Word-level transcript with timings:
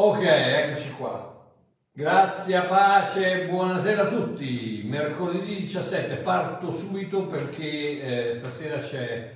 Ok, 0.00 0.22
eccoci 0.22 0.92
qua. 0.92 1.44
Grazie, 1.90 2.60
pace, 2.68 3.46
buonasera 3.46 4.02
a 4.02 4.06
tutti. 4.06 4.82
Mercoledì 4.84 5.56
17, 5.56 6.18
parto 6.18 6.70
subito 6.70 7.26
perché 7.26 8.28
eh, 8.28 8.32
stasera 8.32 8.78
c'è, 8.78 9.34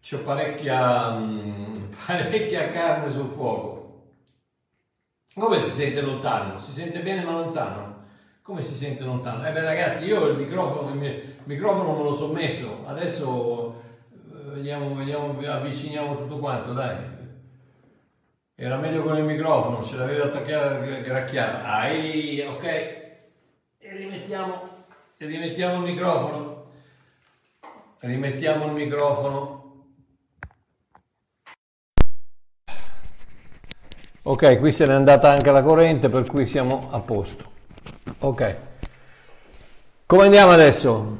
c'è 0.00 0.18
parecchia, 0.18 1.10
mh, 1.10 1.96
parecchia 2.06 2.70
carne 2.70 3.10
sul 3.10 3.28
fuoco. 3.28 4.12
Come 5.34 5.60
si 5.60 5.70
sente 5.70 6.00
lontano? 6.00 6.60
Si 6.60 6.70
sente 6.70 7.00
bene 7.00 7.24
ma 7.24 7.32
lontano? 7.32 8.04
Come 8.42 8.62
si 8.62 8.74
sente 8.74 9.02
lontano? 9.02 9.44
Eh 9.48 9.50
beh 9.50 9.62
ragazzi, 9.62 10.04
io 10.04 10.28
il 10.28 10.38
microfono, 10.38 10.94
il 10.94 11.38
microfono 11.42 11.96
me 11.96 12.02
lo 12.04 12.14
sono 12.14 12.34
messo, 12.34 12.84
adesso 12.86 13.82
eh, 14.12 14.50
vediamo, 14.50 14.94
vediamo, 14.94 15.36
avviciniamo 15.40 16.16
tutto 16.16 16.38
quanto, 16.38 16.72
dai. 16.72 17.17
Era 18.60 18.76
meglio 18.76 19.02
con 19.02 19.16
il 19.16 19.22
microfono, 19.22 19.84
ce 19.84 19.94
l'avevo 19.94 20.24
attaccato 20.24 20.80
gracchiato. 20.80 21.64
Ai, 21.64 22.40
ok. 22.40 22.64
E 22.64 23.16
rimettiamo, 23.78 24.68
e 25.16 25.26
rimettiamo 25.26 25.76
il 25.76 25.92
microfono. 25.92 26.70
Rimettiamo 28.00 28.66
il 28.66 28.72
microfono. 28.72 29.84
Ok, 34.22 34.58
qui 34.58 34.72
se 34.72 34.86
n'è 34.86 34.92
andata 34.92 35.30
anche 35.30 35.52
la 35.52 35.62
corrente, 35.62 36.08
per 36.08 36.24
cui 36.24 36.44
siamo 36.48 36.88
a 36.90 36.98
posto. 36.98 37.44
Ok. 38.18 38.56
Come 40.04 40.24
andiamo 40.24 40.50
adesso? 40.50 41.18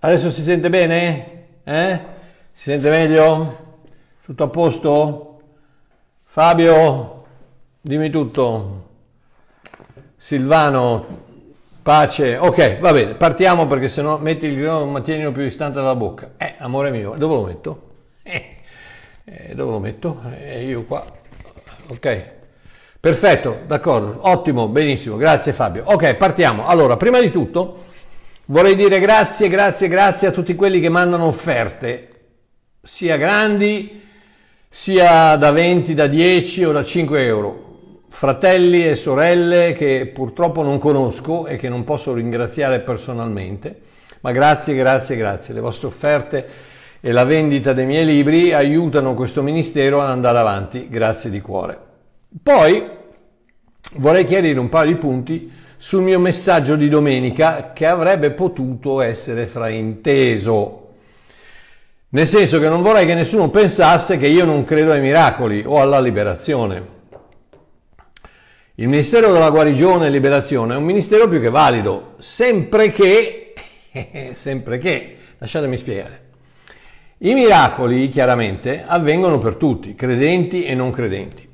Adesso 0.00 0.28
si 0.28 0.42
sente 0.42 0.68
bene? 0.68 1.46
Eh? 1.64 2.00
Si 2.52 2.64
sente 2.64 2.90
meglio? 2.90 3.80
Tutto 4.22 4.44
a 4.44 4.48
posto? 4.48 5.31
Fabio, 6.34 7.24
dimmi 7.82 8.08
tutto. 8.08 8.88
Silvano, 10.16 11.06
pace. 11.82 12.38
Ok, 12.38 12.78
va 12.78 12.90
bene, 12.90 13.12
partiamo 13.16 13.66
perché 13.66 13.90
se 13.90 14.00
no 14.00 14.16
metti 14.16 14.46
il 14.46 14.54
grido, 14.54 14.86
mantienilo 14.86 15.30
più 15.30 15.42
distante 15.42 15.78
dalla 15.78 15.94
bocca. 15.94 16.30
Eh, 16.38 16.54
amore 16.56 16.90
mio, 16.90 17.16
dove 17.18 17.34
lo 17.34 17.44
metto? 17.44 17.90
Eh, 18.22 18.48
eh 19.24 19.54
dove 19.54 19.72
lo 19.72 19.78
metto? 19.78 20.22
Eh, 20.38 20.64
io 20.64 20.84
qua. 20.84 21.04
Ok. 21.88 22.30
Perfetto, 22.98 23.58
d'accordo, 23.66 24.26
ottimo, 24.26 24.68
benissimo, 24.68 25.18
grazie 25.18 25.52
Fabio. 25.52 25.84
Ok, 25.84 26.14
partiamo. 26.14 26.66
Allora, 26.66 26.96
prima 26.96 27.20
di 27.20 27.30
tutto 27.30 27.84
vorrei 28.46 28.74
dire 28.74 29.00
grazie, 29.00 29.50
grazie, 29.50 29.86
grazie 29.86 30.28
a 30.28 30.30
tutti 30.30 30.54
quelli 30.54 30.80
che 30.80 30.88
mandano 30.88 31.26
offerte, 31.26 32.08
sia 32.80 33.18
grandi 33.18 34.00
sia 34.74 35.36
da 35.36 35.52
20, 35.52 35.92
da 35.92 36.06
10 36.06 36.64
o 36.64 36.72
da 36.72 36.82
5 36.82 37.22
euro. 37.26 37.70
Fratelli 38.08 38.88
e 38.88 38.96
sorelle 38.96 39.74
che 39.74 40.10
purtroppo 40.12 40.62
non 40.62 40.78
conosco 40.78 41.46
e 41.46 41.58
che 41.58 41.68
non 41.68 41.84
posso 41.84 42.14
ringraziare 42.14 42.80
personalmente, 42.80 43.78
ma 44.22 44.32
grazie, 44.32 44.74
grazie, 44.74 45.16
grazie. 45.16 45.52
Le 45.52 45.60
vostre 45.60 45.88
offerte 45.88 46.46
e 47.00 47.12
la 47.12 47.24
vendita 47.24 47.74
dei 47.74 47.84
miei 47.84 48.06
libri 48.06 48.54
aiutano 48.54 49.12
questo 49.12 49.42
ministero 49.42 50.00
ad 50.00 50.08
andare 50.08 50.38
avanti, 50.38 50.88
grazie 50.88 51.28
di 51.28 51.42
cuore. 51.42 51.78
Poi 52.42 52.82
vorrei 53.96 54.24
chiarire 54.24 54.58
un 54.58 54.70
paio 54.70 54.86
di 54.86 54.96
punti 54.96 55.52
sul 55.76 56.00
mio 56.00 56.18
messaggio 56.18 56.76
di 56.76 56.88
domenica 56.88 57.74
che 57.74 57.86
avrebbe 57.86 58.30
potuto 58.30 59.02
essere 59.02 59.46
frainteso. 59.46 60.81
Nel 62.14 62.28
senso 62.28 62.60
che 62.60 62.68
non 62.68 62.82
vorrei 62.82 63.06
che 63.06 63.14
nessuno 63.14 63.48
pensasse 63.48 64.18
che 64.18 64.26
io 64.26 64.44
non 64.44 64.64
credo 64.64 64.92
ai 64.92 65.00
miracoli 65.00 65.64
o 65.64 65.80
alla 65.80 65.98
liberazione. 65.98 67.00
Il 68.74 68.88
Ministero 68.88 69.32
della 69.32 69.48
Guarigione 69.48 70.08
e 70.08 70.10
Liberazione 70.10 70.74
è 70.74 70.76
un 70.76 70.84
ministero 70.84 71.26
più 71.26 71.40
che 71.40 71.48
valido, 71.48 72.16
sempre 72.18 72.92
che, 72.92 73.54
sempre 74.32 74.76
che, 74.76 75.16
lasciatemi 75.38 75.74
spiegare, 75.74 76.22
i 77.18 77.32
miracoli 77.32 78.08
chiaramente 78.08 78.84
avvengono 78.86 79.38
per 79.38 79.54
tutti, 79.54 79.94
credenti 79.94 80.64
e 80.64 80.74
non 80.74 80.90
credenti. 80.90 81.48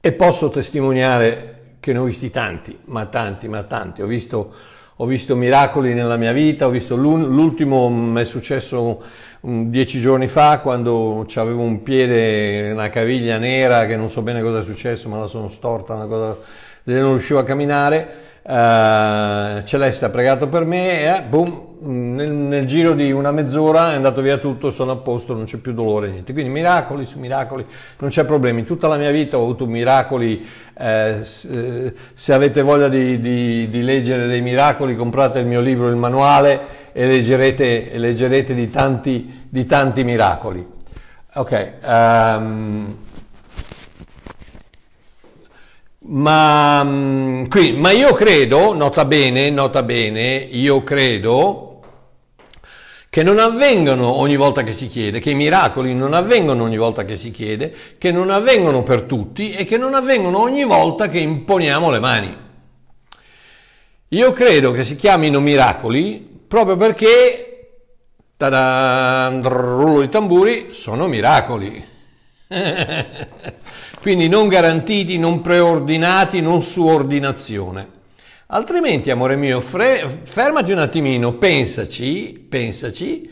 E 0.00 0.12
posso 0.12 0.48
testimoniare 0.48 1.76
che 1.80 1.92
ne 1.92 1.98
ho 1.98 2.04
visti 2.04 2.30
tanti, 2.30 2.78
ma 2.84 3.06
tanti, 3.06 3.48
ma 3.48 3.64
tanti. 3.64 4.02
Ho 4.02 4.06
visto, 4.06 4.54
ho 5.00 5.06
visto 5.06 5.36
miracoli 5.36 5.94
nella 5.94 6.16
mia 6.16 6.32
vita, 6.32 6.66
ho 6.66 6.70
visto 6.70 6.96
l'ultimo, 6.96 7.88
mi 7.88 8.20
è 8.20 8.24
successo 8.24 9.00
dieci 9.40 10.00
giorni 10.00 10.26
fa 10.26 10.58
quando 10.58 11.24
avevo 11.36 11.62
un 11.62 11.82
piede, 11.84 12.72
una 12.72 12.90
caviglia 12.90 13.38
nera 13.38 13.86
che 13.86 13.94
non 13.94 14.08
so 14.08 14.22
bene 14.22 14.42
cosa 14.42 14.58
è 14.58 14.62
successo, 14.64 15.08
ma 15.08 15.18
la 15.18 15.28
sono 15.28 15.48
storta, 15.48 15.94
una 15.94 16.06
cosa, 16.06 16.36
non 16.82 17.10
riuscivo 17.10 17.38
a 17.38 17.44
camminare. 17.44 18.26
Uh, 18.42 19.62
Celeste 19.62 20.06
ha 20.06 20.08
pregato 20.08 20.48
per 20.48 20.64
me 20.64 21.00
e 21.00 21.04
eh, 21.04 21.22
boom, 21.22 21.67
nel, 21.80 22.30
nel, 22.32 22.64
giro 22.66 22.92
di 22.94 23.12
una 23.12 23.30
mezz'ora 23.30 23.92
è 23.92 23.94
andato 23.94 24.20
via 24.20 24.38
tutto, 24.38 24.70
sono 24.70 24.92
a 24.92 24.96
posto, 24.96 25.34
non 25.34 25.44
c'è 25.44 25.58
più 25.58 25.72
dolore, 25.72 26.10
niente. 26.10 26.32
Quindi 26.32 26.50
miracoli 26.50 27.04
su 27.04 27.18
miracoli, 27.18 27.64
non 27.98 28.10
c'è 28.10 28.24
problema. 28.24 28.58
In 28.58 28.64
tutta 28.64 28.88
la 28.88 28.96
mia 28.96 29.10
vita 29.10 29.38
ho 29.38 29.42
avuto 29.42 29.66
miracoli. 29.66 30.46
Eh, 30.76 31.20
se 31.22 32.32
avete 32.32 32.62
voglia 32.62 32.88
di, 32.88 33.20
di, 33.20 33.68
di 33.68 33.82
leggere 33.82 34.26
dei 34.26 34.40
miracoli, 34.40 34.96
comprate 34.96 35.40
il 35.40 35.46
mio 35.46 35.60
libro, 35.60 35.88
il 35.88 35.96
manuale 35.96 36.60
e 36.92 37.06
leggerete, 37.06 37.92
leggerete 37.94 38.54
di, 38.54 38.70
tanti, 38.70 39.46
di, 39.48 39.64
tanti, 39.64 40.04
miracoli. 40.04 40.66
Ok, 41.34 41.72
um, 41.84 42.96
ma, 45.98 46.82
mm, 46.82 47.44
qui, 47.46 47.72
ma 47.72 47.90
io 47.90 48.12
credo, 48.14 48.74
nota 48.74 49.04
bene, 49.04 49.50
nota 49.50 49.82
bene, 49.82 50.36
io 50.50 50.82
credo 50.82 51.67
che 53.10 53.22
non 53.22 53.38
avvengono 53.38 54.18
ogni 54.18 54.36
volta 54.36 54.62
che 54.62 54.72
si 54.72 54.86
chiede, 54.86 55.18
che 55.18 55.30
i 55.30 55.34
miracoli 55.34 55.94
non 55.94 56.12
avvengono 56.12 56.64
ogni 56.64 56.76
volta 56.76 57.04
che 57.04 57.16
si 57.16 57.30
chiede, 57.30 57.74
che 57.96 58.10
non 58.12 58.30
avvengono 58.30 58.82
per 58.82 59.02
tutti 59.02 59.52
e 59.52 59.64
che 59.64 59.78
non 59.78 59.94
avvengono 59.94 60.40
ogni 60.40 60.64
volta 60.64 61.08
che 61.08 61.18
imponiamo 61.18 61.90
le 61.90 61.98
mani. 62.00 62.36
Io 64.08 64.32
credo 64.32 64.72
che 64.72 64.84
si 64.84 64.96
chiamino 64.96 65.40
miracoli 65.40 66.26
proprio 66.48 66.76
perché, 66.76 67.70
tada, 68.36 69.30
rullo 69.42 70.00
di 70.00 70.08
tamburi, 70.08 70.68
sono 70.72 71.06
miracoli. 71.06 71.84
Quindi 74.00 74.28
non 74.28 74.48
garantiti, 74.48 75.18
non 75.18 75.40
preordinati, 75.40 76.40
non 76.40 76.62
su 76.62 76.86
ordinazione. 76.86 77.96
Altrimenti, 78.50 79.10
amore 79.10 79.36
mio, 79.36 79.60
fre- 79.60 80.22
fermati 80.22 80.72
un 80.72 80.78
attimino, 80.78 81.34
pensaci, 81.34 82.46
pensaci, 82.48 83.30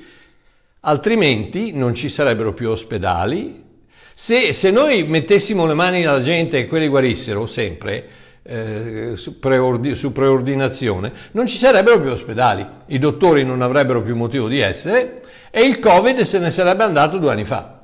altrimenti 0.81 1.73
non 1.73 1.95
ci 1.95 2.11
sarebbero 2.11 2.53
più 2.53 2.69
ospedali. 2.69 3.65
Se, 4.15 4.53
se 4.53 4.71
noi 4.71 5.05
mettessimo 5.05 5.65
le 5.65 5.73
mani 5.73 6.05
alla 6.05 6.21
gente 6.21 6.59
e 6.59 6.67
quelli 6.67 6.89
guarissero 6.89 7.47
sempre, 7.47 8.09
eh, 8.43 9.13
su, 9.15 9.39
preordi- 9.39 9.95
su, 9.95 10.13
preordinazione, 10.13 11.11
non 11.31 11.47
ci 11.47 11.57
sarebbero 11.57 11.99
più 11.99 12.11
ospedali, 12.11 12.67
i 12.89 12.99
dottori 12.99 13.43
non 13.43 13.63
avrebbero 13.63 14.03
più 14.03 14.15
motivo 14.17 14.49
di 14.49 14.59
essere 14.59 15.23
e 15.51 15.65
il 15.65 15.79
Covid 15.79 16.21
se 16.21 16.39
ne 16.39 16.51
sarebbe 16.51 16.83
andato 16.83 17.17
due 17.17 17.31
anni 17.31 17.45
fa. 17.45 17.81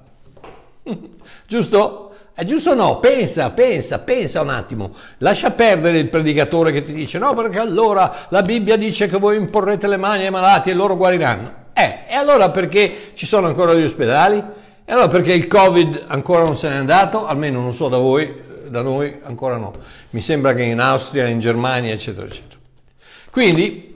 Giusto? 1.47 2.12
È 2.35 2.45
giusto 2.45 2.71
o 2.71 2.75
no? 2.75 2.99
Pensa, 2.99 3.51
pensa, 3.51 3.99
pensa 3.99 4.41
un 4.41 4.51
attimo. 4.51 4.95
Lascia 5.19 5.51
perdere 5.51 5.99
il 5.99 6.09
predicatore 6.09 6.73
che 6.73 6.83
ti 6.83 6.93
dice 6.93 7.19
no 7.19 7.35
perché 7.35 7.59
allora 7.59 8.27
la 8.29 8.43
Bibbia 8.43 8.77
dice 8.77 9.09
che 9.09 9.19
voi 9.19 9.37
imporrete 9.37 9.87
le 9.87 9.97
mani 9.97 10.25
ai 10.25 10.31
malati 10.31 10.71
e 10.71 10.75
loro 10.75 10.97
guariranno. 10.97 11.61
Eh, 11.75 12.01
e 12.09 12.15
allora 12.15 12.51
perché 12.51 13.11
ci 13.15 13.27
sono 13.27 13.47
ancora 13.47 13.75
gli 13.75 13.85
ospedali? 13.85 14.43
E 14.85 14.93
allora 14.93 15.09
perché 15.09 15.33
il 15.33 15.47
Covid 15.47 16.05
ancora 16.07 16.43
non 16.43 16.57
se 16.57 16.69
n'è 16.69 16.77
andato? 16.77 17.27
Almeno 17.27 17.61
non 17.61 17.73
so 17.73 17.89
da 17.89 17.99
voi, 17.99 18.35
da 18.69 18.83
noi 18.83 19.19
ancora 19.23 19.57
no 19.57 19.73
mi 20.13 20.21
sembra 20.21 20.55
che 20.55 20.63
in 20.63 20.81
Austria, 20.81 21.27
in 21.27 21.41
Germania, 21.41 21.93
eccetera, 21.93 22.27
eccetera. 22.27 22.61
Quindi 23.31 23.92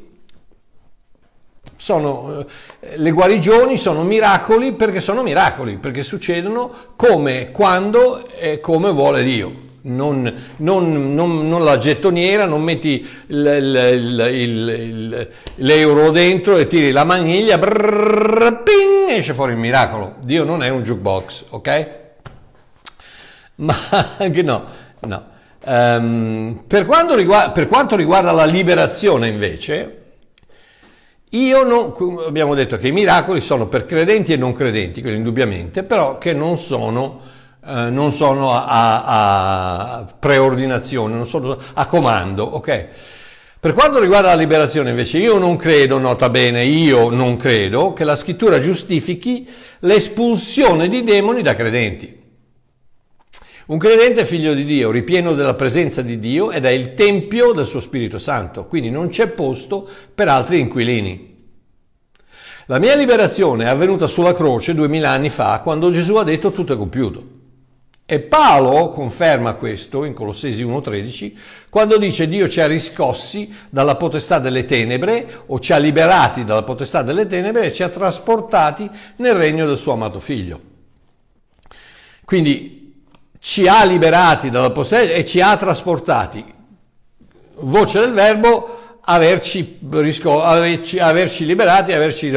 sono, 1.87 2.45
eh, 2.81 2.97
le 2.97 3.11
guarigioni 3.13 3.77
sono 3.77 4.03
miracoli 4.03 4.73
perché 4.73 4.99
sono 5.01 5.23
miracoli, 5.23 5.77
perché 5.77 6.03
succedono 6.03 6.69
come, 6.97 7.53
quando 7.53 8.27
e 8.29 8.59
come 8.59 8.91
vuole 8.91 9.23
Dio. 9.23 9.65
Non, 9.83 10.47
non, 10.57 11.15
non, 11.15 11.49
non 11.49 11.63
la 11.63 11.79
gettoniera, 11.79 12.45
non 12.45 12.61
metti 12.61 13.07
il, 13.29 13.37
il, 13.37 14.29
il, 14.33 15.29
l'euro 15.55 16.11
dentro 16.11 16.57
e 16.57 16.67
tiri 16.67 16.91
la 16.91 17.05
maniglia, 17.05 17.57
brrr, 17.57 18.65
ping, 18.65 19.11
esce 19.11 19.33
fuori 19.33 19.53
il 19.53 19.59
miracolo. 19.59 20.17
Dio 20.23 20.43
non 20.43 20.65
è 20.65 20.69
un 20.71 20.83
jukebox, 20.83 21.45
ok? 21.51 21.89
Ma 23.63 23.77
anche 24.19 24.43
no, 24.43 24.65
no. 25.03 25.25
Um, 25.65 26.65
per, 26.67 26.85
riguarda, 27.15 27.51
per, 27.51 27.69
quanto 27.69 27.95
riguarda 27.95 28.33
la 28.33 28.45
liberazione 28.45 29.29
invece, 29.29 30.06
io 31.31 31.65
non, 31.65 31.93
abbiamo 32.25 32.55
detto 32.55 32.79
che 32.79 32.89
i 32.89 32.93
miracoli 32.93 33.41
sono 33.41 33.67
per 33.67 33.85
credenti 33.85 34.33
e 34.33 34.37
non 34.37 34.53
credenti, 34.53 35.01
quindi 35.01 35.19
indubbiamente, 35.19 35.83
però 35.83 36.19
che 36.19 36.33
non 36.33 36.57
sono, 36.57 37.21
eh, 37.67 37.91
non 37.91 38.13
sono 38.13 38.53
a, 38.53 39.05
a, 39.05 40.07
preordinazione, 40.19 41.15
non 41.15 41.27
sono 41.27 41.59
a 41.75 41.87
comando, 41.87 42.45
ok? 42.45 42.89
Per 43.59 43.75
quanto 43.75 43.99
riguarda 43.99 44.29
la 44.29 44.37
liberazione 44.37 44.91
invece, 44.91 45.19
io 45.19 45.39
non 45.39 45.57
credo, 45.57 45.99
nota 45.99 46.29
bene, 46.29 46.65
io 46.65 47.11
non 47.11 47.37
credo 47.37 47.93
che 47.93 48.05
la 48.05 48.15
scrittura 48.15 48.61
giustifichi 48.61 49.49
l'espulsione 49.81 50.87
di 50.87 51.03
demoni 51.03 51.43
da 51.43 51.57
credenti. 51.57 52.26
Un 53.67 53.79
credente 53.79 54.21
è 54.21 54.25
figlio 54.25 54.55
di 54.55 54.65
Dio, 54.65 54.93
ripieno 54.93 55.33
della 55.33 55.55
presenza 55.55 56.01
di 56.01 56.21
Dio 56.21 56.53
ed 56.53 56.65
è 56.65 56.71
il 56.71 56.95
tempio 56.95 57.51
del 57.51 57.67
suo 57.67 57.81
Spirito 57.81 58.17
Santo, 58.17 58.67
quindi 58.67 58.91
non 58.91 59.09
c'è 59.09 59.27
posto 59.27 59.89
per 60.15 60.29
altri 60.29 60.61
inquilini. 60.61 61.35
La 62.67 62.79
mia 62.79 62.95
liberazione 62.95 63.65
è 63.65 63.69
avvenuta 63.69 64.07
sulla 64.07 64.35
croce 64.35 64.73
duemila 64.73 65.11
anni 65.11 65.31
fa, 65.31 65.59
quando 65.65 65.91
Gesù 65.91 66.15
ha 66.15 66.23
detto 66.23 66.53
tutto 66.53 66.75
è 66.75 66.77
compiuto. 66.77 67.35
E 68.07 68.21
Paolo 68.21 68.91
conferma 68.91 69.55
questo 69.55 70.05
in 70.05 70.13
Colossesi 70.13 70.65
1.13 70.65 71.33
quando 71.69 71.99
dice 71.99 72.29
Dio 72.29 72.49
ci 72.49 72.61
ha 72.61 72.69
riscossi 72.69 73.53
dalla 73.69 73.97
potestà 73.97 74.39
delle 74.39 74.65
tenebre 74.65 75.43
o 75.47 75.59
ci 75.59 75.73
ha 75.73 75.79
liberati 75.79 76.45
dalla 76.45 76.63
potestà 76.63 77.03
delle 77.03 77.27
tenebre 77.27 77.65
e 77.65 77.73
ci 77.73 77.83
ha 77.83 77.89
trasportati 77.89 78.89
nel 79.17 79.35
regno 79.35 79.67
del 79.67 79.77
suo 79.77 79.95
amato 79.95 80.21
figlio. 80.21 80.61
Quindi 82.25 82.76
ci 83.47 83.69
ha 83.69 83.85
liberati 83.85 84.51
dalla 84.51 84.73
potestà 84.73 85.03
e 85.03 85.25
ci 85.25 85.41
ha 85.41 85.57
trasportati. 85.57 86.45
Voce 87.61 88.01
del 88.01 88.13
verbo 88.13 88.99
averci, 89.03 89.79
averci, 89.89 90.99
averci 90.99 91.47
liberati, 91.47 91.93
averci 91.93 92.37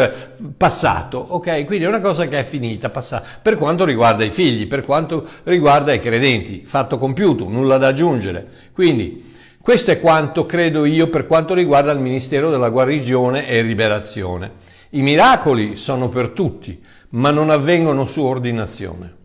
passato, 0.56 1.18
ok? 1.18 1.66
Quindi 1.66 1.86
è 1.86 1.88
una 1.88 2.00
cosa 2.00 2.28
che 2.28 2.38
è 2.38 2.44
finita, 2.44 2.92
passata, 2.92 3.26
per 3.42 3.58
quanto 3.58 3.86
riguarda 3.86 4.24
i 4.24 4.30
figli, 4.30 4.68
per 4.68 4.86
quanto 4.86 5.28
riguarda 5.46 5.94
i 5.94 6.00
credenti, 6.00 6.62
fatto 6.68 7.00
compiuto, 7.00 7.50
nulla 7.50 7.80
da 7.80 7.88
aggiungere. 7.88 8.48
Quindi 8.72 9.34
questo 9.60 9.90
è 9.90 10.00
quanto 10.00 10.46
credo 10.46 10.86
io 10.86 11.10
per 11.10 11.26
quanto 11.26 11.56
riguarda 11.56 11.92
il 11.92 12.00
Ministero 12.00 12.52
della 12.52 12.70
Guarigione 12.70 13.48
e 13.48 13.64
Liberazione. 13.64 14.52
I 14.92 15.02
miracoli 15.02 15.76
sono 15.76 16.08
per 16.08 16.30
tutti, 16.30 16.80
ma 17.10 17.32
non 17.32 17.50
avvengono 17.50 18.06
su 18.06 18.22
ordinazione. 18.22 19.18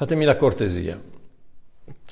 Fatemi 0.00 0.24
la 0.24 0.36
cortesia. 0.36 0.98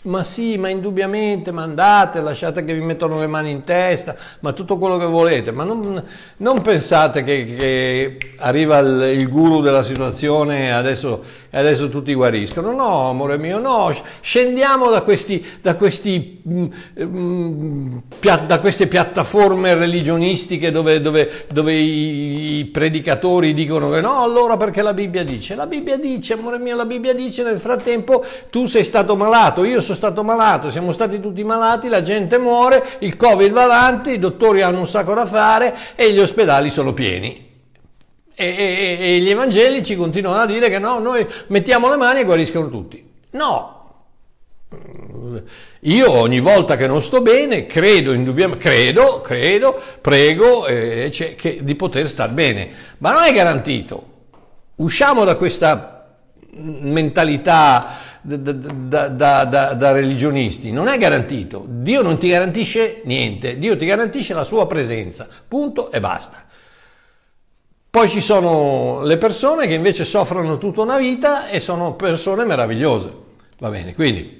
Ma 0.02 0.22
sì, 0.22 0.58
ma 0.58 0.68
indubbiamente 0.68 1.50
mandate, 1.52 2.20
lasciate 2.20 2.62
che 2.62 2.74
vi 2.74 2.82
mettono 2.82 3.18
le 3.18 3.26
mani 3.26 3.50
in 3.50 3.64
testa, 3.64 4.14
ma 4.40 4.52
tutto 4.52 4.76
quello 4.76 4.98
che 4.98 5.06
volete, 5.06 5.52
ma 5.52 5.64
non, 5.64 6.04
non 6.36 6.60
pensate 6.60 7.24
che, 7.24 7.54
che 7.58 8.18
arriva 8.36 8.76
il, 8.80 9.18
il, 9.18 9.26
guru 9.30 9.62
della 9.62 9.82
situazione 9.82 10.70
e 11.58 11.60
adesso, 11.60 11.88
tutti 11.88 12.14
guariscono. 12.14 12.72
No, 12.72 13.10
amore 13.10 13.36
mio, 13.36 13.58
no, 13.58 13.92
scendiamo 14.20 14.90
da, 14.90 15.02
questi, 15.02 15.44
da, 15.60 15.74
questi, 15.74 16.40
mm, 16.48 16.66
mm 17.02 17.96
da 18.46 18.60
queste 18.60 18.86
piattaforme 18.86 19.74
religionistiche 19.74 20.70
dove, 20.70 21.00
dove, 21.00 21.46
dove 21.52 21.74
i, 21.74 22.58
i, 22.58 22.64
predicatori 22.66 23.54
dicono 23.54 23.88
che 23.88 24.00
no, 24.00 24.22
allora 24.22 24.56
perché 24.56 24.82
la 24.82 24.94
Bibbia 24.94 25.24
dice. 25.24 25.56
La 25.56 25.66
Bibbia 25.66 25.96
dice, 25.96 26.34
amore 26.34 26.58
mio, 26.58 26.76
la 26.76 26.84
Bibbia 26.84 27.12
dice 27.12 27.42
nel 27.42 27.58
frattempo 27.58 28.24
tu 28.50 28.66
sei 28.66 28.84
stato 28.84 29.16
malato, 29.16 29.64
io 29.64 29.80
sono 29.80 29.96
stato 29.96 30.22
malato, 30.22 30.70
siamo 30.70 30.92
stati 30.92 31.18
tutti 31.18 31.42
malati, 31.42 31.88
la 31.88 32.02
gente 32.02 32.38
muore, 32.38 32.84
il 33.00 33.16
Covid 33.16 33.50
va 33.50 33.64
avanti, 33.64 34.12
i 34.12 34.18
dottori 34.18 34.62
hanno 34.62 34.78
un 34.78 34.86
sacco 34.86 35.14
da 35.14 35.26
fare 35.26 35.74
e 35.96 36.12
gli 36.12 36.20
ospedali 36.20 36.70
sono 36.70 36.92
pieni. 36.92 37.47
E, 38.40 38.46
e, 38.46 38.96
e 39.00 39.18
gli 39.18 39.30
evangelici 39.30 39.96
continuano 39.96 40.38
a 40.38 40.46
dire 40.46 40.70
che 40.70 40.78
no, 40.78 41.00
noi 41.00 41.26
mettiamo 41.48 41.90
le 41.90 41.96
mani 41.96 42.20
e 42.20 42.24
guariscono 42.24 42.68
tutti. 42.68 43.04
No, 43.30 43.78
io 45.80 46.10
ogni 46.10 46.40
volta 46.40 46.76
che 46.76 46.86
non 46.86 47.00
sto 47.02 47.20
bene 47.20 47.66
credo 47.66 48.12
indubbiamente, 48.12 48.62
credo, 48.62 49.20
credo, 49.20 49.80
prego 50.00 50.66
eh, 50.66 51.10
che, 51.36 51.60
di 51.62 51.74
poter 51.74 52.08
star 52.08 52.32
bene, 52.32 52.70
ma 52.98 53.12
non 53.12 53.22
è 53.22 53.32
garantito. 53.32 54.06
Usciamo 54.76 55.24
da 55.24 55.36
questa 55.36 56.16
mentalità 56.50 58.06
da, 58.20 59.08
da, 59.08 59.44
da, 59.44 59.72
da, 59.74 59.92
religionisti, 59.92 60.70
non 60.70 60.88
è 60.88 60.98
garantito. 60.98 61.64
Dio 61.66 62.02
non 62.02 62.18
ti 62.18 62.28
garantisce 62.28 63.00
niente, 63.04 63.58
Dio 63.58 63.76
ti 63.76 63.86
garantisce 63.86 64.34
la 64.34 64.44
sua 64.44 64.66
presenza, 64.66 65.28
punto 65.46 65.90
e 65.90 66.00
basta. 66.00 66.44
Poi 67.90 68.08
ci 68.08 68.20
sono 68.20 69.02
le 69.02 69.16
persone 69.16 69.66
che 69.66 69.74
invece 69.74 70.04
soffrono 70.04 70.58
tutta 70.58 70.82
una 70.82 70.98
vita 70.98 71.48
e 71.48 71.58
sono 71.58 71.94
persone 71.94 72.44
meravigliose. 72.44 73.12
Va 73.58 73.70
bene, 73.70 73.94
quindi, 73.94 74.36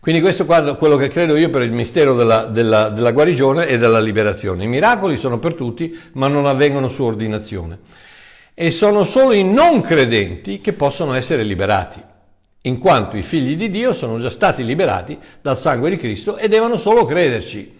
quindi 0.00 0.20
questo 0.20 0.42
è 0.42 0.76
quello 0.76 0.96
che 0.96 1.08
credo 1.08 1.36
io 1.36 1.48
per 1.48 1.62
il 1.62 1.72
mistero 1.72 2.14
della, 2.14 2.44
della, 2.44 2.88
della 2.88 3.12
guarigione 3.12 3.66
e 3.66 3.78
della 3.78 4.00
liberazione. 4.00 4.64
I 4.64 4.68
miracoli 4.68 5.16
sono 5.16 5.38
per 5.38 5.54
tutti, 5.54 5.96
ma 6.12 6.28
non 6.28 6.46
avvengono 6.46 6.88
su 6.88 7.04
ordinazione. 7.04 7.78
E 8.52 8.72
sono 8.72 9.04
solo 9.04 9.32
i 9.32 9.44
non 9.44 9.80
credenti 9.80 10.60
che 10.60 10.72
possono 10.72 11.14
essere 11.14 11.44
liberati 11.44 12.02
in 12.62 12.78
quanto 12.78 13.16
i 13.16 13.22
figli 13.22 13.56
di 13.56 13.70
Dio 13.70 13.92
sono 13.92 14.18
già 14.18 14.30
stati 14.30 14.64
liberati 14.64 15.18
dal 15.40 15.56
sangue 15.56 15.90
di 15.90 15.96
Cristo 15.96 16.36
e 16.36 16.48
devono 16.48 16.76
solo 16.76 17.04
crederci. 17.04 17.77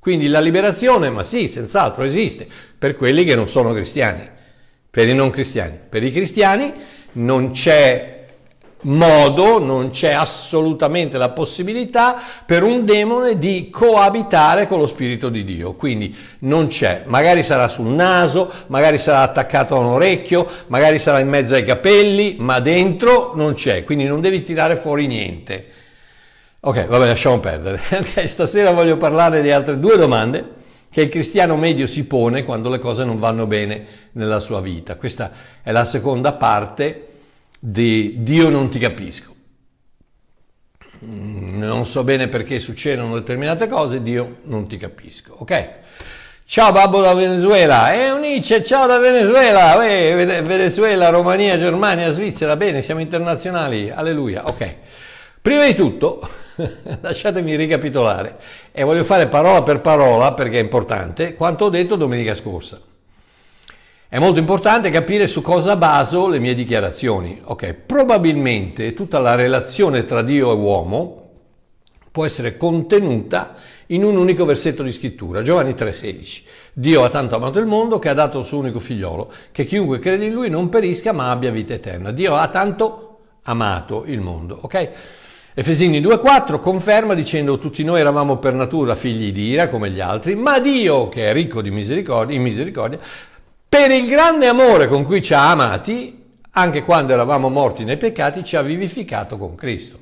Quindi 0.00 0.28
la 0.28 0.40
liberazione, 0.40 1.10
ma 1.10 1.22
sì, 1.22 1.46
senz'altro 1.46 2.04
esiste 2.04 2.48
per 2.78 2.96
quelli 2.96 3.22
che 3.24 3.34
non 3.36 3.48
sono 3.48 3.74
cristiani, 3.74 4.26
per 4.90 5.06
i 5.06 5.14
non 5.14 5.28
cristiani. 5.28 5.78
Per 5.88 6.02
i 6.02 6.10
cristiani 6.10 6.72
non 7.12 7.50
c'è 7.50 8.20
modo, 8.82 9.58
non 9.58 9.90
c'è 9.90 10.12
assolutamente 10.12 11.18
la 11.18 11.28
possibilità 11.28 12.16
per 12.46 12.62
un 12.62 12.86
demone 12.86 13.38
di 13.38 13.68
coabitare 13.70 14.66
con 14.66 14.78
lo 14.78 14.86
Spirito 14.86 15.28
di 15.28 15.44
Dio. 15.44 15.74
Quindi 15.74 16.16
non 16.40 16.68
c'è, 16.68 17.02
magari 17.06 17.42
sarà 17.42 17.68
sul 17.68 17.88
naso, 17.88 18.50
magari 18.68 18.96
sarà 18.96 19.20
attaccato 19.20 19.74
a 19.76 19.80
un 19.80 19.86
orecchio, 19.86 20.48
magari 20.68 20.98
sarà 20.98 21.18
in 21.18 21.28
mezzo 21.28 21.54
ai 21.54 21.64
capelli, 21.64 22.36
ma 22.38 22.58
dentro 22.60 23.32
non 23.34 23.52
c'è, 23.52 23.84
quindi 23.84 24.04
non 24.04 24.22
devi 24.22 24.42
tirare 24.42 24.76
fuori 24.76 25.06
niente. 25.06 25.66
Ok, 26.62 26.86
vabbè, 26.86 27.06
lasciamo 27.06 27.40
perdere. 27.40 27.80
Okay, 27.90 28.28
stasera 28.28 28.72
voglio 28.72 28.98
parlare 28.98 29.40
di 29.40 29.50
altre 29.50 29.78
due 29.78 29.96
domande 29.96 30.58
che 30.90 31.02
il 31.02 31.08
cristiano 31.08 31.56
medio 31.56 31.86
si 31.86 32.04
pone 32.04 32.44
quando 32.44 32.68
le 32.68 32.78
cose 32.78 33.02
non 33.04 33.18
vanno 33.18 33.46
bene 33.46 33.86
nella 34.12 34.40
sua 34.40 34.60
vita. 34.60 34.96
Questa 34.96 35.32
è 35.62 35.72
la 35.72 35.86
seconda 35.86 36.32
parte 36.32 37.06
di 37.58 38.16
Dio 38.18 38.50
non 38.50 38.68
ti 38.68 38.78
capisco. 38.78 39.34
Mm, 41.02 41.60
non 41.60 41.86
so 41.86 42.04
bene 42.04 42.28
perché 42.28 42.58
succedono 42.58 43.14
determinate 43.14 43.66
cose, 43.66 44.02
Dio 44.02 44.40
non 44.42 44.66
ti 44.66 44.76
capisco. 44.76 45.36
Ok? 45.38 45.68
Ciao 46.44 46.72
babbo 46.72 47.00
da 47.00 47.14
Venezuela, 47.14 47.94
e 47.94 48.10
Unice, 48.10 48.62
ciao 48.62 48.86
da 48.86 48.98
Venezuela, 48.98 49.76
Uè, 49.76 50.42
Venezuela, 50.42 51.08
Romania, 51.08 51.56
Germania, 51.56 52.10
Svizzera, 52.10 52.56
bene, 52.56 52.82
siamo 52.82 53.00
internazionali, 53.00 53.88
alleluia. 53.88 54.42
Ok, 54.46 54.74
prima 55.40 55.64
di 55.64 55.74
tutto 55.76 56.38
lasciatemi 57.00 57.56
ricapitolare 57.56 58.36
e 58.72 58.82
voglio 58.82 59.04
fare 59.04 59.26
parola 59.26 59.62
per 59.62 59.80
parola 59.80 60.32
perché 60.34 60.58
è 60.58 60.62
importante 60.62 61.34
quanto 61.34 61.66
ho 61.66 61.68
detto 61.68 61.96
domenica 61.96 62.34
scorsa. 62.34 62.80
È 64.08 64.18
molto 64.18 64.40
importante 64.40 64.90
capire 64.90 65.28
su 65.28 65.40
cosa 65.40 65.76
baso 65.76 66.26
le 66.26 66.40
mie 66.40 66.54
dichiarazioni. 66.54 67.40
Ok, 67.44 67.74
probabilmente 67.74 68.92
tutta 68.92 69.20
la 69.20 69.36
relazione 69.36 70.04
tra 70.04 70.22
Dio 70.22 70.50
e 70.50 70.54
uomo 70.54 71.30
può 72.10 72.24
essere 72.24 72.56
contenuta 72.56 73.54
in 73.86 74.02
un 74.02 74.16
unico 74.16 74.44
versetto 74.44 74.82
di 74.82 74.90
scrittura, 74.90 75.42
Giovanni 75.42 75.74
3:16. 75.74 76.42
Dio 76.72 77.04
ha 77.04 77.08
tanto 77.08 77.36
amato 77.36 77.60
il 77.60 77.66
mondo 77.66 77.98
che 77.98 78.08
ha 78.08 78.14
dato 78.14 78.40
il 78.40 78.46
suo 78.46 78.58
unico 78.58 78.80
figliolo, 78.80 79.32
che 79.52 79.64
chiunque 79.64 80.00
crede 80.00 80.24
in 80.24 80.32
lui 80.32 80.50
non 80.50 80.68
perisca 80.68 81.12
ma 81.12 81.30
abbia 81.30 81.52
vita 81.52 81.74
eterna. 81.74 82.10
Dio 82.10 82.34
ha 82.34 82.48
tanto 82.48 83.18
amato 83.42 84.04
il 84.06 84.20
mondo, 84.20 84.58
ok? 84.60 84.90
Efesini 85.52 86.00
2:4 86.00 86.60
conferma 86.60 87.14
dicendo 87.14 87.58
tutti 87.58 87.82
noi 87.82 87.98
eravamo 87.98 88.36
per 88.36 88.54
natura 88.54 88.94
figli 88.94 89.32
di 89.32 89.48
ira 89.48 89.68
come 89.68 89.90
gli 89.90 90.00
altri, 90.00 90.36
ma 90.36 90.60
Dio, 90.60 91.08
che 91.08 91.26
è 91.26 91.32
ricco 91.32 91.60
di 91.60 91.70
misericordia, 91.70 92.38
misericordia, 92.38 93.00
per 93.68 93.90
il 93.90 94.06
grande 94.06 94.46
amore 94.46 94.86
con 94.86 95.04
cui 95.04 95.20
ci 95.20 95.34
ha 95.34 95.50
amati, 95.50 96.22
anche 96.52 96.84
quando 96.84 97.12
eravamo 97.12 97.48
morti 97.48 97.82
nei 97.82 97.96
peccati, 97.96 98.44
ci 98.44 98.54
ha 98.54 98.62
vivificato 98.62 99.36
con 99.36 99.56
Cristo. 99.56 99.98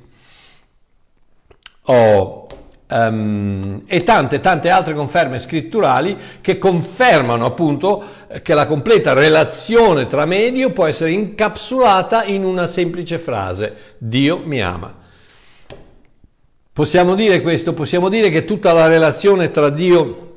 Oh, 1.85 2.45
um, 2.89 3.81
e 3.87 4.03
tante, 4.03 4.39
tante 4.39 4.69
altre 4.69 4.93
conferme 4.93 5.39
scritturali 5.39 6.15
che 6.41 6.59
confermano 6.59 7.45
appunto 7.45 8.03
che 8.43 8.53
la 8.53 8.67
completa 8.67 9.13
relazione 9.13 10.05
tra 10.05 10.25
me 10.25 10.45
e 10.45 10.51
Dio 10.51 10.71
può 10.71 10.85
essere 10.85 11.11
incapsulata 11.11 12.23
in 12.25 12.43
una 12.43 12.67
semplice 12.67 13.17
frase, 13.17 13.95
Dio 13.97 14.43
mi 14.45 14.61
ama. 14.61 14.98
Possiamo 16.71 17.15
dire 17.15 17.41
questo, 17.41 17.73
possiamo 17.73 18.09
dire 18.09 18.29
che 18.29 18.45
tutta 18.45 18.71
la 18.73 18.87
relazione 18.87 19.51
tra 19.51 19.69
Dio 19.69 20.35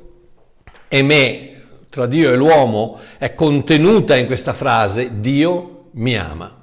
e 0.87 1.01
me 1.03 1.61
tra 1.89 2.05
Dio 2.05 2.31
e 2.31 2.35
l'uomo 2.35 2.99
è 3.17 3.33
contenuta 3.33 4.15
in 4.15 4.25
questa 4.25 4.53
frase 4.53 5.19
Dio 5.19 5.89
mi 5.91 6.17
ama. 6.17 6.61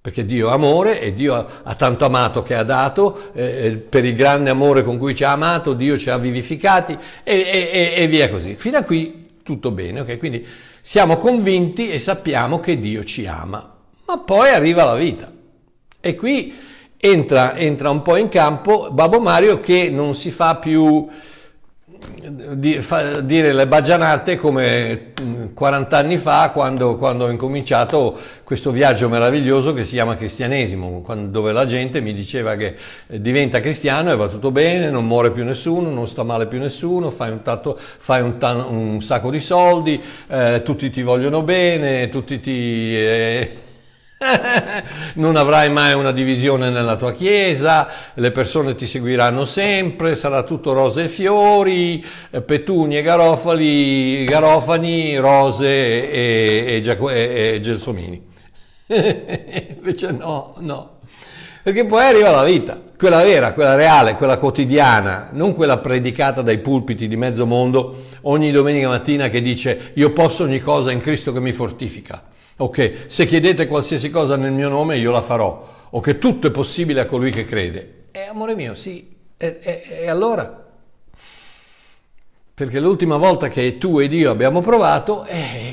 perché 0.00 0.24
Dio 0.24 0.48
è 0.48 0.52
amore 0.52 1.00
e 1.00 1.12
Dio 1.12 1.34
ha 1.34 1.74
tanto 1.74 2.06
amato 2.06 2.42
che 2.42 2.54
ha 2.54 2.62
dato, 2.62 3.32
eh, 3.34 3.84
per 3.86 4.06
il 4.06 4.16
grande 4.16 4.48
amore 4.48 4.82
con 4.82 4.96
cui 4.96 5.14
ci 5.14 5.24
ha 5.24 5.32
amato, 5.32 5.74
Dio 5.74 5.98
ci 5.98 6.08
ha 6.08 6.16
vivificati 6.16 6.96
e, 7.22 7.34
e, 7.34 7.92
e 7.94 8.06
via 8.08 8.30
così. 8.30 8.54
Fino 8.56 8.78
a 8.78 8.82
qui 8.82 9.26
tutto 9.42 9.70
bene, 9.70 10.00
ok? 10.00 10.16
Quindi 10.16 10.46
siamo 10.80 11.18
convinti 11.18 11.90
e 11.90 11.98
sappiamo 11.98 12.60
che 12.60 12.80
Dio 12.80 13.04
ci 13.04 13.26
ama, 13.26 13.76
ma 14.06 14.18
poi 14.18 14.48
arriva 14.48 14.84
la 14.84 14.94
vita. 14.94 15.30
E 16.00 16.14
qui 16.14 16.54
entra, 17.00 17.56
entra 17.56 17.90
un 17.90 18.02
po' 18.02 18.16
in 18.16 18.28
campo 18.28 18.90
Babbo 18.92 19.20
Mario 19.20 19.58
che 19.60 19.88
non 19.90 20.14
si 20.14 20.30
fa 20.30 20.56
più 20.56 21.08
dire 23.22 23.52
le 23.52 23.66
baggianate 23.66 24.36
come 24.36 25.12
40 25.52 25.96
anni 25.96 26.16
fa 26.16 26.50
quando, 26.50 26.96
quando, 26.96 27.26
ho 27.26 27.28
incominciato 27.28 28.18
questo 28.42 28.70
viaggio 28.70 29.08
meraviglioso 29.10 29.74
che 29.74 29.84
si 29.84 29.94
chiama 29.94 30.16
cristianesimo, 30.16 31.02
quando, 31.02 31.30
dove 31.30 31.52
la 31.52 31.66
gente 31.66 32.00
mi 32.00 32.14
diceva 32.14 32.56
che 32.56 32.74
diventa 33.06 33.60
cristiano 33.60 34.10
e 34.10 34.16
va 34.16 34.28
tutto 34.28 34.50
bene, 34.50 34.88
non 34.88 35.06
muore 35.06 35.30
più 35.30 35.44
nessuno, 35.44 35.90
non 35.90 36.08
sta 36.08 36.22
male 36.22 36.46
più 36.46 36.58
nessuno, 36.58 37.10
fai 37.10 37.30
un, 37.30 37.42
tatto, 37.42 37.78
fai 37.78 38.22
un, 38.22 38.36
un 38.40 39.00
sacco 39.02 39.30
di 39.30 39.40
soldi, 39.40 40.00
eh, 40.28 40.62
tutti 40.64 40.88
ti 40.88 41.02
vogliono 41.02 41.42
bene, 41.42 42.08
tutti 42.08 42.40
ti... 42.40 42.96
Eh, 42.96 43.50
non 45.14 45.36
avrai 45.36 45.70
mai 45.70 45.94
una 45.94 46.12
divisione 46.12 46.68
nella 46.68 46.96
tua 46.96 47.12
chiesa, 47.12 47.88
le 48.14 48.30
persone 48.30 48.74
ti 48.74 48.86
seguiranno 48.86 49.46
sempre, 49.46 50.14
sarà 50.14 50.42
tutto 50.42 50.74
rose 50.74 51.04
e 51.04 51.08
fiori, 51.08 52.04
eh, 52.30 52.42
petunie, 52.42 53.00
garofali, 53.00 54.24
garofani, 54.24 55.16
rose 55.16 55.68
e, 56.10 56.82
e, 56.82 56.98
e, 56.98 57.54
e 57.54 57.60
gelsomini. 57.60 58.28
Invece 58.88 60.10
no, 60.10 60.54
no. 60.58 60.98
Perché 61.62 61.86
poi 61.86 62.04
arriva 62.04 62.30
la 62.30 62.44
vita, 62.44 62.78
quella 62.98 63.22
vera, 63.22 63.54
quella 63.54 63.74
reale, 63.74 64.16
quella 64.16 64.36
quotidiana, 64.36 65.30
non 65.32 65.54
quella 65.54 65.78
predicata 65.78 66.42
dai 66.42 66.58
pulpiti 66.58 67.08
di 67.08 67.16
mezzo 67.16 67.46
mondo 67.46 68.04
ogni 68.22 68.50
domenica 68.50 68.88
mattina 68.88 69.30
che 69.30 69.40
dice 69.40 69.92
io 69.94 70.12
posso 70.12 70.44
ogni 70.44 70.60
cosa 70.60 70.90
in 70.90 71.00
Cristo 71.00 71.32
che 71.32 71.40
mi 71.40 71.52
fortifica 71.52 72.22
ok, 72.62 73.06
se 73.06 73.26
chiedete 73.26 73.66
qualsiasi 73.66 74.10
cosa 74.10 74.36
nel 74.36 74.52
mio 74.52 74.68
nome 74.68 74.98
io 74.98 75.10
la 75.10 75.22
farò, 75.22 75.86
o 75.90 76.00
che 76.00 76.18
tutto 76.18 76.48
è 76.48 76.50
possibile 76.50 77.00
a 77.00 77.06
colui 77.06 77.30
che 77.30 77.44
crede. 77.44 78.08
E 78.10 78.26
amore 78.28 78.54
mio, 78.54 78.74
sì, 78.74 79.16
e, 79.36 79.58
e, 79.62 79.82
e 80.02 80.08
allora? 80.08 80.59
Perché 82.60 82.78
l'ultima 82.78 83.16
volta 83.16 83.48
che 83.48 83.78
tu 83.78 84.00
ed 84.00 84.12
io 84.12 84.30
abbiamo 84.30 84.60
provato, 84.60 85.24
eh, 85.24 85.72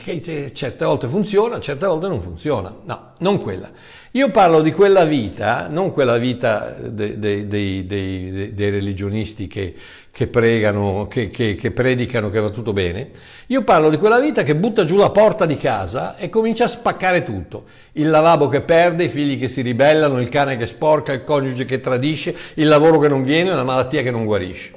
certe 0.54 0.86
volte 0.86 1.10
funziona, 1.10 1.60
certe 1.60 1.86
volte 1.86 2.08
non 2.08 2.22
funziona. 2.22 2.74
No, 2.86 3.12
non 3.18 3.40
quella. 3.40 3.70
Io 4.12 4.32
parlo 4.32 4.62
di 4.62 4.72
quella 4.72 5.04
vita, 5.04 5.68
non 5.68 5.92
quella 5.92 6.16
vita 6.16 6.78
dei, 6.80 7.20
dei, 7.20 7.46
dei, 7.46 8.54
dei 8.54 8.70
religionisti 8.70 9.48
che, 9.48 9.76
che 10.10 10.28
pregano, 10.28 11.08
che, 11.10 11.30
che, 11.30 11.56
che, 11.56 11.72
predicano 11.72 12.30
che 12.30 12.40
va 12.40 12.52
tutto 12.52 12.72
bene. 12.72 13.10
Io 13.48 13.66
parlo 13.66 13.90
di 13.90 13.98
quella 13.98 14.22
vita 14.22 14.44
che 14.44 14.56
butta 14.56 14.86
giù 14.86 14.96
la 14.96 15.10
porta 15.10 15.46
di 15.46 15.58
casa 15.58 16.16
e 16.16 16.30
comincia 16.30 16.64
a 16.64 16.70
spaccare 16.70 17.22
tutto. 17.24 17.66
Il 17.92 18.10
lavabo 18.10 18.48
che 18.48 18.62
perde, 18.62 19.04
i 19.04 19.10
figli 19.10 19.38
che 19.38 19.50
si 19.50 19.60
ribellano, 19.60 20.22
il 20.22 20.30
cane 20.30 20.56
che 20.56 20.68
sporca, 20.68 21.12
il 21.12 21.26
coniuge 21.26 21.66
che 21.66 21.82
tradisce, 21.82 22.34
il 22.54 22.68
lavoro 22.70 22.98
che 22.98 23.10
non 23.10 23.24
viene, 23.24 23.54
la 23.54 23.66
malattia 23.66 24.04
che 24.04 24.12
non 24.12 24.24
guarisce. 24.24 24.77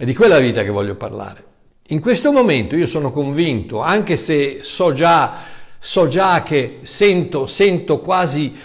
È 0.00 0.06
di 0.06 0.14
quella 0.14 0.38
vita 0.38 0.62
che 0.62 0.70
voglio 0.70 0.94
parlare. 0.94 1.44
In 1.88 2.00
questo 2.00 2.32
momento 2.32 2.74
io 2.74 2.86
sono 2.86 3.12
convinto, 3.12 3.80
anche 3.80 4.16
se 4.16 4.60
so 4.62 4.94
già 4.94 5.40
so 5.78 6.08
già 6.08 6.42
che 6.42 6.78
sento, 6.84 7.46
sento 7.46 8.00
quasi 8.00 8.56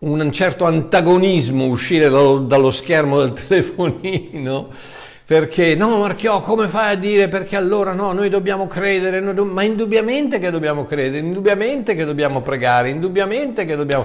un 0.00 0.30
certo 0.30 0.66
antagonismo 0.66 1.64
uscire 1.64 2.10
dallo, 2.10 2.40
dallo 2.40 2.70
schermo 2.70 3.20
del 3.20 3.32
telefonino 3.48 4.68
perché 5.24 5.74
no 5.74 6.00
Marchiò 6.00 6.42
come 6.42 6.68
fai 6.68 6.92
a 6.92 6.96
dire 6.96 7.28
perché 7.28 7.56
allora 7.56 7.94
no 7.94 8.12
noi 8.12 8.28
dobbiamo 8.28 8.66
credere 8.66 9.20
noi 9.20 9.32
do- 9.32 9.46
ma 9.46 9.62
indubbiamente 9.62 10.38
che 10.38 10.50
dobbiamo 10.50 10.84
credere 10.84 11.24
indubbiamente 11.24 11.94
che 11.94 12.04
dobbiamo 12.04 12.42
pregare 12.42 12.90
indubbiamente 12.90 13.64
che 13.64 13.74
dobbiamo 13.74 14.04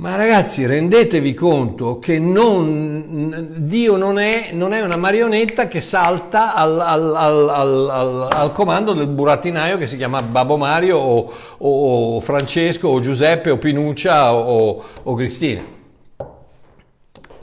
ma 0.00 0.16
ragazzi, 0.16 0.64
rendetevi 0.64 1.34
conto 1.34 1.98
che 1.98 2.18
non, 2.18 3.48
Dio 3.58 3.96
non 3.96 4.18
è, 4.18 4.48
non 4.52 4.72
è, 4.72 4.80
una 4.80 4.96
marionetta 4.96 5.68
che 5.68 5.82
salta 5.82 6.54
al, 6.54 6.80
al, 6.80 7.14
al, 7.14 8.28
al, 8.32 8.52
comando 8.52 8.94
del 8.94 9.08
burattinaio 9.08 9.76
che 9.76 9.86
si 9.86 9.98
chiama 9.98 10.22
Babbo 10.22 10.56
Mario 10.56 10.96
o, 10.96 11.30
o 11.58 12.20
Francesco 12.20 12.88
o 12.88 13.00
Giuseppe 13.00 13.50
o 13.50 13.58
Pinuccia 13.58 14.34
o, 14.34 14.82
o 15.02 15.14
Cristina. 15.14 15.60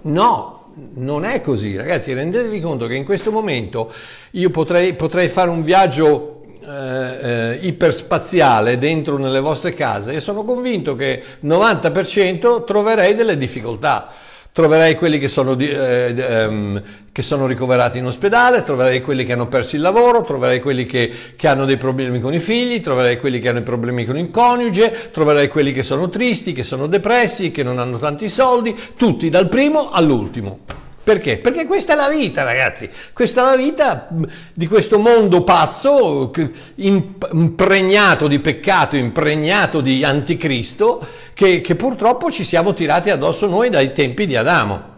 No, 0.02 0.74
non 0.96 1.26
è 1.26 1.42
così, 1.42 1.76
ragazzi. 1.76 2.12
Rendetevi 2.12 2.60
conto 2.60 2.88
che 2.88 2.96
in 2.96 3.06
questo 3.06 3.32
momento 3.32 3.94
io 4.32 4.50
potrei, 4.50 4.96
potrei 4.96 5.28
fare 5.28 5.52
un 5.52 5.64
viaggio 5.64 6.37
eh, 6.68 7.52
eh, 7.52 7.60
iperspaziale 7.62 8.78
dentro 8.78 9.18
nelle 9.18 9.40
vostre 9.40 9.74
case 9.74 10.12
e 10.12 10.20
sono 10.20 10.44
convinto 10.44 10.98
che 10.98 11.24
90% 11.46 12.66
troverei 12.66 13.16
delle 13.16 13.38
difficoltà. 13.38 14.10
Troverei 14.52 14.96
quelli 14.96 15.18
che 15.18 15.30
sono, 15.30 15.58
eh, 15.58 16.14
ehm, 16.18 16.84
che 17.14 17.22
sono, 17.22 17.46
ricoverati 17.48 18.00
in 18.00 18.06
ospedale, 18.08 18.66
troverei 18.66 19.02
quelli 19.02 19.24
che 19.24 19.32
hanno 19.32 19.46
perso 19.46 19.78
il 19.78 19.82
lavoro, 19.82 20.24
troverei 20.24 20.60
quelli 20.60 20.86
che, 20.86 21.10
che, 21.38 21.48
hanno 21.48 21.64
dei 21.64 21.78
problemi 21.78 22.20
con 22.20 22.34
i 22.34 22.40
figli, 22.40 22.82
troverei 22.82 23.18
quelli 23.18 23.40
che 23.40 23.48
hanno 23.48 23.62
problemi 23.62 24.04
con 24.04 24.18
il 24.18 24.30
coniuge, 24.30 25.12
troverei 25.14 25.48
quelli 25.48 25.72
che 25.72 25.84
sono 25.84 26.10
tristi, 26.10 26.52
che 26.52 26.64
sono 26.64 26.88
depressi, 26.88 27.52
che 27.52 27.64
non 27.64 27.80
hanno 27.80 27.98
tanti 27.98 28.28
soldi, 28.28 28.76
tutti 28.98 29.30
dal 29.30 29.48
primo 29.48 29.92
all'ultimo. 29.92 30.77
Perché? 31.08 31.38
Perché 31.38 31.66
questa 31.66 31.94
è 31.94 31.96
la 31.96 32.10
vita, 32.10 32.44
ragazzi. 32.44 32.90
Questa 33.14 33.42
è 33.42 33.46
la 33.46 33.56
vita 33.56 34.10
di 34.54 34.68
questo 34.68 35.00
mondo 35.00 35.42
pazzo, 35.42 36.34
impregnato 36.76 38.28
di 38.28 38.40
peccato, 38.40 38.98
impregnato 38.98 39.80
di 39.80 40.04
anticristo, 40.04 41.08
che, 41.34 41.62
che 41.62 41.76
purtroppo 41.76 42.30
ci 42.30 42.44
siamo 42.44 42.74
tirati 42.74 43.10
addosso 43.10 43.48
noi 43.48 43.70
dai 43.70 43.94
tempi 43.94 44.26
di 44.26 44.36
Adamo. 44.36 44.96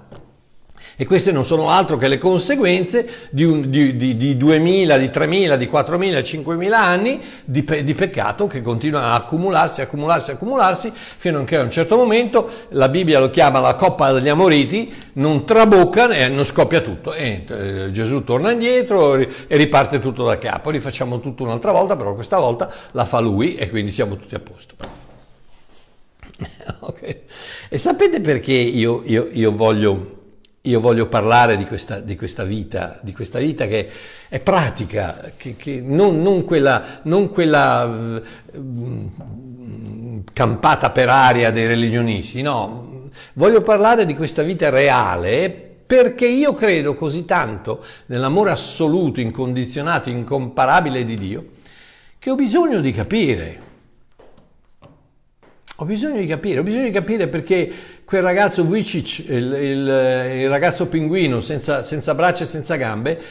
E 1.02 1.06
queste 1.06 1.32
non 1.32 1.46
sono 1.46 1.70
altro 1.70 1.96
che 1.96 2.10
le 2.10 2.18
conseguenze 2.18 3.30
di, 3.30 3.46
un, 3.46 3.70
di, 3.70 3.96
di, 3.96 4.18
di 4.18 4.36
2000, 4.36 4.98
di 4.98 5.10
3000, 5.10 5.56
di 5.56 5.66
4000, 5.66 6.22
5000 6.22 6.78
anni 6.78 7.22
di, 7.46 7.64
pe, 7.64 7.86
di, 7.86 7.94
peccato 7.94 8.48
che 8.48 8.62
continuano 8.62 9.06
a 9.06 9.14
accumularsi, 9.14 9.80
accumularsi, 9.80 10.32
accumularsi, 10.32 10.92
fino 11.16 11.40
a 11.40 11.44
che 11.46 11.56
a 11.56 11.62
un 11.62 11.72
certo 11.72 11.96
momento 11.96 12.50
la 12.72 12.90
Bibbia 12.90 13.22
lo 13.22 13.30
chiama 13.30 13.62
la 13.62 13.76
coppa 13.76 14.12
degli 14.12 14.28
amoriti, 14.28 14.94
non 15.14 15.46
trabocca 15.46 16.10
e 16.10 16.28
non 16.28 16.44
scoppia 16.44 16.82
tutto. 16.82 17.14
E 17.14 17.46
eh, 17.48 17.92
Gesù 17.92 18.26
torna 18.26 18.52
indietro 18.52 19.16
e 19.16 19.30
riparte 19.48 20.00
tutto 20.00 20.26
da 20.26 20.38
capo. 20.38 20.70
Rifacciamo 20.70 21.22
tutto 21.22 21.44
un'altra 21.44 21.72
volta, 21.72 21.96
però 21.96 22.14
questa 22.14 22.40
volta 22.40 22.70
la 22.92 23.06
fa 23.06 23.20
lui 23.20 23.56
e 23.56 23.70
quindi 23.70 23.92
siamo 23.92 24.18
tutti 24.18 24.36
a 24.36 24.40
posto. 24.40 24.76
okay. 26.82 27.22
E 27.70 27.78
sapete 27.78 28.20
perché 28.20 28.52
io, 28.52 29.02
io, 29.06 29.30
io 29.32 29.56
voglio 29.56 30.18
io 30.62 30.80
voglio 30.82 31.08
parlare 31.08 31.56
di 31.56 31.66
questa, 31.66 32.00
di 32.00 32.16
questa, 32.18 32.44
vita, 32.44 33.00
di 33.02 33.14
questa 33.14 33.40
vita 33.40 33.66
che 33.66 33.90
è 34.28 34.40
pratica, 34.40 35.30
che, 35.36 35.54
che 35.54 35.82
non, 35.82 36.22
non, 36.22 36.44
quella, 36.44 37.00
non 37.04 37.30
quella 37.30 37.86
uh, 37.86 39.04
campata 40.34 40.90
per 40.92 41.08
aria 41.08 41.52
dei 41.52 41.66
religionisti, 41.66 42.42
no, 42.42 43.08
voglio 43.34 43.62
parlare 43.62 44.06
di 44.06 44.16
questa 44.16 44.44
vita 44.44 44.70
reale 44.70 45.68
perché 45.90 46.28
io 46.28 46.54
credo 46.54 46.94
così 46.94 47.26
tanto 47.26 47.84
nell'amore 48.08 48.52
assoluto, 48.52 49.22
incondizionato, 49.22 50.10
incomparabile 50.10 51.04
di 51.04 51.18
Dio, 51.18 51.46
che 52.20 52.30
ho 52.30 52.36
bisogno 52.36 52.80
di 52.80 52.92
capire. 52.92 53.68
Ho 55.78 55.86
bisogno 55.86 56.20
di 56.20 56.28
capire, 56.28 56.60
ho 56.60 56.64
bisogno 56.64 56.84
di 56.84 56.92
capire 56.92 57.28
perché 57.28 57.72
quel 58.10 58.24
ragazzo 58.24 58.66
Vujicic, 58.66 59.30
il, 59.30 59.54
il, 59.54 60.40
il 60.42 60.50
ragazzo 60.50 60.88
pinguino 60.88 61.42
senza, 61.42 61.84
senza, 61.84 62.16
braccia 62.16 62.42
e 62.44 62.48
senza 62.48 62.76
gambe, 62.76 63.22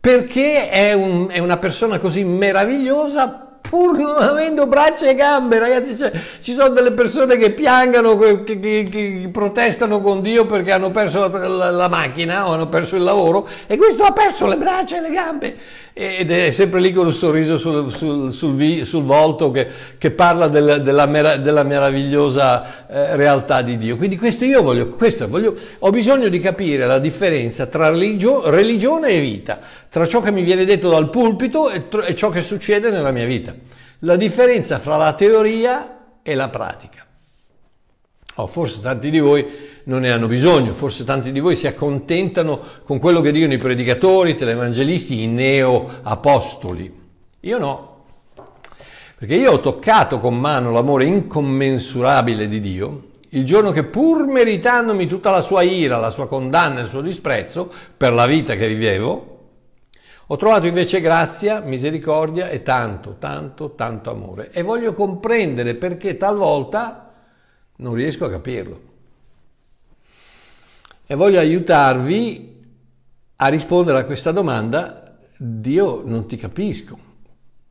perché 0.00 0.68
è, 0.68 0.92
un, 0.94 1.28
è 1.30 1.38
una 1.38 1.58
persona 1.58 2.00
così 2.00 2.24
meravigliosa 2.24 3.45
pur 3.68 3.98
non 3.98 4.16
avendo 4.16 4.66
braccia 4.66 5.08
e 5.08 5.14
gambe, 5.14 5.58
ragazzi, 5.58 5.96
cioè, 5.96 6.12
ci 6.40 6.52
sono 6.52 6.70
delle 6.70 6.92
persone 6.92 7.36
che 7.36 7.50
piangano, 7.50 8.16
che, 8.16 8.44
che, 8.44 8.86
che, 8.88 9.28
protestano 9.32 10.00
con 10.00 10.20
Dio 10.22 10.46
perché 10.46 10.72
hanno 10.72 10.90
perso 10.90 11.28
la, 11.28 11.48
la, 11.48 11.70
la, 11.70 11.88
macchina 11.88 12.48
o 12.48 12.52
hanno 12.52 12.68
perso 12.68 12.96
il 12.96 13.02
lavoro 13.02 13.48
e 13.66 13.76
questo 13.76 14.04
ha 14.04 14.12
perso 14.12 14.46
le 14.46 14.56
braccia 14.56 14.98
e 14.98 15.00
le 15.00 15.10
gambe 15.10 15.56
ed 15.98 16.30
è 16.30 16.50
sempre 16.50 16.78
lì 16.80 16.92
con 16.92 17.06
un 17.06 17.12
sorriso 17.12 17.56
sul, 17.56 17.90
sul, 17.90 18.30
sul, 18.30 18.84
sul 18.84 19.02
volto 19.02 19.50
che, 19.50 19.66
che 19.96 20.10
parla 20.10 20.46
del, 20.46 20.82
della, 20.82 21.06
mera, 21.06 21.36
della, 21.38 21.62
meravigliosa 21.62 22.86
eh, 22.86 23.16
realtà 23.16 23.62
di 23.62 23.78
Dio. 23.78 23.96
Quindi 23.96 24.18
questo 24.18 24.44
io 24.44 24.60
voglio, 24.60 24.88
questo 24.88 25.26
voglio, 25.26 25.54
ho 25.78 25.90
bisogno 25.90 26.28
di 26.28 26.38
capire 26.38 26.84
la 26.84 26.98
differenza 26.98 27.64
tra 27.64 27.88
religio, 27.88 28.50
religione 28.50 29.08
e 29.08 29.20
vita, 29.20 29.58
tra 29.96 30.06
ciò 30.06 30.20
che 30.20 30.30
mi 30.30 30.42
viene 30.42 30.66
detto 30.66 30.90
dal 30.90 31.08
pulpito 31.08 31.70
e, 31.70 31.84
e 32.04 32.14
ciò 32.14 32.28
che 32.28 32.42
succede 32.42 32.90
nella 32.90 33.12
mia 33.12 33.24
vita. 33.24 33.54
La 34.00 34.16
differenza 34.16 34.78
fra 34.78 34.98
la 34.98 35.14
teoria 35.14 36.18
e 36.22 36.34
la 36.34 36.50
pratica. 36.50 37.06
Oh, 38.34 38.46
forse 38.46 38.82
tanti 38.82 39.08
di 39.08 39.20
voi 39.20 39.46
non 39.84 40.02
ne 40.02 40.12
hanno 40.12 40.26
bisogno, 40.26 40.74
forse 40.74 41.02
tanti 41.04 41.32
di 41.32 41.40
voi 41.40 41.56
si 41.56 41.66
accontentano 41.66 42.60
con 42.84 42.98
quello 42.98 43.22
che 43.22 43.32
dicono 43.32 43.54
i 43.54 43.56
predicatori, 43.56 44.32
i 44.32 44.34
televangelisti, 44.34 45.22
i 45.22 45.28
neo-apostoli. 45.28 46.94
Io 47.40 47.58
no, 47.58 48.04
perché 49.16 49.34
io 49.34 49.52
ho 49.52 49.60
toccato 49.60 50.18
con 50.18 50.38
mano 50.38 50.72
l'amore 50.72 51.06
incommensurabile 51.06 52.48
di 52.48 52.60
Dio 52.60 53.02
il 53.30 53.46
giorno 53.46 53.70
che 53.70 53.84
pur 53.84 54.26
meritandomi 54.26 55.06
tutta 55.06 55.30
la 55.30 55.40
sua 55.40 55.62
ira, 55.62 55.98
la 55.98 56.10
sua 56.10 56.28
condanna 56.28 56.80
il 56.80 56.86
suo 56.86 57.00
disprezzo 57.00 57.72
per 57.96 58.12
la 58.12 58.26
vita 58.26 58.54
che 58.54 58.68
vivevo, 58.68 59.35
ho 60.28 60.36
trovato 60.36 60.66
invece 60.66 61.00
grazia, 61.00 61.60
misericordia 61.60 62.48
e 62.48 62.62
tanto, 62.62 63.16
tanto, 63.18 63.74
tanto 63.74 64.10
amore. 64.10 64.50
E 64.50 64.62
voglio 64.62 64.92
comprendere 64.92 65.76
perché 65.76 66.16
talvolta 66.16 67.12
non 67.76 67.94
riesco 67.94 68.24
a 68.24 68.30
capirlo. 68.30 68.80
E 71.06 71.14
voglio 71.14 71.38
aiutarvi 71.38 72.54
a 73.36 73.46
rispondere 73.48 73.98
a 73.98 74.04
questa 74.04 74.32
domanda, 74.32 75.16
Dio 75.36 76.02
non 76.04 76.26
ti 76.26 76.36
capisco. 76.36 76.98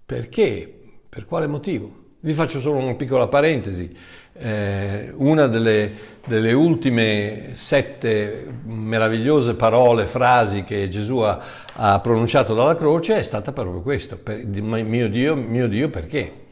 Perché? 0.06 0.72
Per 1.10 1.26
quale 1.26 1.48
motivo? 1.48 2.04
Vi 2.22 2.34
faccio 2.34 2.62
solo 2.62 2.78
una 2.78 2.96
piccola 2.96 3.28
parentesi. 3.28 3.94
Eh, 4.38 5.14
una 5.16 5.48
delle, 5.48 5.92
delle, 6.26 6.52
ultime 6.52 7.52
sette 7.54 8.46
meravigliose 8.66 9.56
parole, 9.56 10.06
frasi 10.06 10.64
che 10.64 10.90
Gesù 10.90 11.20
ha, 11.20 11.42
ha 11.74 12.00
pronunciato 12.00 12.54
dalla 12.54 12.76
croce 12.76 13.18
è 13.18 13.24
stata 13.24 13.54
proprio 13.54 13.82
questo, 13.82 14.18
per, 14.18 14.46
mio 14.46 15.10
Dio, 15.10 15.36
mio 15.36 15.68
Dio 15.68 15.90
perché? 15.90 16.44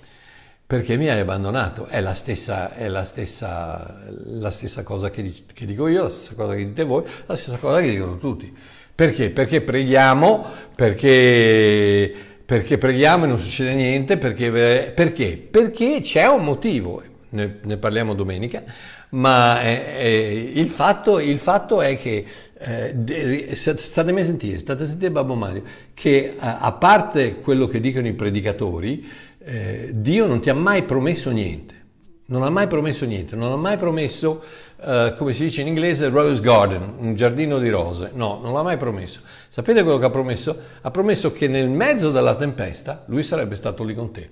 perché 0.74 0.98
mi 0.98 1.08
hai 1.08 1.20
abbandonato. 1.20 1.86
È 1.86 2.02
la 2.02 2.14
stessa, 2.14 2.74
è 2.74 2.88
la 2.88 3.04
stessa, 3.04 4.08
la 4.26 4.50
stessa 4.50 4.82
cosa 4.82 5.12
che, 5.12 5.32
che, 5.54 5.66
dico 5.68 5.88
io, 5.88 6.04
la 6.04 6.10
stessa 6.10 6.34
cosa 6.34 6.56
che 6.56 6.66
dite 6.66 6.84
voi, 6.84 7.04
la 7.28 7.36
stessa 7.36 7.58
cosa 7.58 7.80
che 7.80 7.92
dicono 7.92 8.18
tutti. 8.18 8.52
Perché? 8.96 9.30
Perché 9.30 9.62
preghiamo, 9.62 10.46
perché, 10.76 12.12
perché 12.44 12.80
preghiamo 12.80 13.26
e 13.26 13.28
non 13.28 13.38
succede 13.38 13.76
niente, 13.76 14.18
perché, 14.18 14.92
perché? 14.96 15.38
Perché 15.38 16.00
c'è 16.02 16.28
un 16.28 16.44
motivo, 16.44 17.04
ne, 17.34 17.60
ne 17.62 17.78
parliamo 17.78 18.14
domenica, 18.14 18.64
ma 19.10 19.62
eh, 19.62 19.84
eh, 19.98 20.52
il, 20.56 20.70
fatto, 20.70 21.20
il, 21.20 21.38
fatto, 21.38 21.82
è 21.82 21.98
che, 21.98 22.26
eh, 22.58 23.56
statemi 23.56 24.22
a 24.22 24.24
sentire, 24.24 24.60
state 24.60 24.84
a 24.84 24.86
sentire 24.86 25.12
Babbo 25.12 25.36
Mario, 25.36 25.64
che 25.94 26.36
a 26.38 26.72
parte 26.74 27.40
quello 27.40 27.68
che 27.68 27.80
dicono 27.80 28.08
i 28.08 28.14
predicatori, 28.14 29.06
eh, 29.40 29.90
Dio 29.94 30.26
non 30.26 30.40
ti 30.40 30.50
ha 30.50 30.54
mai 30.54 30.84
promesso 30.84 31.32
niente, 31.32 31.82
non 32.28 32.44
ha 32.44 32.50
mai 32.50 32.68
promesso 32.68 33.06
niente, 33.06 33.36
non 33.36 33.52
ha 33.52 33.58
mai 33.58 33.78
promesso, 33.78 34.44
eh, 34.80 35.16
come 35.18 35.34
si 35.34 35.44
dice 35.44 35.62
in 35.62 35.68
inglese, 35.68 36.10
rose 36.10 36.42
garden, 36.42 36.94
un 36.98 37.16
giardino 37.16 37.60
di 37.60 37.70
rose, 37.70 38.12
no, 38.14 38.40
non 38.42 38.54
l'ha 38.54 38.64
mai 38.64 38.78
promesso. 38.78 39.22
Sapete 39.50 39.84
quello 39.84 39.98
che 39.98 40.06
ha 40.06 40.12
promesso? 40.12 40.58
Ha 40.82 40.92
promesso 40.92 41.34
che 41.34 41.48
nel 41.48 41.70
mezzo 41.70 42.12
della 42.12 42.36
tempesta 42.36 43.04
lui 43.08 43.24
sarebbe 43.24 43.56
stato 43.56 43.84
lì 43.84 43.94
con 43.96 44.12
te. 44.12 44.30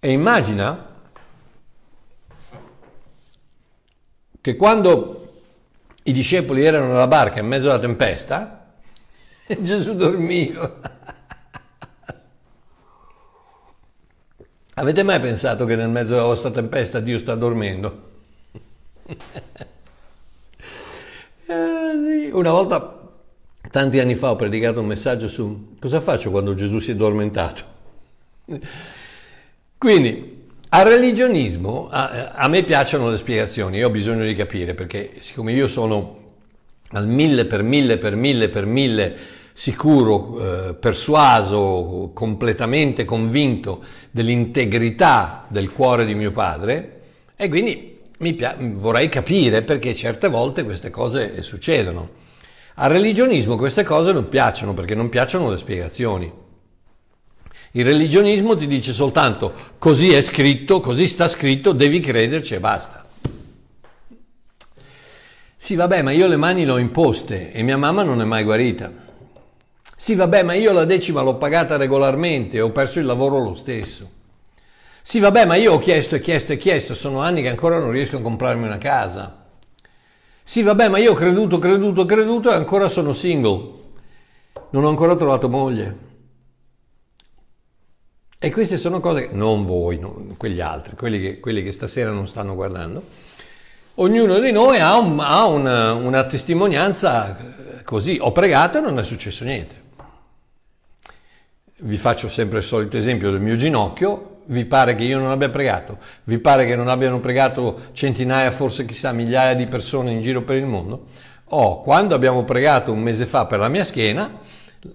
E 0.00 0.12
immagina 0.12 0.86
che 4.40 4.56
quando 4.56 5.42
i 6.04 6.12
discepoli 6.12 6.64
erano 6.64 6.86
nella 6.86 7.08
barca 7.08 7.40
in 7.40 7.46
mezzo 7.46 7.68
alla 7.68 7.80
tempesta, 7.80 8.74
Gesù 9.58 9.94
dormiva. 9.96 10.96
Avete 14.74 15.02
mai 15.02 15.18
pensato 15.18 15.64
che 15.64 15.74
nel 15.74 15.88
mezzo 15.88 16.14
della 16.14 16.26
vostra 16.26 16.50
tempesta 16.50 17.00
Dio 17.00 17.18
sta 17.18 17.34
dormendo? 17.34 18.06
Eh, 21.46 22.30
una 22.32 22.52
volta, 22.52 23.10
tanti 23.70 23.98
anni 23.98 24.14
fa, 24.14 24.30
ho 24.30 24.36
predicato 24.36 24.78
un 24.80 24.86
messaggio 24.86 25.28
su 25.28 25.76
cosa 25.80 26.00
faccio 26.00 26.30
quando 26.30 26.54
Gesù 26.54 26.78
si 26.78 26.90
è 26.90 26.94
addormentato. 26.94 27.64
Quindi, 29.78 30.46
al 30.70 30.86
religionismo, 30.86 31.88
a, 31.88 32.32
a 32.34 32.48
me 32.48 32.64
piacciono 32.64 33.08
le 33.08 33.16
spiegazioni, 33.16 33.78
io 33.78 33.86
ho 33.86 33.90
bisogno 33.90 34.24
di 34.24 34.34
capire, 34.34 34.74
perché 34.74 35.12
siccome 35.20 35.52
io 35.52 35.68
sono 35.68 36.16
al 36.90 37.06
mille 37.06 37.44
per 37.44 37.62
mille 37.62 37.98
per 37.98 38.16
mille 38.16 38.48
per 38.48 38.66
mille 38.66 39.16
sicuro, 39.52 40.68
eh, 40.68 40.74
persuaso, 40.74 42.10
completamente 42.14 43.04
convinto 43.04 43.82
dell'integrità 44.10 45.46
del 45.48 45.72
cuore 45.72 46.04
di 46.04 46.14
mio 46.14 46.30
padre 46.30 47.00
e 47.36 47.48
quindi 47.48 47.98
pia- 48.36 48.56
vorrei 48.58 49.08
capire 49.08 49.62
perché 49.62 49.94
certe 49.94 50.28
volte 50.28 50.64
queste 50.64 50.90
cose 50.90 51.42
succedono. 51.42 52.10
Al 52.74 52.90
religionismo 52.90 53.56
queste 53.56 53.82
cose 53.82 54.12
non 54.12 54.28
piacciono 54.28 54.74
perché 54.74 54.94
non 54.94 55.08
piacciono 55.08 55.50
le 55.50 55.56
spiegazioni. 55.56 56.32
Il 57.72 57.84
religionismo 57.84 58.56
ti 58.56 58.66
dice 58.66 58.92
soltanto 58.92 59.52
così 59.78 60.12
è 60.12 60.20
scritto, 60.20 60.80
così 60.80 61.06
sta 61.06 61.28
scritto, 61.28 61.72
devi 61.72 62.00
crederci 62.00 62.54
e 62.54 62.60
basta. 62.60 63.06
Sì, 65.56 65.74
vabbè, 65.74 66.02
ma 66.02 66.12
io 66.12 66.26
le 66.26 66.36
mani 66.36 66.64
le 66.64 66.70
ho 66.70 66.78
imposte 66.78 67.52
e 67.52 67.62
mia 67.62 67.76
mamma 67.76 68.02
non 68.02 68.20
è 68.20 68.24
mai 68.24 68.44
guarita. 68.44 68.90
Sì, 69.94 70.14
vabbè, 70.14 70.44
ma 70.44 70.54
io 70.54 70.72
la 70.72 70.84
decima 70.84 71.20
l'ho 71.20 71.34
pagata 71.34 71.76
regolarmente 71.76 72.56
e 72.56 72.60
ho 72.60 72.70
perso 72.70 73.00
il 73.00 73.06
lavoro 73.06 73.38
lo 73.42 73.54
stesso. 73.54 74.08
Sì, 75.02 75.18
vabbè, 75.18 75.44
ma 75.44 75.56
io 75.56 75.72
ho 75.72 75.78
chiesto 75.78 76.14
e 76.14 76.20
chiesto 76.20 76.52
e 76.52 76.56
chiesto, 76.56 76.94
sono 76.94 77.20
anni 77.20 77.42
che 77.42 77.48
ancora 77.48 77.78
non 77.78 77.90
riesco 77.90 78.16
a 78.16 78.20
comprarmi 78.20 78.64
una 78.64 78.78
casa. 78.78 79.46
Sì, 80.42 80.62
vabbè, 80.62 80.88
ma 80.88 80.98
io 80.98 81.12
ho 81.12 81.14
creduto, 81.14 81.58
creduto, 81.58 82.06
creduto 82.06 82.50
e 82.50 82.54
ancora 82.54 82.88
sono 82.88 83.12
single. 83.12 83.72
Non 84.70 84.84
ho 84.84 84.88
ancora 84.88 85.16
trovato 85.16 85.48
moglie. 85.48 86.07
E 88.38 88.52
queste 88.52 88.76
sono 88.76 89.00
cose 89.00 89.30
non 89.32 89.64
voi, 89.64 89.98
non 89.98 90.36
quegli 90.36 90.60
altri, 90.60 90.94
quelli 90.94 91.20
che, 91.20 91.40
quelli 91.40 91.62
che 91.62 91.72
stasera 91.72 92.10
non 92.10 92.28
stanno 92.28 92.54
guardando. 92.54 93.02
Ognuno 93.94 94.38
di 94.38 94.52
noi 94.52 94.78
ha, 94.78 94.96
un, 94.96 95.18
ha 95.18 95.46
una, 95.46 95.92
una 95.92 96.24
testimonianza 96.24 97.36
così. 97.84 98.18
Ho 98.20 98.30
pregato 98.30 98.78
e 98.78 98.80
non 98.80 98.98
è 98.98 99.02
successo 99.02 99.44
niente 99.44 99.86
vi 101.80 101.96
faccio 101.96 102.28
sempre 102.28 102.58
il 102.58 102.64
solito 102.64 102.96
esempio 102.96 103.30
del 103.30 103.40
mio 103.40 103.56
ginocchio, 103.56 104.36
vi 104.46 104.64
pare 104.64 104.94
che 104.94 105.04
io 105.04 105.18
non 105.18 105.30
abbia 105.30 105.48
pregato? 105.48 105.98
Vi 106.24 106.38
pare 106.38 106.66
che 106.66 106.74
non 106.74 106.88
abbiano 106.88 107.20
pregato 107.20 107.80
centinaia, 107.92 108.50
forse 108.50 108.84
chissà 108.84 109.12
migliaia 109.12 109.54
di 109.54 109.66
persone 109.66 110.10
in 110.10 110.20
giro 110.20 110.42
per 110.42 110.56
il 110.56 110.66
mondo? 110.66 111.06
Oh, 111.50 111.82
quando 111.82 112.14
abbiamo 112.14 112.44
pregato 112.44 112.92
un 112.92 113.00
mese 113.00 113.26
fa 113.26 113.46
per 113.46 113.58
la 113.58 113.68
mia 113.68 113.84
schiena, 113.84 114.40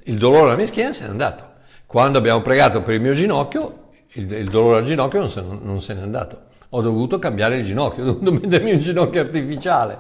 il 0.03 0.17
dolore 0.17 0.47
alla 0.47 0.55
mia 0.55 0.67
schiena 0.67 0.91
se 0.91 1.05
n'è 1.05 1.09
andato. 1.09 1.51
Quando 1.93 2.17
abbiamo 2.17 2.41
pregato 2.41 2.81
per 2.81 2.95
il 2.95 3.01
mio 3.01 3.13
ginocchio, 3.13 3.89
il, 4.13 4.31
il 4.31 4.49
dolore 4.49 4.79
al 4.79 4.83
ginocchio 4.83 5.19
non 5.19 5.29
se, 5.29 5.43
non 5.43 5.79
se 5.79 5.93
n'è 5.93 6.01
andato. 6.01 6.45
Ho 6.69 6.81
dovuto 6.81 7.19
cambiare 7.19 7.57
il 7.57 7.63
ginocchio, 7.63 8.01
ho 8.01 8.05
dovuto 8.07 8.31
mettermi 8.41 8.71
un 8.71 8.79
ginocchio 8.79 9.21
artificiale, 9.21 9.99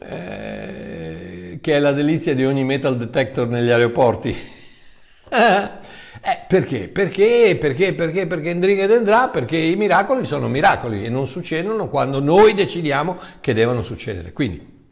eh, 0.00 1.58
che 1.60 1.76
è 1.76 1.78
la 1.80 1.92
delizia 1.92 2.34
di 2.34 2.46
ogni 2.46 2.64
metal 2.64 2.96
detector 2.96 3.46
negli 3.46 3.68
aeroporti. 3.68 4.34
Eh, 6.18 6.40
perché? 6.48 6.88
Perché? 6.88 7.56
Perché? 7.60 7.92
Perché? 7.92 8.26
Perché 8.26 8.50
Endriga 8.50 8.82
ed 8.84 8.90
Endrà? 8.90 9.28
Perché 9.28 9.58
i 9.58 9.76
miracoli 9.76 10.24
sono 10.24 10.48
miracoli 10.48 11.04
e 11.04 11.08
non 11.08 11.26
succedono 11.28 11.88
quando 11.88 12.20
noi 12.20 12.54
decidiamo 12.54 13.18
che 13.38 13.52
devono 13.52 13.82
succedere. 13.82 14.32
Quindi, 14.32 14.88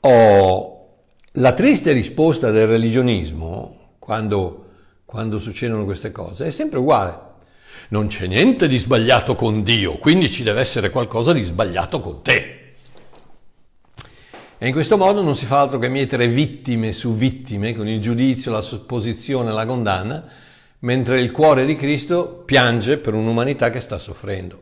oh, 0.00 0.88
la 1.32 1.52
triste 1.54 1.90
risposta 1.90 2.52
del 2.52 2.68
religionismo, 2.68 3.83
quando, 4.04 4.66
quando 5.06 5.38
succedono 5.38 5.86
queste 5.86 6.12
cose, 6.12 6.44
è 6.44 6.50
sempre 6.50 6.78
uguale. 6.78 7.18
Non 7.88 8.08
c'è 8.08 8.26
niente 8.26 8.68
di 8.68 8.76
sbagliato 8.76 9.34
con 9.34 9.62
Dio, 9.62 9.96
quindi 9.96 10.30
ci 10.30 10.42
deve 10.42 10.60
essere 10.60 10.90
qualcosa 10.90 11.32
di 11.32 11.42
sbagliato 11.42 12.00
con 12.00 12.20
te. 12.20 12.74
E 14.58 14.66
in 14.66 14.74
questo 14.74 14.98
modo 14.98 15.22
non 15.22 15.34
si 15.34 15.46
fa 15.46 15.60
altro 15.60 15.78
che 15.78 15.88
mietere 15.88 16.28
vittime 16.28 16.92
su 16.92 17.14
vittime 17.14 17.74
con 17.74 17.88
il 17.88 17.98
giudizio, 17.98 18.52
la 18.52 18.60
supposizione, 18.60 19.52
la 19.52 19.64
condanna, 19.64 20.22
mentre 20.80 21.18
il 21.18 21.30
cuore 21.30 21.64
di 21.64 21.74
Cristo 21.74 22.42
piange 22.44 22.98
per 22.98 23.14
un'umanità 23.14 23.70
che 23.70 23.80
sta 23.80 23.96
soffrendo. 23.96 24.60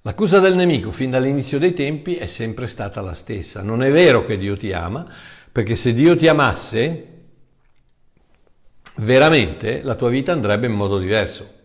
L'accusa 0.00 0.38
del 0.38 0.56
nemico 0.56 0.92
fin 0.92 1.10
dall'inizio 1.10 1.58
dei 1.58 1.74
tempi 1.74 2.14
è 2.14 2.24
sempre 2.24 2.66
stata 2.68 3.02
la 3.02 3.12
stessa. 3.12 3.60
Non 3.60 3.82
è 3.82 3.90
vero 3.90 4.24
che 4.24 4.38
Dio 4.38 4.56
ti 4.56 4.72
ama, 4.72 5.06
perché 5.52 5.76
se 5.76 5.92
Dio 5.92 6.16
ti 6.16 6.26
amasse, 6.26 7.09
veramente 9.00 9.82
la 9.82 9.94
tua 9.94 10.08
vita 10.08 10.32
andrebbe 10.32 10.66
in 10.66 10.72
modo 10.72 10.98
diverso. 10.98 11.58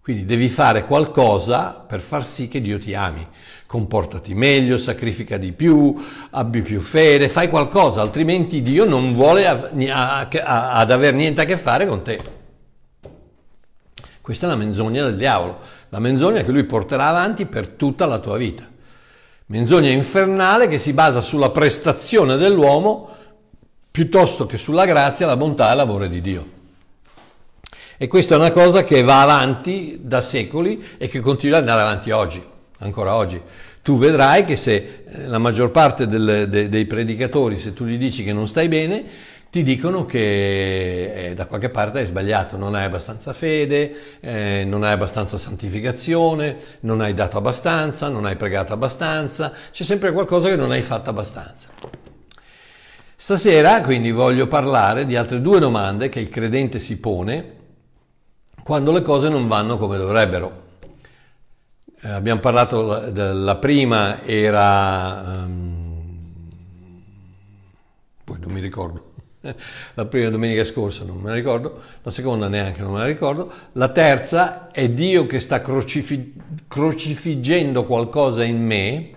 Quindi 0.00 0.24
devi 0.24 0.48
fare 0.48 0.84
qualcosa 0.84 1.70
per 1.70 2.00
far 2.00 2.24
sì 2.24 2.46
che 2.46 2.60
Dio 2.60 2.78
ti 2.78 2.94
ami. 2.94 3.26
Comportati 3.66 4.34
meglio, 4.34 4.78
sacrifica 4.78 5.36
di 5.36 5.50
più, 5.50 5.96
abbi 6.30 6.62
più 6.62 6.80
fede, 6.80 7.28
fai 7.28 7.48
qualcosa, 7.48 8.02
altrimenti 8.02 8.62
Dio 8.62 8.84
non 8.84 9.12
vuole 9.14 9.48
ad 9.48 10.90
avere 10.90 11.16
niente 11.16 11.40
a 11.40 11.44
che 11.44 11.56
fare 11.56 11.86
con 11.86 12.02
te. 12.02 12.18
Questa 14.20 14.46
è 14.46 14.48
la 14.48 14.56
menzogna 14.56 15.04
del 15.04 15.16
diavolo, 15.16 15.58
la 15.88 15.98
menzogna 15.98 16.42
che 16.42 16.52
lui 16.52 16.64
porterà 16.64 17.08
avanti 17.08 17.46
per 17.46 17.66
tutta 17.68 18.06
la 18.06 18.20
tua 18.20 18.36
vita. 18.36 18.64
Menzogna 19.46 19.90
infernale 19.90 20.68
che 20.68 20.78
si 20.78 20.92
basa 20.92 21.20
sulla 21.20 21.50
prestazione 21.50 22.36
dell'uomo 22.36 23.08
piuttosto 23.90 24.46
che 24.46 24.56
sulla 24.56 24.84
grazia, 24.84 25.26
la 25.26 25.36
bontà 25.36 25.72
e 25.72 25.74
l'amore 25.74 26.08
di 26.08 26.20
Dio. 26.20 26.54
E 27.98 28.08
questa 28.08 28.34
è 28.34 28.38
una 28.38 28.50
cosa 28.50 28.84
che 28.84 29.02
va 29.02 29.22
avanti 29.22 30.00
da 30.02 30.20
secoli 30.20 30.84
e 30.98 31.08
che 31.08 31.20
continua 31.20 31.56
ad 31.56 31.62
andare 31.62 31.80
avanti 31.80 32.10
oggi, 32.10 32.44
ancora 32.80 33.14
oggi. 33.14 33.40
Tu 33.80 33.96
vedrai 33.96 34.44
che 34.44 34.56
se 34.56 35.04
eh, 35.08 35.26
la 35.26 35.38
maggior 35.38 35.70
parte 35.70 36.06
del, 36.06 36.46
de, 36.50 36.68
dei 36.68 36.84
predicatori, 36.84 37.56
se 37.56 37.72
tu 37.72 37.86
gli 37.86 37.96
dici 37.96 38.22
che 38.22 38.34
non 38.34 38.48
stai 38.48 38.68
bene, 38.68 39.04
ti 39.48 39.62
dicono 39.62 40.04
che 40.04 41.28
eh, 41.28 41.34
da 41.34 41.46
qualche 41.46 41.70
parte 41.70 42.00
hai 42.00 42.04
sbagliato, 42.04 42.58
non 42.58 42.74
hai 42.74 42.84
abbastanza 42.84 43.32
fede, 43.32 44.18
eh, 44.20 44.64
non 44.66 44.82
hai 44.82 44.92
abbastanza 44.92 45.38
santificazione, 45.38 46.56
non 46.80 47.00
hai 47.00 47.14
dato 47.14 47.38
abbastanza, 47.38 48.08
non 48.08 48.26
hai 48.26 48.36
pregato 48.36 48.74
abbastanza, 48.74 49.54
c'è 49.72 49.84
sempre 49.84 50.12
qualcosa 50.12 50.50
che 50.50 50.56
non 50.56 50.70
hai 50.70 50.82
fatto 50.82 51.08
abbastanza. 51.08 51.68
Stasera 53.18 53.80
quindi 53.80 54.10
voglio 54.10 54.46
parlare 54.48 55.06
di 55.06 55.16
altre 55.16 55.40
due 55.40 55.60
domande 55.60 56.10
che 56.10 56.20
il 56.20 56.28
credente 56.28 56.78
si 56.78 57.00
pone 57.00 57.55
quando 58.66 58.90
le 58.90 59.00
cose 59.00 59.28
non 59.28 59.46
vanno 59.46 59.78
come 59.78 59.96
dovrebbero. 59.96 60.64
Eh, 62.00 62.08
abbiamo 62.08 62.40
parlato, 62.40 63.12
la 63.12 63.54
prima 63.54 64.24
era... 64.24 65.44
Um, 65.44 66.48
poi 68.24 68.38
non 68.40 68.50
mi 68.50 68.58
ricordo 68.58 69.12
la 69.94 70.04
prima 70.06 70.30
domenica 70.30 70.64
scorsa 70.64 71.04
non 71.04 71.18
me 71.18 71.28
la 71.28 71.36
ricordo, 71.36 71.80
la 72.02 72.10
seconda 72.10 72.48
neanche 72.48 72.80
non 72.80 72.94
me 72.94 72.98
la 72.98 73.06
ricordo, 73.06 73.52
la 73.74 73.90
terza 73.90 74.68
è 74.72 74.88
Dio 74.88 75.26
che 75.26 75.38
sta 75.38 75.60
crocifig- 75.60 76.66
crocifiggendo 76.66 77.84
qualcosa 77.84 78.42
in 78.42 78.60
me 78.64 79.10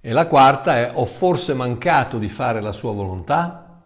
e 0.00 0.12
la 0.12 0.28
quarta 0.28 0.76
è 0.76 0.90
ho 0.94 1.06
forse 1.06 1.54
mancato 1.54 2.18
di 2.18 2.28
fare 2.28 2.60
la 2.60 2.70
sua 2.70 2.92
volontà? 2.92 3.82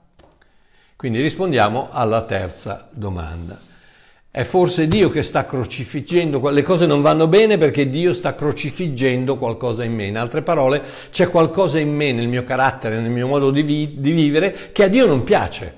Quindi 0.94 1.22
rispondiamo 1.22 1.88
alla 1.90 2.20
terza 2.20 2.90
domanda. 2.92 3.68
È 4.30 4.44
forse 4.44 4.86
Dio 4.88 5.08
che 5.08 5.22
sta 5.22 5.46
crocifiggendo, 5.46 6.50
le 6.50 6.62
cose 6.62 6.84
non 6.84 7.00
vanno 7.00 7.26
bene 7.28 7.56
perché 7.56 7.88
Dio 7.88 8.12
sta 8.12 8.34
crocifiggendo 8.34 9.38
qualcosa 9.38 9.84
in 9.84 9.94
me. 9.94 10.04
In 10.04 10.18
altre 10.18 10.42
parole, 10.42 10.82
c'è 11.10 11.30
qualcosa 11.30 11.78
in 11.78 11.94
me, 11.94 12.12
nel 12.12 12.28
mio 12.28 12.44
carattere, 12.44 13.00
nel 13.00 13.10
mio 13.10 13.26
modo 13.26 13.50
di, 13.50 13.62
vi- 13.62 13.94
di 13.98 14.12
vivere, 14.12 14.70
che 14.72 14.84
a 14.84 14.88
Dio 14.88 15.06
non 15.06 15.24
piace. 15.24 15.76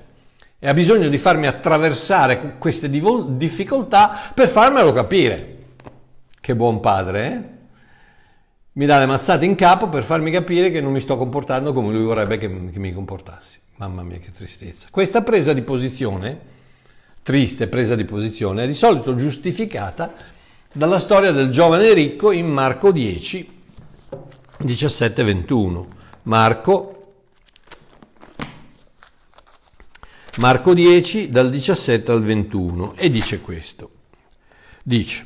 E 0.59 0.67
ha 0.67 0.73
bisogno 0.73 1.07
di 1.07 1.17
farmi 1.17 1.47
attraversare 1.47 2.57
queste 2.59 2.89
div- 2.89 3.29
difficoltà 3.29 4.31
per 4.33 4.49
farmelo 4.49 4.91
capire. 4.91 5.57
Che 6.39 6.55
buon 6.55 6.81
padre, 6.81 7.25
eh? 7.25 7.59
Mi 8.73 8.85
dà 8.85 8.99
le 8.99 9.05
mazzate 9.05 9.45
in 9.45 9.55
capo 9.55 9.87
per 9.87 10.03
farmi 10.03 10.29
capire 10.29 10.69
che 10.71 10.81
non 10.81 10.91
mi 10.91 10.99
sto 10.99 11.17
comportando 11.17 11.73
come 11.73 11.91
lui 11.93 12.03
vorrebbe 12.03 12.37
che, 12.37 12.47
che 12.69 12.79
mi 12.79 12.93
comportassi. 12.93 13.59
Mamma 13.77 14.03
mia, 14.03 14.17
che 14.17 14.31
tristezza. 14.31 14.89
Questa 14.91 15.21
presa 15.21 15.53
di 15.53 15.61
posizione 15.61 16.39
triste 17.23 17.67
presa 17.67 17.95
di 17.95 18.05
posizione, 18.05 18.63
è 18.63 18.67
di 18.67 18.73
solito 18.73 19.15
giustificata 19.15 20.13
dalla 20.71 20.99
storia 20.99 21.31
del 21.31 21.49
giovane 21.49 21.93
ricco 21.93 22.31
in 22.31 22.47
Marco 22.47 22.91
10, 22.91 23.49
17-21. 24.63 25.85
Marco, 26.23 27.13
Marco 30.37 30.73
10 30.73 31.29
dal 31.29 31.49
17 31.49 32.11
al 32.11 32.23
21 32.23 32.93
e 32.95 33.09
dice 33.09 33.41
questo. 33.41 33.89
Dice, 34.83 35.25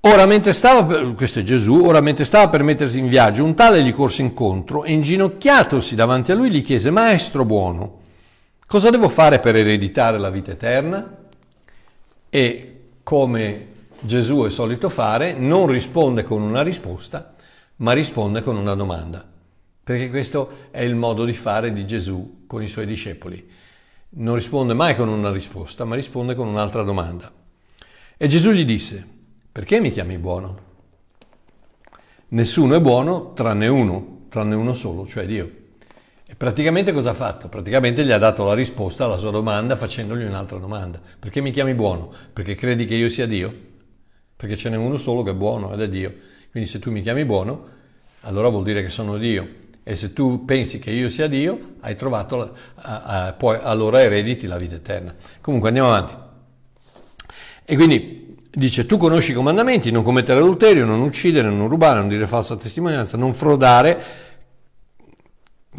ora 0.00 0.26
mentre 0.26 0.52
stava, 0.52 1.14
Gesù, 1.14 1.84
ora 1.84 2.00
mentre 2.00 2.24
stava 2.24 2.48
per 2.48 2.62
mettersi 2.62 2.98
in 2.98 3.08
viaggio, 3.08 3.44
un 3.44 3.54
tale 3.54 3.82
gli 3.82 3.94
corse 3.94 4.22
incontro 4.22 4.84
e 4.84 4.92
inginocchiatosi 4.92 5.94
davanti 5.94 6.32
a 6.32 6.34
lui 6.34 6.50
gli 6.50 6.62
chiese, 6.62 6.90
Maestro 6.90 7.44
buono, 7.44 7.99
Cosa 8.70 8.90
devo 8.90 9.08
fare 9.08 9.40
per 9.40 9.56
ereditare 9.56 10.16
la 10.16 10.30
vita 10.30 10.52
eterna? 10.52 11.16
E 12.30 12.80
come 13.02 13.66
Gesù 13.98 14.44
è 14.44 14.50
solito 14.50 14.88
fare, 14.88 15.32
non 15.32 15.66
risponde 15.66 16.22
con 16.22 16.40
una 16.40 16.62
risposta, 16.62 17.34
ma 17.78 17.90
risponde 17.90 18.42
con 18.42 18.56
una 18.56 18.76
domanda. 18.76 19.28
Perché 19.82 20.08
questo 20.08 20.68
è 20.70 20.82
il 20.82 20.94
modo 20.94 21.24
di 21.24 21.32
fare 21.32 21.72
di 21.72 21.84
Gesù 21.84 22.44
con 22.46 22.62
i 22.62 22.68
suoi 22.68 22.86
discepoli. 22.86 23.44
Non 24.10 24.36
risponde 24.36 24.72
mai 24.72 24.94
con 24.94 25.08
una 25.08 25.32
risposta, 25.32 25.84
ma 25.84 25.96
risponde 25.96 26.36
con 26.36 26.46
un'altra 26.46 26.84
domanda. 26.84 27.28
E 28.16 28.26
Gesù 28.28 28.52
gli 28.52 28.64
disse, 28.64 29.04
perché 29.50 29.80
mi 29.80 29.90
chiami 29.90 30.16
buono? 30.16 30.58
Nessuno 32.28 32.76
è 32.76 32.80
buono 32.80 33.32
tranne 33.32 33.66
uno, 33.66 34.26
tranne 34.28 34.54
uno 34.54 34.74
solo, 34.74 35.08
cioè 35.08 35.26
Dio. 35.26 35.58
E 36.30 36.36
praticamente 36.36 36.92
cosa 36.92 37.10
ha 37.10 37.14
fatto? 37.14 37.48
Praticamente 37.48 38.04
gli 38.04 38.12
ha 38.12 38.18
dato 38.18 38.44
la 38.44 38.54
risposta 38.54 39.04
alla 39.04 39.16
sua 39.16 39.32
domanda 39.32 39.74
facendogli 39.74 40.22
un'altra 40.22 40.58
domanda. 40.58 41.00
Perché 41.18 41.40
mi 41.40 41.50
chiami 41.50 41.74
buono? 41.74 42.12
Perché 42.32 42.54
credi 42.54 42.86
che 42.86 42.94
io 42.94 43.08
sia 43.08 43.26
Dio? 43.26 43.52
Perché 44.36 44.54
ce 44.54 44.68
n'è 44.68 44.76
uno 44.76 44.96
solo 44.96 45.24
che 45.24 45.32
è 45.32 45.34
buono 45.34 45.72
ed 45.72 45.80
è 45.80 45.88
Dio. 45.88 46.14
Quindi 46.52 46.68
se 46.68 46.78
tu 46.78 46.92
mi 46.92 47.00
chiami 47.00 47.24
buono, 47.24 47.66
allora 48.20 48.48
vuol 48.48 48.62
dire 48.62 48.80
che 48.80 48.90
sono 48.90 49.18
Dio. 49.18 49.48
E 49.82 49.96
se 49.96 50.12
tu 50.12 50.44
pensi 50.44 50.78
che 50.78 50.92
io 50.92 51.08
sia 51.08 51.26
Dio, 51.26 51.72
hai 51.80 51.96
trovato, 51.96 52.36
la, 52.36 52.52
a, 52.76 53.26
a, 53.26 53.32
poi 53.32 53.58
allora 53.60 54.00
erediti 54.00 54.46
la 54.46 54.56
vita 54.56 54.76
eterna. 54.76 55.12
Comunque 55.40 55.70
andiamo 55.70 55.92
avanti. 55.92 56.14
E 57.64 57.74
quindi 57.74 58.36
dice, 58.52 58.86
tu 58.86 58.98
conosci 58.98 59.32
i 59.32 59.34
comandamenti, 59.34 59.90
non 59.90 60.04
commettere 60.04 60.38
adulterio, 60.38 60.84
non 60.84 61.00
uccidere, 61.00 61.50
non 61.50 61.68
rubare, 61.68 61.98
non 61.98 62.06
dire 62.06 62.28
falsa 62.28 62.56
testimonianza, 62.56 63.16
non 63.16 63.34
frodare, 63.34 64.28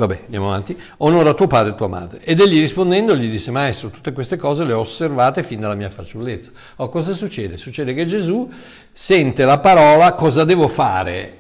Vabbè, 0.01 0.21
andiamo 0.23 0.47
avanti. 0.47 0.75
Onora 0.97 1.35
tuo 1.35 1.45
padre 1.45 1.73
e 1.73 1.75
tua 1.75 1.87
madre. 1.87 2.21
Ed 2.23 2.39
egli 2.39 2.59
rispondendo 2.59 3.15
gli 3.15 3.29
disse, 3.29 3.51
maestro, 3.51 3.89
tutte 3.89 4.13
queste 4.13 4.35
cose 4.35 4.63
le 4.63 4.73
ho 4.73 4.79
osservate 4.79 5.43
fin 5.43 5.59
dalla 5.59 5.75
mia 5.75 5.91
fanciullezza. 5.91 6.49
Oh, 6.77 6.89
cosa 6.89 7.13
succede? 7.13 7.55
Succede 7.55 7.93
che 7.93 8.05
Gesù 8.05 8.51
sente 8.91 9.45
la 9.45 9.59
parola 9.59 10.13
cosa 10.13 10.43
devo 10.43 10.67
fare 10.67 11.37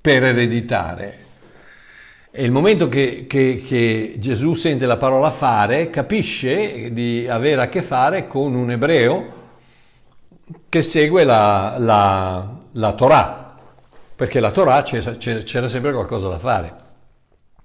per 0.00 0.22
ereditare. 0.22 1.26
E 2.30 2.44
il 2.44 2.52
momento 2.52 2.88
che, 2.88 3.26
che, 3.26 3.64
che 3.66 4.14
Gesù 4.18 4.54
sente 4.54 4.86
la 4.86 4.96
parola 4.96 5.30
fare, 5.30 5.90
capisce 5.90 6.92
di 6.92 7.26
avere 7.28 7.62
a 7.62 7.68
che 7.68 7.82
fare 7.82 8.28
con 8.28 8.54
un 8.54 8.70
ebreo 8.70 9.32
che 10.68 10.82
segue 10.82 11.24
la, 11.24 11.74
la, 11.78 12.58
la 12.74 12.92
Torah, 12.92 13.56
perché 14.14 14.38
la 14.38 14.52
Torah 14.52 14.82
c'era, 14.82 15.16
c'era 15.16 15.66
sempre 15.66 15.90
qualcosa 15.90 16.28
da 16.28 16.38
fare. 16.38 16.86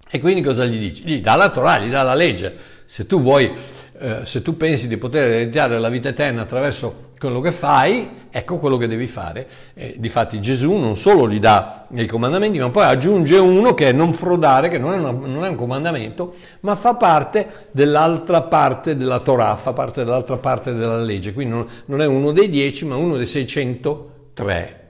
E 0.09 0.19
quindi 0.19 0.41
cosa 0.41 0.65
gli 0.65 0.77
dici? 0.77 1.03
Gli 1.03 1.21
dà 1.21 1.35
la 1.35 1.49
Torah, 1.49 1.79
gli 1.79 1.89
dà 1.89 2.03
la 2.03 2.13
legge. 2.13 2.55
Se 2.85 3.05
tu 3.07 3.21
vuoi, 3.21 3.51
eh, 3.99 4.25
se 4.25 4.41
tu 4.41 4.57
pensi 4.57 4.87
di 4.87 4.97
poter 4.97 5.31
ereditare 5.31 5.79
la 5.79 5.89
vita 5.89 6.09
eterna 6.09 6.41
attraverso 6.41 7.11
quello 7.17 7.39
che 7.39 7.51
fai, 7.51 8.09
ecco 8.29 8.57
quello 8.57 8.75
che 8.75 8.87
devi 8.87 9.07
fare. 9.07 9.47
Eh, 9.73 9.95
difatti 9.97 10.41
Gesù 10.41 10.73
non 10.73 10.97
solo 10.97 11.29
gli 11.29 11.39
dà 11.39 11.87
i 11.91 12.05
comandamenti, 12.05 12.59
ma 12.59 12.69
poi 12.69 12.83
aggiunge 12.83 13.37
uno 13.37 13.73
che 13.73 13.89
è 13.89 13.91
non 13.93 14.13
frodare, 14.13 14.67
che 14.67 14.77
non 14.77 14.91
è, 14.91 14.97
una, 14.97 15.11
non 15.11 15.45
è 15.45 15.47
un 15.47 15.55
comandamento, 15.55 16.35
ma 16.61 16.75
fa 16.75 16.95
parte 16.95 17.69
dell'altra 17.71 18.41
parte 18.41 18.97
della 18.97 19.19
Torah, 19.19 19.55
fa 19.55 19.71
parte 19.71 20.03
dell'altra 20.03 20.35
parte 20.35 20.73
della 20.73 20.97
legge. 20.97 21.31
Quindi 21.31 21.53
non, 21.53 21.67
non 21.85 22.01
è 22.01 22.05
uno 22.05 22.33
dei 22.33 22.49
dieci, 22.49 22.85
ma 22.85 22.97
uno 22.97 23.15
dei 23.15 23.25
603. 23.25 24.81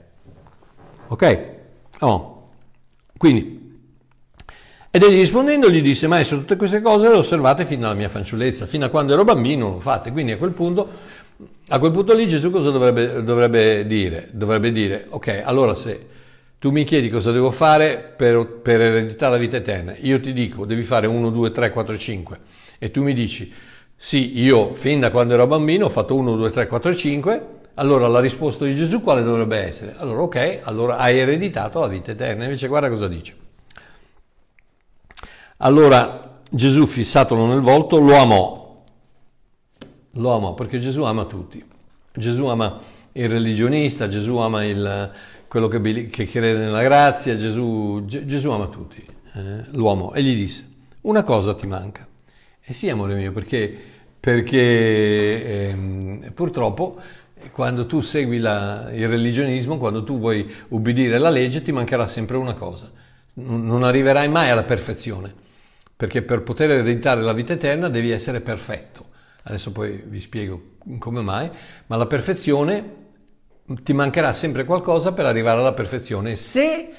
Ok? 1.06 1.38
Oh. 2.00 2.48
Quindi 3.16 3.63
ed 4.94 5.02
egli 5.02 5.18
rispondendo 5.18 5.68
gli 5.68 5.82
disse, 5.82 6.06
maestro, 6.06 6.38
tutte 6.38 6.54
queste 6.54 6.80
cose 6.80 7.08
le 7.08 7.16
osservate 7.16 7.66
fino 7.66 7.86
alla 7.86 7.96
mia 7.96 8.08
fanciullezza, 8.08 8.64
fino 8.66 8.84
a 8.84 8.90
quando 8.90 9.12
ero 9.12 9.24
bambino 9.24 9.70
l'ho 9.70 9.80
fatte. 9.80 10.12
Quindi 10.12 10.30
a 10.30 10.36
quel 10.36 10.52
punto, 10.52 10.88
a 11.66 11.80
quel 11.80 11.90
punto 11.90 12.14
lì 12.14 12.28
Gesù 12.28 12.52
cosa 12.52 12.70
dovrebbe, 12.70 13.24
dovrebbe 13.24 13.88
dire? 13.88 14.28
Dovrebbe 14.30 14.70
dire, 14.70 15.06
ok, 15.08 15.42
allora 15.42 15.74
se 15.74 16.06
tu 16.60 16.70
mi 16.70 16.84
chiedi 16.84 17.10
cosa 17.10 17.32
devo 17.32 17.50
fare 17.50 18.14
per, 18.16 18.46
per 18.46 18.82
ereditare 18.82 19.32
la 19.32 19.38
vita 19.38 19.56
eterna, 19.56 19.96
io 19.98 20.20
ti 20.20 20.32
dico, 20.32 20.64
devi 20.64 20.84
fare 20.84 21.08
1, 21.08 21.28
2, 21.28 21.50
3, 21.50 21.70
4, 21.72 21.98
5, 21.98 22.38
e 22.78 22.92
tu 22.92 23.02
mi 23.02 23.14
dici, 23.14 23.52
sì, 23.96 24.38
io 24.38 24.74
fin 24.74 25.00
da 25.00 25.10
quando 25.10 25.34
ero 25.34 25.48
bambino 25.48 25.86
ho 25.86 25.90
fatto 25.90 26.14
1, 26.14 26.36
2, 26.36 26.50
3, 26.52 26.68
4, 26.68 26.94
5, 26.94 27.46
allora 27.74 28.06
la 28.06 28.20
risposta 28.20 28.64
di 28.64 28.76
Gesù 28.76 29.02
quale 29.02 29.24
dovrebbe 29.24 29.56
essere? 29.56 29.94
Allora 29.96 30.20
ok, 30.20 30.60
allora 30.62 30.98
hai 30.98 31.18
ereditato 31.18 31.80
la 31.80 31.88
vita 31.88 32.12
eterna. 32.12 32.44
Invece 32.44 32.68
guarda 32.68 32.88
cosa 32.88 33.08
dice. 33.08 33.42
Allora 35.64 36.42
Gesù, 36.50 36.84
fissatolo 36.84 37.46
nel 37.46 37.60
volto, 37.60 37.98
lo 37.98 38.16
amò. 38.16 38.82
Lo 40.12 40.32
amò 40.32 40.52
perché 40.52 40.78
Gesù 40.78 41.02
ama 41.04 41.24
tutti. 41.24 41.64
Gesù 42.12 42.44
ama 42.46 42.80
il 43.12 43.28
religionista, 43.30 44.06
Gesù 44.06 44.36
ama 44.36 44.62
il, 44.62 45.10
quello 45.48 45.68
che, 45.68 46.10
che, 46.10 46.26
crede 46.26 46.58
nella 46.58 46.82
grazia, 46.82 47.36
Gesù, 47.38 48.04
Gesù 48.04 48.50
ama 48.50 48.66
tutti, 48.66 49.02
eh, 49.34 49.64
l'uomo. 49.70 50.12
E 50.12 50.22
gli 50.22 50.36
disse, 50.36 50.68
una 51.02 51.22
cosa 51.22 51.54
ti 51.54 51.66
manca. 51.66 52.06
E 52.62 52.72
sì, 52.74 52.90
amore 52.90 53.14
mio, 53.14 53.32
perché 53.32 53.92
perché 54.20 55.68
ehm, 55.68 56.32
purtroppo 56.32 56.98
quando 57.52 57.84
tu 57.84 58.00
segui 58.00 58.38
la, 58.38 58.90
il 58.92 59.08
religionismo, 59.08 59.76
quando 59.78 60.02
tu 60.04 60.18
vuoi 60.18 60.50
ubbidire 60.68 61.18
la 61.18 61.30
legge, 61.30 61.62
ti 61.62 61.72
mancherà 61.72 62.06
sempre 62.06 62.36
una 62.36 62.54
cosa. 62.54 62.90
Non 63.34 63.82
arriverai 63.82 64.28
mai 64.28 64.50
alla 64.50 64.62
perfezione, 64.62 65.42
perché 65.96 66.22
per 66.22 66.42
poter 66.42 66.70
ereditare 66.70 67.20
la 67.22 67.32
vita 67.32 67.52
eterna 67.52 67.88
devi 67.88 68.10
essere 68.10 68.40
perfetto. 68.40 69.06
Adesso 69.44 69.72
poi 69.72 70.02
vi 70.06 70.20
spiego 70.20 70.72
come 70.98 71.20
mai, 71.20 71.50
ma 71.86 71.96
la 71.96 72.06
perfezione 72.06 73.02
ti 73.82 73.92
mancherà 73.92 74.32
sempre 74.32 74.64
qualcosa 74.64 75.12
per 75.12 75.26
arrivare 75.26 75.58
alla 75.60 75.72
perfezione 75.72 76.36
se 76.36 76.90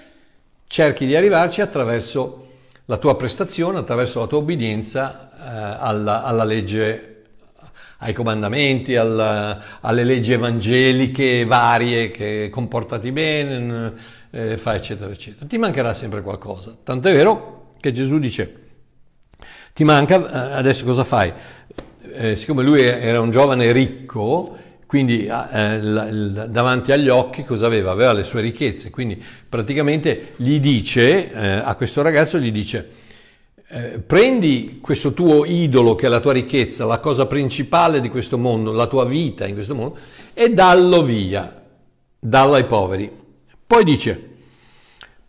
cerchi 0.67 1.05
di 1.05 1.15
arrivarci 1.15 1.62
attraverso 1.62 2.47
la 2.86 2.97
tua 2.97 3.15
prestazione, 3.15 3.79
attraverso 3.79 4.19
la 4.19 4.27
tua 4.27 4.39
obbedienza 4.39 5.31
eh, 5.38 5.77
alla, 5.79 6.23
alla 6.23 6.43
legge 6.43 7.12
ai 7.99 8.13
comandamenti, 8.13 8.95
al, 8.95 9.62
alle 9.79 10.03
leggi 10.03 10.34
evangeliche 10.34 11.45
varie, 11.45 12.12
che 12.12 12.49
comportati 12.51 13.12
bene, 13.12 13.93
eh, 14.29 14.58
fa 14.58 14.75
eccetera 14.75 15.12
eccetera. 15.12 15.45
Ti 15.47 15.58
mancherà 15.58 15.93
sempre 15.93 16.21
qualcosa. 16.21 16.75
Tanto 16.84 17.08
è 17.08 17.13
vero 17.13 17.71
che 17.79 17.91
Gesù 17.91 18.19
dice, 18.19 18.64
ti 19.76 19.84
manca, 19.84 20.52
eh, 20.54 20.54
adesso 20.54 20.86
cosa 20.86 21.04
fai? 21.04 21.34
Eh, 22.14 22.38
siccome 22.38 22.64
lui 22.64 22.82
era 22.82 23.20
un 23.20 23.30
giovane 23.30 23.74
ricco, 23.74 24.56
quindi 24.86 25.26
eh, 25.26 25.80
davanti 26.48 26.94
agli 26.94 27.10
occhi 27.10 27.44
cosa 27.44 27.66
aveva? 27.66 27.92
Aveva 27.92 28.14
le 28.14 28.24
sue 28.24 28.40
ricchezze, 28.40 28.90
quindi 28.90 29.22
praticamente 29.50 30.32
gli 30.38 30.62
dice, 30.62 31.30
eh, 31.30 31.48
a 31.58 31.76
questo 31.76 32.02
ragazzo 32.02 32.40
gli 32.40 32.54
dice, 32.54 32.90
eh, 33.68 34.00
prendi 34.00 34.80
questo 34.82 35.12
tuo 35.12 35.44
idolo 35.44 35.96
che 35.96 36.06
è 36.06 36.10
la 36.10 36.22
tua 36.22 36.32
ricchezza, 36.32 36.86
la 36.86 37.00
cosa 37.00 37.26
principale 37.26 38.00
di 38.00 38.08
questo 38.08 38.38
mondo, 38.38 38.72
la 38.72 38.88
tua 38.88 39.04
vita 39.04 39.46
in 39.46 39.56
questo 39.56 39.76
mondo, 39.76 39.98
e 40.34 40.54
dallo 40.54 41.04
via, 41.04 41.64
dallo 42.18 42.54
ai 42.54 42.64
poveri. 42.64 43.12
Poi 43.68 43.84
dice, 43.84 44.35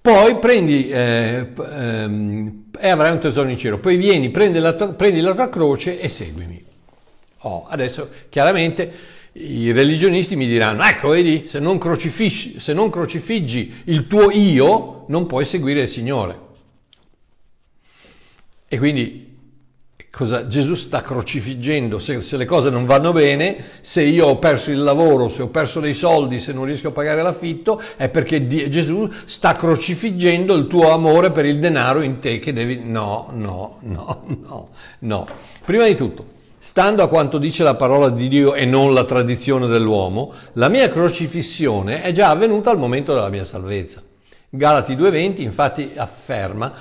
poi 0.07 0.38
prendi 0.38 0.88
eh, 0.88 1.49
ehm, 1.69 2.66
e 2.79 2.88
avrai 2.88 3.11
un 3.11 3.19
tesoro 3.19 3.49
in 3.49 3.57
cielo, 3.57 3.79
poi 3.79 3.97
vieni, 3.97 4.31
prendi 4.31 4.61
la, 4.61 4.73
tua, 4.75 4.92
prendi 4.92 5.21
la 5.21 5.35
tua 5.35 5.49
croce 5.49 5.99
e 5.99 6.09
seguimi. 6.09 6.64
Oh, 7.40 7.66
adesso 7.66 8.11
chiaramente 8.29 8.92
i 9.33 9.73
religionisti 9.73 10.37
mi 10.37 10.47
diranno, 10.47 10.85
ecco 10.85 11.09
vedi, 11.09 11.49
se 11.49 11.59
non, 11.59 11.81
se 11.81 12.73
non 12.73 12.88
crocifiggi 12.88 13.83
il 13.87 14.07
tuo 14.07 14.31
io, 14.31 15.07
non 15.09 15.27
puoi 15.27 15.45
seguire 15.45 15.83
il 15.83 15.88
Signore. 15.88 16.38
E 18.69 18.79
quindi 18.79 19.26
cosa, 20.11 20.47
Gesù 20.47 20.75
sta 20.75 21.03
crocifiggendo, 21.03 21.99
se, 21.99 22.23
se, 22.23 22.37
le 22.37 22.45
cose 22.45 22.71
non 22.71 22.87
vanno 22.87 23.12
bene, 23.12 23.62
se 23.81 24.03
io 24.03 24.27
ho 24.27 24.38
perso 24.38 24.71
il 24.71 24.83
lavoro, 24.83 25.29
se 25.29 25.42
ho 25.42 25.49
perso 25.49 25.81
dei 25.81 25.95
soldi, 25.95 26.40
se 26.40 26.53
non 26.53 26.64
riesco 26.64 26.88
a 26.88 26.92
pagare 26.92 27.23
l'affitto, 27.23 27.83
è 27.97 28.09
perché 28.09 28.47
Gesù 28.69 29.11
sta 29.25 29.55
crocifiggendo 29.55 30.55
il 30.55 30.66
tuo 30.66 30.90
amore 30.90 31.31
per 31.31 31.45
il 31.45 31.59
denaro 31.59 32.03
in 32.03 32.19
te 32.19 32.38
che 32.38 32.53
devi... 32.53 32.81
No, 32.83 33.29
no, 33.33 33.79
no, 33.83 34.23
no, 34.27 34.69
no. 35.01 35.27
Prima 35.64 35.87
di 35.87 35.95
tutto, 35.95 36.25
stando 36.59 37.03
a 37.03 37.09
quanto 37.09 37.38
dice 37.38 37.62
la 37.62 37.75
parola 37.75 38.09
di 38.09 38.29
Dio 38.29 38.55
e 38.55 38.64
non 38.64 38.95
la 38.95 39.05
tradizione 39.05 39.66
dell'uomo, 39.66 40.33
la 40.55 40.69
mia 40.69 40.88
crocifissione 40.88 42.03
è 42.03 42.12
già 42.12 42.31
avvenuta 42.31 42.71
al 42.71 42.79
momento 42.79 43.12
della 43.12 43.29
mia 43.29 43.45
salvezza. 43.45 44.03
Galati 44.49 44.95
2.20 44.95 45.42
infatti 45.42 45.92
afferma 45.95 46.73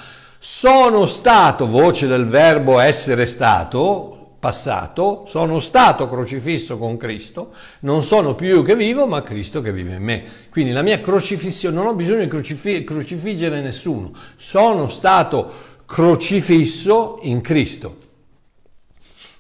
sono 0.47 1.08
stato, 1.08 1.65
voce 1.65 2.05
del 2.05 2.27
verbo 2.27 2.79
essere 2.79 3.25
stato, 3.25 4.36
passato, 4.38 5.23
sono 5.25 5.60
stato 5.60 6.08
crocifisso 6.08 6.77
con 6.77 6.97
Cristo, 6.97 7.51
non 7.79 8.03
sono 8.03 8.36
più 8.36 8.49
io 8.49 8.62
che 8.62 8.75
vivo, 8.75 9.08
ma 9.08 9.23
Cristo 9.23 9.60
che 9.63 9.73
vive 9.73 9.95
in 9.95 10.03
me. 10.03 10.23
Quindi 10.51 10.71
la 10.71 10.84
mia 10.84 11.01
crocifissione, 11.01 11.75
non 11.75 11.88
ho 11.88 11.95
bisogno 11.95 12.19
di 12.19 12.27
crocif- 12.27 12.84
crocifiggere 12.84 13.60
nessuno, 13.60 14.12
sono 14.36 14.88
stato 14.88 15.51
crocifisso 15.88 17.17
in 17.23 17.41
Cristo. 17.41 18.04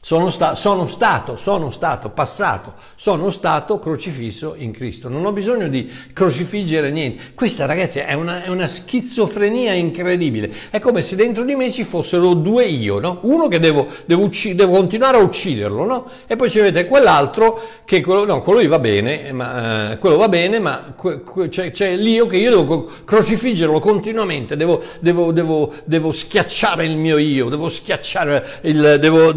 Sono, 0.05 0.29
sta- 0.29 0.53
sono, 0.53 0.85
stato, 0.85 1.35
sono 1.35 1.71
stato 1.71 2.09
passato, 2.09 2.73
sono 2.93 3.31
stato 3.31 3.79
crocifisso 3.79 4.53
in 4.55 4.71
Cristo. 4.71 5.09
Non 5.09 5.25
ho 5.25 5.31
bisogno 5.31 5.67
di 5.67 5.91
crocifiggere 6.13 6.91
niente. 6.91 7.33
Questa, 7.33 7.65
ragazzi, 7.65 7.97
è 7.97 8.13
una, 8.13 8.43
è 8.43 8.49
una 8.49 8.67
schizofrenia 8.67 9.73
incredibile. 9.73 10.53
È 10.69 10.77
come 10.77 11.01
se 11.01 11.15
dentro 11.15 11.43
di 11.43 11.55
me 11.55 11.71
ci 11.71 11.83
fossero 11.83 12.35
due 12.35 12.65
io, 12.65 12.99
no? 12.99 13.17
Uno 13.23 13.47
che 13.47 13.57
devo, 13.57 13.87
devo, 14.05 14.25
ucc- 14.25 14.53
devo 14.53 14.73
continuare 14.73 15.17
a 15.17 15.21
ucciderlo, 15.21 15.85
no? 15.85 16.07
E 16.27 16.35
poi 16.35 16.51
ci 16.51 16.59
avete 16.59 16.85
quell'altro 16.85 17.59
che 17.83 18.01
quello, 18.01 18.25
no, 18.25 18.43
quello 18.43 18.69
va 18.69 18.77
bene, 18.77 19.31
ma, 19.31 19.93
eh, 19.93 19.97
quello 19.97 20.17
va 20.17 20.29
bene, 20.29 20.59
ma 20.59 20.93
que- 20.95 21.23
que- 21.23 21.49
c'è, 21.49 21.71
c'è, 21.71 21.95
l'io 21.95 22.27
che 22.27 22.37
io 22.37 22.51
devo 22.51 22.91
crocifiggerlo 23.03 23.79
continuamente, 23.79 24.55
devo, 24.55 24.83
devo, 24.99 25.31
devo, 25.31 26.11
schiacciare 26.11 26.85
il 26.85 26.95
mio 26.95 27.17
io, 27.17 27.49
devo 27.49 27.69
schiacciare 27.69 28.59
il, 28.61 28.97
devo 28.99 29.31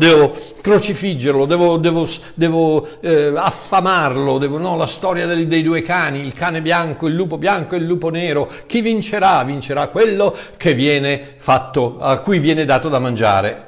crocifiggerlo, 0.60 1.44
devo, 1.44 1.76
devo, 1.76 2.06
devo 2.34 2.86
eh, 3.00 3.32
affamarlo, 3.34 4.38
devo, 4.38 4.58
no, 4.58 4.76
la 4.76 4.86
storia 4.86 5.26
dei, 5.26 5.46
dei, 5.46 5.62
due 5.62 5.82
cani, 5.82 6.20
il 6.20 6.34
cane 6.34 6.60
bianco, 6.60 7.06
il 7.06 7.14
lupo 7.14 7.38
bianco 7.38 7.74
e 7.74 7.78
il 7.78 7.84
lupo 7.84 8.10
nero, 8.10 8.50
chi 8.66 8.80
vincerà? 8.80 9.42
Vincerà 9.44 9.88
quello 9.88 10.34
che 10.56 10.74
viene 10.74 11.34
fatto, 11.36 11.98
a 12.00 12.18
cui 12.18 12.38
viene 12.38 12.64
dato 12.64 12.88
da 12.88 12.98
mangiare. 12.98 13.66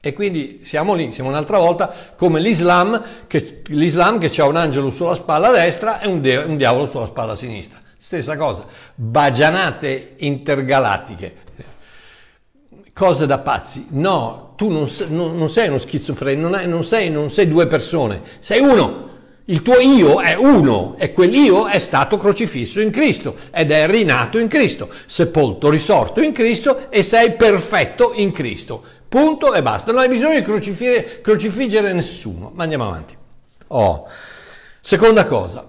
E 0.00 0.12
quindi 0.12 0.60
siamo 0.64 0.94
lì, 0.94 1.12
siamo 1.12 1.30
un'altra 1.30 1.58
volta 1.58 1.92
come 2.16 2.40
l'Islam, 2.40 3.02
che, 3.28 3.62
l'Islam 3.66 4.18
che 4.18 4.32
ha 4.40 4.46
un 4.46 4.56
angelo 4.56 4.90
sulla 4.90 5.14
spalla 5.14 5.50
destra 5.50 6.00
e 6.00 6.08
un, 6.08 6.20
de- 6.20 6.38
un 6.38 6.56
diavolo 6.56 6.86
sulla 6.86 7.06
spalla 7.06 7.36
sinistra. 7.36 7.78
Stessa 7.96 8.36
cosa, 8.36 8.66
bagianate 8.96 10.14
intergalattiche 10.16 11.50
cose 12.92 13.26
da 13.26 13.38
pazzi. 13.38 13.86
No, 13.90 14.51
tu 14.62 14.70
non, 14.70 14.88
non, 15.08 15.36
non 15.36 15.48
sei 15.48 15.66
uno 15.66 15.78
schizofrenico, 15.78 16.46
non, 16.46 16.68
non, 16.68 16.84
sei, 16.84 17.10
non 17.10 17.30
sei 17.30 17.48
due 17.48 17.66
persone, 17.66 18.22
sei 18.38 18.60
uno. 18.60 19.10
Il 19.46 19.60
tuo 19.62 19.80
io 19.80 20.20
è 20.20 20.34
uno 20.34 20.94
e 20.96 21.12
quell'io 21.12 21.66
è 21.66 21.80
stato 21.80 22.16
crocifisso 22.16 22.80
in 22.80 22.92
Cristo 22.92 23.34
ed 23.50 23.72
è 23.72 23.88
rinato 23.88 24.38
in 24.38 24.46
Cristo, 24.46 24.88
sepolto, 25.06 25.68
risorto 25.68 26.20
in 26.20 26.30
Cristo 26.30 26.92
e 26.92 27.02
sei 27.02 27.32
perfetto 27.32 28.12
in 28.14 28.30
Cristo. 28.30 28.84
Punto 29.08 29.52
e 29.52 29.62
basta. 29.62 29.90
Non 29.90 30.02
hai 30.02 30.08
bisogno 30.08 30.38
di 30.38 30.44
crocifiggere, 30.44 31.20
crocifiggere 31.20 31.92
nessuno. 31.92 32.52
Ma 32.54 32.62
andiamo 32.62 32.86
avanti. 32.86 33.16
Oh. 33.66 34.06
Seconda 34.80 35.26
cosa. 35.26 35.66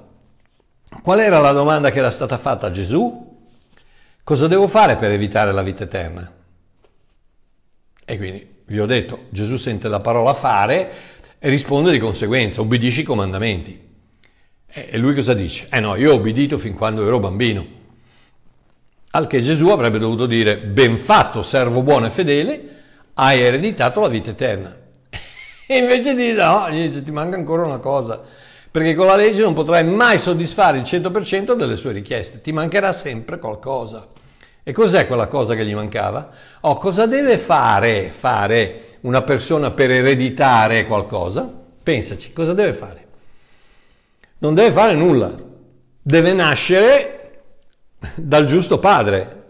Qual 1.01 1.19
era 1.19 1.39
la 1.39 1.51
domanda 1.51 1.89
che 1.89 1.97
era 1.97 2.11
stata 2.11 2.37
fatta 2.37 2.67
a 2.67 2.71
Gesù? 2.71 3.41
Cosa 4.23 4.47
devo 4.47 4.67
fare 4.67 4.97
per 4.97 5.09
evitare 5.09 5.51
la 5.51 5.63
vita 5.63 5.83
eterna? 5.83 6.31
E 8.05 8.17
quindi 8.17 8.52
vi 8.73 8.79
ho 8.79 8.87
detto, 8.87 9.25
Gesù 9.29 9.57
sente 9.57 9.87
la 9.87 9.99
parola 9.99 10.33
fare 10.33 10.91
e 11.37 11.47
risponde 11.47 11.91
di 11.91 11.99
conseguenza, 11.99 12.59
obbedisci 12.59 13.01
i 13.01 13.03
comandamenti. 13.03 13.79
E 14.65 14.97
lui 14.97 15.13
cosa 15.13 15.35
dice? 15.35 15.67
Eh 15.69 15.79
no, 15.79 15.95
io 15.95 16.11
ho 16.11 16.15
obbedito 16.15 16.57
fin 16.57 16.73
quando 16.73 17.05
ero 17.05 17.19
bambino. 17.19 17.63
Al 19.11 19.27
che 19.27 19.41
Gesù 19.41 19.67
avrebbe 19.67 19.99
dovuto 19.99 20.25
dire, 20.25 20.57
ben 20.57 20.97
fatto, 20.97 21.43
servo 21.43 21.83
buono 21.83 22.07
e 22.07 22.09
fedele, 22.09 22.61
hai 23.13 23.41
ereditato 23.41 24.01
la 24.01 24.07
vita 24.07 24.31
eterna. 24.31 24.75
E 25.65 25.77
invece 25.77 26.13
di 26.13 26.33
no, 26.33 26.69
gli 26.71 26.87
dice, 26.87 27.03
ti 27.03 27.11
manca 27.11 27.37
ancora 27.37 27.63
una 27.63 27.77
cosa, 27.77 28.21
perché 28.69 28.95
con 28.95 29.05
la 29.05 29.15
legge 29.15 29.43
non 29.43 29.53
potrai 29.53 29.85
mai 29.85 30.19
soddisfare 30.19 30.79
il 30.79 30.83
100% 30.83 31.53
delle 31.53 31.75
sue 31.75 31.93
richieste, 31.93 32.41
ti 32.41 32.51
mancherà 32.51 32.91
sempre 32.91 33.37
qualcosa. 33.39 34.09
E 34.65 34.71
cos'è 34.71 35.07
quella 35.07 35.27
cosa 35.27 35.55
che 35.55 35.65
gli 35.65 35.75
mancava? 35.75 36.29
Oh, 36.61 36.77
cosa 36.77 37.05
deve 37.05 37.37
fare, 37.37 38.05
fare 38.05 38.97
una 39.01 39.21
persona 39.21 39.71
per 39.71 39.91
ereditare 39.91 40.85
qualcosa? 40.85 41.51
Pensaci, 41.83 42.31
cosa 42.31 42.53
deve 42.53 42.71
fare? 42.71 43.05
Non 44.37 44.53
deve 44.55 44.71
fare 44.71 44.93
nulla, 44.93 45.33
deve 46.01 46.31
nascere 46.31 47.41
dal 48.15 48.45
giusto 48.45 48.79
padre, 48.79 49.41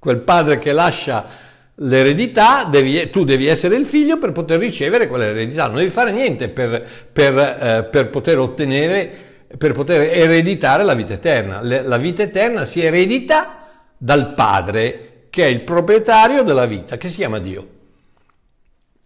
quel 0.00 0.18
padre 0.18 0.58
che 0.58 0.72
lascia 0.72 1.26
l'eredità, 1.76 2.64
devi, 2.64 3.08
tu 3.08 3.22
devi 3.22 3.46
essere 3.46 3.76
il 3.76 3.86
figlio 3.86 4.18
per 4.18 4.32
poter 4.32 4.58
ricevere 4.58 5.06
quell'eredità, 5.06 5.66
non 5.66 5.76
devi 5.76 5.90
fare 5.90 6.10
niente 6.10 6.48
per, 6.48 6.84
per, 7.12 7.38
eh, 7.38 7.88
per 7.88 8.10
poter 8.10 8.38
ottenere, 8.38 9.10
per 9.56 9.72
poter 9.72 10.02
ereditare 10.02 10.82
la 10.82 10.94
vita 10.94 11.14
eterna. 11.14 11.60
La 11.62 11.98
vita 11.98 12.22
eterna 12.24 12.64
si 12.64 12.84
eredita 12.84 13.59
dal 14.02 14.32
Padre 14.32 15.26
che 15.28 15.44
è 15.44 15.46
il 15.46 15.60
proprietario 15.60 16.42
della 16.42 16.64
vita, 16.64 16.96
che 16.96 17.10
si 17.10 17.16
chiama 17.16 17.38
Dio. 17.38 17.68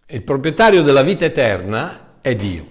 Il 0.07 0.21
proprietario 0.21 0.83
della 0.83 1.03
vita 1.03 1.25
eterna 1.25 2.19
è 2.21 2.33
Dio. 2.33 2.65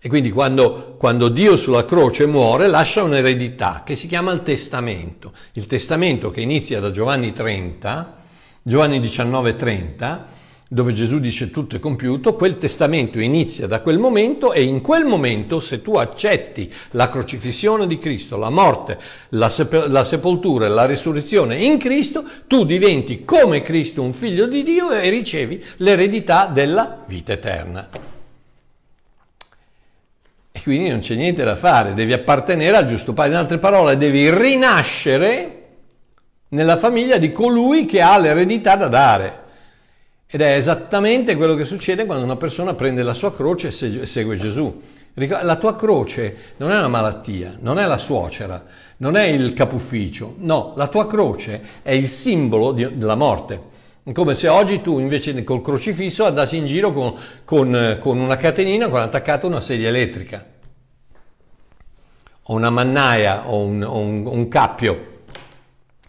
E 0.00 0.08
quindi 0.08 0.30
quando, 0.32 0.96
quando, 0.98 1.28
Dio 1.28 1.56
sulla 1.56 1.84
croce 1.84 2.26
muore 2.26 2.66
lascia 2.66 3.04
un'eredità 3.04 3.82
che 3.84 3.94
si 3.94 4.08
chiama 4.08 4.32
il 4.32 4.42
testamento. 4.42 5.32
Il 5.52 5.66
testamento 5.66 6.32
che 6.32 6.40
inizia 6.40 6.80
da 6.80 6.90
Giovanni 6.90 7.32
30, 7.32 8.16
Giovanni 8.62 8.98
19, 8.98 9.54
30, 9.54 10.26
dove 10.72 10.94
Gesù 10.94 11.18
dice 11.18 11.50
tutto 11.50 11.76
è 11.76 11.78
compiuto, 11.78 12.34
quel 12.34 12.56
testamento 12.56 13.20
inizia 13.20 13.66
da 13.66 13.82
quel 13.82 13.98
momento 13.98 14.54
e 14.54 14.62
in 14.62 14.80
quel 14.80 15.04
momento 15.04 15.60
se 15.60 15.82
tu 15.82 15.96
accetti 15.96 16.72
la 16.92 17.10
crocifissione 17.10 17.86
di 17.86 17.98
Cristo, 17.98 18.38
la 18.38 18.48
morte, 18.48 18.98
la, 19.30 19.50
sep- 19.50 19.88
la 19.88 20.02
sepoltura 20.02 20.64
e 20.64 20.70
la 20.70 20.86
risurrezione 20.86 21.62
in 21.62 21.76
Cristo, 21.76 22.24
tu 22.46 22.64
diventi 22.64 23.22
come 23.22 23.60
Cristo 23.60 24.00
un 24.00 24.14
figlio 24.14 24.46
di 24.46 24.62
Dio 24.62 24.90
e 24.90 25.10
ricevi 25.10 25.62
l'eredità 25.76 26.46
della 26.46 27.04
vita 27.06 27.34
eterna. 27.34 27.86
E 30.52 30.62
quindi 30.62 30.88
non 30.88 31.00
c'è 31.00 31.16
niente 31.16 31.44
da 31.44 31.54
fare, 31.54 31.92
devi 31.92 32.14
appartenere 32.14 32.78
al 32.78 32.86
giusto 32.86 33.12
padre. 33.12 33.32
In 33.32 33.36
altre 33.36 33.58
parole, 33.58 33.98
devi 33.98 34.30
rinascere 34.30 35.64
nella 36.48 36.78
famiglia 36.78 37.18
di 37.18 37.30
colui 37.30 37.84
che 37.84 38.00
ha 38.00 38.16
l'eredità 38.16 38.76
da 38.76 38.88
dare. 38.88 39.41
Ed 40.34 40.40
è 40.40 40.54
esattamente 40.54 41.36
quello 41.36 41.54
che 41.54 41.66
succede 41.66 42.06
quando 42.06 42.24
una 42.24 42.36
persona 42.36 42.72
prende 42.72 43.02
la 43.02 43.12
sua 43.12 43.34
croce 43.34 43.68
e 43.68 44.06
segue 44.06 44.36
Gesù. 44.36 44.80
La 45.12 45.56
tua 45.56 45.76
croce 45.76 46.54
non 46.56 46.70
è 46.70 46.78
una 46.78 46.88
malattia, 46.88 47.58
non 47.60 47.78
è 47.78 47.84
la 47.84 47.98
suocera, 47.98 48.64
non 48.96 49.16
è 49.16 49.24
il 49.24 49.52
capufficio, 49.52 50.36
no, 50.38 50.72
la 50.74 50.86
tua 50.86 51.06
croce 51.06 51.60
è 51.82 51.90
il 51.90 52.08
simbolo 52.08 52.72
di, 52.72 52.96
della 52.96 53.14
morte. 53.14 53.60
Come 54.10 54.34
se 54.34 54.48
oggi 54.48 54.80
tu 54.80 54.98
invece 54.98 55.44
col 55.44 55.60
crocifisso 55.60 56.24
andassi 56.24 56.56
in 56.56 56.64
giro 56.64 56.94
con, 56.94 57.14
con, 57.44 57.98
con 58.00 58.18
una 58.18 58.36
catenina 58.36 58.88
con 58.88 59.00
attaccata 59.00 59.46
una 59.46 59.60
sedia 59.60 59.88
elettrica, 59.88 60.46
o 62.44 62.54
una 62.54 62.70
mannaia, 62.70 63.50
o 63.50 63.58
un, 63.58 63.82
o 63.82 63.98
un, 63.98 64.26
un 64.26 64.48
cappio, 64.48 65.10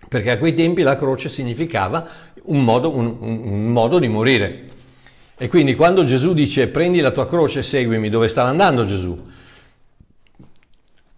perché 0.07 0.31
a 0.31 0.38
quei 0.38 0.53
tempi 0.53 0.81
la 0.81 0.95
croce 0.95 1.27
significava 1.27 2.22
un 2.45 2.63
modo, 2.63 2.95
un, 2.95 3.17
un 3.19 3.71
modo 3.71 3.99
di 3.99 4.08
morire. 4.08 4.65
E 5.38 5.47
quindi 5.47 5.75
quando 5.75 6.03
Gesù 6.03 6.34
dice 6.34 6.67
prendi 6.67 6.99
la 6.99 7.12
tua 7.12 7.27
croce 7.27 7.60
e 7.60 7.63
seguimi, 7.63 8.10
dove 8.10 8.27
stava 8.27 8.49
andando 8.49 8.86
Gesù? 8.86 9.32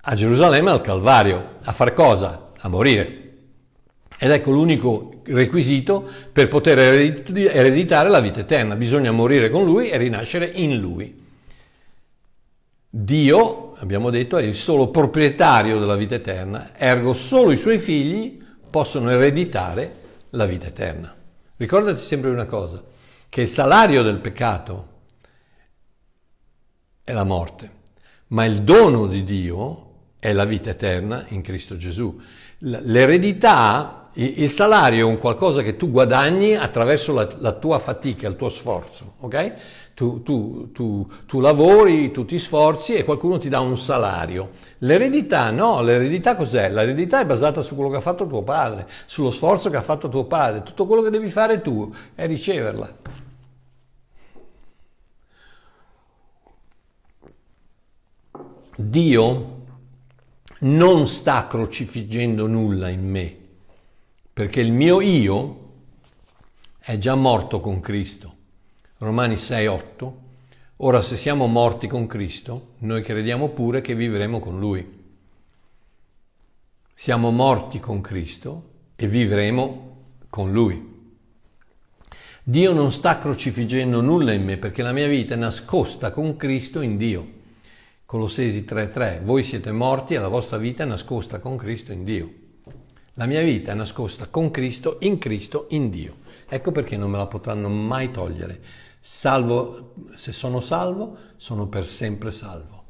A 0.02 0.16
Gerusalemme 0.16 0.72
al 0.72 0.82
Calvario. 0.82 1.54
A 1.64 1.72
far 1.72 1.94
cosa? 1.94 2.52
A 2.60 2.68
morire. 2.70 3.22
Ed 4.18 4.32
ecco 4.32 4.52
l'unico 4.52 5.22
requisito 5.26 6.08
per 6.32 6.48
poter 6.48 6.80
ereditare 6.80 8.10
la 8.10 8.20
vita 8.20 8.40
eterna. 8.40 8.76
Bisogna 8.76 9.12
morire 9.12 9.50
con 9.50 9.66
Lui 9.66 9.90
e 9.90 9.98
rinascere 9.98 10.46
in 10.46 10.80
Lui. 10.80 11.24
Dio, 12.90 13.74
abbiamo 13.80 14.10
detto, 14.10 14.38
è 14.38 14.44
il 14.44 14.56
solo 14.56 14.88
proprietario 14.88 15.80
della 15.80 15.98
vita 15.98 16.16
eterna, 16.16 16.72
ergo 16.78 17.12
solo 17.12 17.52
i 17.52 17.58
suoi 17.58 17.78
figli 17.78 18.42
possono 18.70 19.10
ereditare 19.10 20.04
la 20.36 20.46
vita 20.46 20.68
eterna. 20.68 21.14
Ricordati 21.58 22.02
sempre 22.02 22.30
una 22.30 22.46
cosa, 22.46 22.84
che 23.30 23.42
il 23.42 23.48
salario 23.48 24.04
del 24.04 24.20
peccato 24.20 24.94
è 27.04 27.12
la 27.12 27.24
morte, 27.24 27.72
ma 28.28 28.46
il 28.46 28.62
dono 28.62 29.08
di 29.08 29.24
Dio 29.24 29.82
è 30.20 30.34
la 30.34 30.46
vita 30.46 30.70
eterna 30.70 31.26
in 31.30 31.42
Cristo 31.42 31.78
Gesù. 31.78 32.20
L'eredità, 32.60 34.10
il 34.14 34.50
salario 34.50 35.08
è 35.08 35.10
un 35.10 35.20
qualcosa 35.20 35.62
che 35.62 35.76
tu 35.76 35.92
guadagni 35.92 36.56
attraverso 36.56 37.14
la, 37.14 37.28
la 37.40 37.54
tua 37.54 37.80
fatica, 37.80 38.28
il 38.28 38.36
tuo 38.36 38.50
sforzo, 38.50 39.16
ok? 39.20 39.54
Tu, 39.96 40.22
tu, 40.24 40.72
tu, 40.74 41.10
tu, 41.26 41.40
lavori, 41.40 42.12
tu 42.12 42.26
ti 42.26 42.38
sforzi 42.38 42.96
e 42.96 43.06
qualcuno 43.06 43.38
ti 43.38 43.48
dà 43.48 43.62
un 43.62 43.78
salario. 43.78 44.52
L'eredità 44.80 45.52
no, 45.52 45.82
l'eredità 45.82 46.36
cos'è? 46.36 46.70
L'eredità 46.70 47.22
è 47.22 47.26
basata 47.26 47.62
su 47.62 47.76
quello 47.76 47.90
che 47.90 47.96
ha 47.96 48.02
fatto 48.02 48.28
tuo 48.28 48.44
padre, 48.44 48.90
sullo 49.06 49.32
sforzo 49.32 49.70
che 49.70 49.78
ha 49.78 49.82
fatto 49.82 50.10
tuo 50.10 50.26
padre. 50.26 50.64
Tutto 50.64 50.86
quello 50.86 51.02
che 51.02 51.10
devi 51.10 51.30
fare 51.30 51.62
tu 51.62 51.96
è 52.14 52.28
riceverla. 52.28 52.94
Dio 58.76 59.64
non 60.60 61.08
sta 61.08 61.48
crocifiggendo 61.48 62.48
nulla 62.48 62.90
in 62.90 63.10
me, 63.10 63.38
perché 64.34 64.60
il 64.60 64.74
mio 64.74 65.00
io 65.00 65.60
è 66.80 66.98
già 66.98 67.16
morto 67.16 67.62
con 67.62 67.80
Cristo. 67.80 68.35
Romani 68.98 69.36
6, 69.36 69.68
8. 69.68 70.18
Ora 70.78 71.02
se 71.02 71.18
siamo 71.18 71.48
morti 71.48 71.86
con 71.88 72.08
Cristo, 72.08 72.76
noi 72.80 73.02
crediamo 73.02 73.50
pure 73.50 73.82
che 73.82 73.94
vivremo 73.94 74.40
con 74.40 74.58
Lui. 74.58 75.04
Siamo 76.94 77.30
morti 77.30 77.82
con 77.82 78.00
Cristo 78.00 78.70
e 78.96 79.08
vivremo 79.08 79.98
con 80.30 80.54
Lui. 80.54 80.94
Dio 82.42 82.72
non 82.72 82.94
sta 82.94 83.20
crocifiggendo 83.20 84.00
nulla 84.00 84.32
in 84.32 84.46
me 84.46 84.56
perché 84.56 84.82
la 84.82 84.94
mia 84.94 85.08
vita 85.08 85.34
è 85.34 85.38
nascosta 85.38 86.12
con 86.12 86.38
Cristo 86.38 86.80
in 86.80 86.96
Dio. 86.96 87.28
Colossesi 88.06 88.64
3:3, 88.64 89.24
voi 89.24 89.44
siete 89.44 89.74
morti 89.74 90.14
e 90.14 90.20
la 90.20 90.30
vostra 90.30 90.56
vita 90.58 90.84
è 90.84 90.86
nascosta 90.86 91.40
con 91.40 91.58
Cristo 91.58 91.92
in 91.92 92.06
Dio. 92.06 92.34
La 93.16 93.26
mia 93.26 93.42
vita 93.42 93.74
è 93.74 93.76
nascosta 93.76 94.28
con 94.28 94.52
Cristo, 94.52 94.98
in 95.02 95.18
Cristo, 95.18 95.68
in 95.72 95.90
Dio. 95.90 96.24
Ecco 96.48 96.72
perché 96.72 96.96
non 96.96 97.10
me 97.10 97.18
la 97.18 97.26
potranno 97.26 97.70
mai 97.70 98.12
togliere. 98.12 98.62
Salvo, 99.00 99.94
se 100.14 100.32
sono 100.32 100.60
salvo, 100.60 101.18
sono 101.38 101.68
per 101.68 101.88
sempre 101.88 102.32
salvo. 102.32 102.84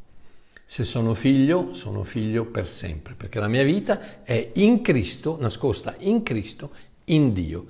Se 0.65 0.84
sono 0.84 1.13
figlio, 1.13 1.74
sono 1.74 2.04
figlio 2.04 2.46
per 2.46 2.68
sempre, 2.68 3.13
perché 3.13 3.39
la 3.39 3.48
mia 3.48 3.63
vita 3.63 4.24
è 4.24 4.52
in 4.56 4.82
Cristo, 4.82 5.38
nascosta 5.39 5.96
in 6.00 6.24
Cristo, 6.24 6.72
in 7.06 7.34
Dio. 7.34 7.65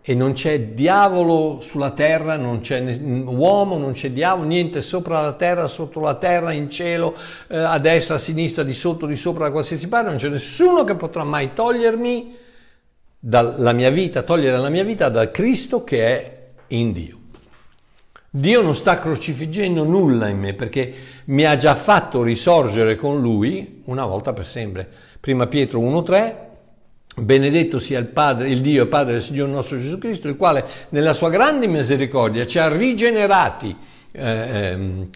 E 0.00 0.14
non 0.14 0.32
c'è 0.32 0.60
diavolo 0.68 1.60
sulla 1.60 1.92
terra, 1.92 2.36
non 2.36 2.60
c'è 2.60 2.80
uomo, 2.80 3.76
non 3.76 3.92
c'è 3.92 4.10
diavolo, 4.10 4.48
niente 4.48 4.82
sopra 4.82 5.20
la 5.20 5.34
terra, 5.34 5.66
sotto 5.66 6.00
la 6.00 6.14
terra, 6.14 6.52
in 6.52 6.70
cielo, 6.70 7.16
eh, 7.48 7.56
a 7.56 7.78
destra, 7.78 8.16
a 8.16 8.18
sinistra, 8.18 8.62
di 8.62 8.74
sotto, 8.74 9.06
di 9.06 9.16
sopra, 9.16 9.44
da 9.44 9.52
qualsiasi 9.52 9.88
parte, 9.88 10.08
non 10.08 10.18
c'è 10.18 10.28
nessuno 10.28 10.84
che 10.84 10.94
potrà 10.94 11.24
mai 11.24 11.54
togliermi 11.54 12.36
dalla 13.24 13.72
mia 13.72 13.90
vita, 13.90 14.22
togliere 14.22 14.58
la 14.58 14.68
mia 14.68 14.82
vita 14.82 15.08
dal 15.08 15.30
Cristo 15.30 15.84
che 15.84 16.06
è 16.06 16.46
in 16.68 16.92
Dio. 16.92 17.18
Dio 18.28 18.62
non 18.62 18.74
sta 18.74 18.98
crocifiggendo 18.98 19.84
nulla 19.84 20.26
in 20.26 20.38
me 20.38 20.54
perché 20.54 20.92
mi 21.26 21.44
ha 21.44 21.56
già 21.56 21.76
fatto 21.76 22.24
risorgere 22.24 22.96
con 22.96 23.20
Lui 23.20 23.82
una 23.84 24.06
volta 24.06 24.32
per 24.32 24.44
sempre. 24.44 24.88
Prima 25.20 25.46
Pietro 25.46 25.78
1.3, 25.78 26.34
benedetto 27.14 27.78
sia 27.78 28.00
il, 28.00 28.06
Padre, 28.06 28.50
il 28.50 28.60
Dio 28.60 28.82
e 28.82 28.86
Padre 28.86 29.12
del 29.12 29.22
Signore 29.22 29.52
nostro 29.52 29.78
Gesù 29.78 29.98
Cristo, 29.98 30.26
il 30.26 30.36
quale 30.36 30.64
nella 30.88 31.12
sua 31.12 31.30
grande 31.30 31.68
misericordia 31.68 32.44
ci 32.44 32.58
ha 32.58 32.66
rigenerati, 32.66 33.76
eh, 34.10 34.24
ehm, 34.24 35.10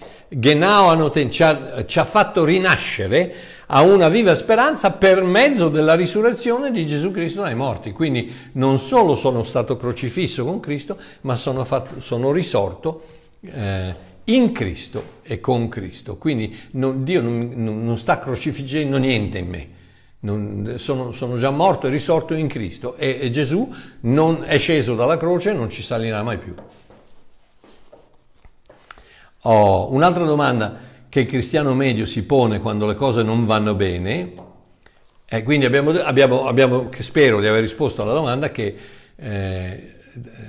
ci 1.29 1.43
ha, 1.43 1.85
ci 1.85 1.99
ha 1.99 2.05
fatto 2.05 2.45
rinascere 2.45 3.35
a 3.67 3.83
una 3.83 4.09
viva 4.09 4.35
speranza 4.35 4.93
per 4.93 5.23
mezzo 5.23 5.69
della 5.69 5.95
risurrezione 5.95 6.71
di 6.71 6.87
Gesù 6.87 7.11
Cristo 7.11 7.43
dai 7.43 7.55
morti. 7.55 7.93
Quindi 7.93 8.33
non 8.53 8.79
solo 8.79 9.17
sono 9.17 9.43
stato 9.43 9.77
crocifisso 9.77 10.45
con 10.45 10.61
Cristo, 10.61 10.99
ma 11.23 11.37
sono, 11.37 11.65
fatto, 11.65 12.01
sono 12.01 12.31
risorto 12.31 13.03
eh, 13.41 13.95
in 14.25 14.53
Cristo 14.53 15.15
e 15.23 15.41
con 15.41 15.69
Cristo. 15.69 16.17
Quindi 16.17 16.57
non, 16.73 17.03
Dio 17.03 17.21
non, 17.23 17.53
non, 17.57 17.99
sta 17.99 18.19
crocifiggendo 18.19 18.99
niente 18.99 19.39
in 19.39 19.49
me. 19.49 19.69
Non, 20.21 20.75
sono, 20.77 21.13
sono, 21.13 21.37
già 21.39 21.51
morto 21.51 21.87
e 21.87 21.91
risorto 21.91 22.35
in 22.35 22.49
Cristo 22.49 22.97
e, 22.97 23.19
e 23.21 23.31
Gesù 23.31 23.73
non 24.01 24.45
è 24.45 24.59
sceso 24.59 24.95
dalla 24.95 25.17
croce 25.17 25.51
e 25.51 25.53
non 25.53 25.71
ci 25.71 25.83
salirà 25.83 26.23
mai 26.23 26.39
più. 26.39 26.55
Oh, 29.43 29.93
un'altra 29.93 30.25
domanda 30.25 30.86
che 31.17 31.21
il 31.21 31.29
cristiano 31.29 31.73
medio 31.73 32.05
si 32.05 32.25
pone 32.25 32.61
quando 32.61 32.87
le 32.87 32.95
cose 32.95 33.23
non 33.23 33.47
vanno 33.47 33.75
bene, 33.75 34.35
e 35.27 35.43
quindi 35.43 35.65
abbiamo, 35.65 35.91
abbiamo, 35.93 36.47
abbiamo 36.47 36.91
spero 37.01 37.41
di 37.41 37.47
aver 37.47 37.63
risposto 37.63 38.03
alla 38.03 38.13
domanda 38.13 38.51
che 38.51 38.77
eh, 39.17 39.95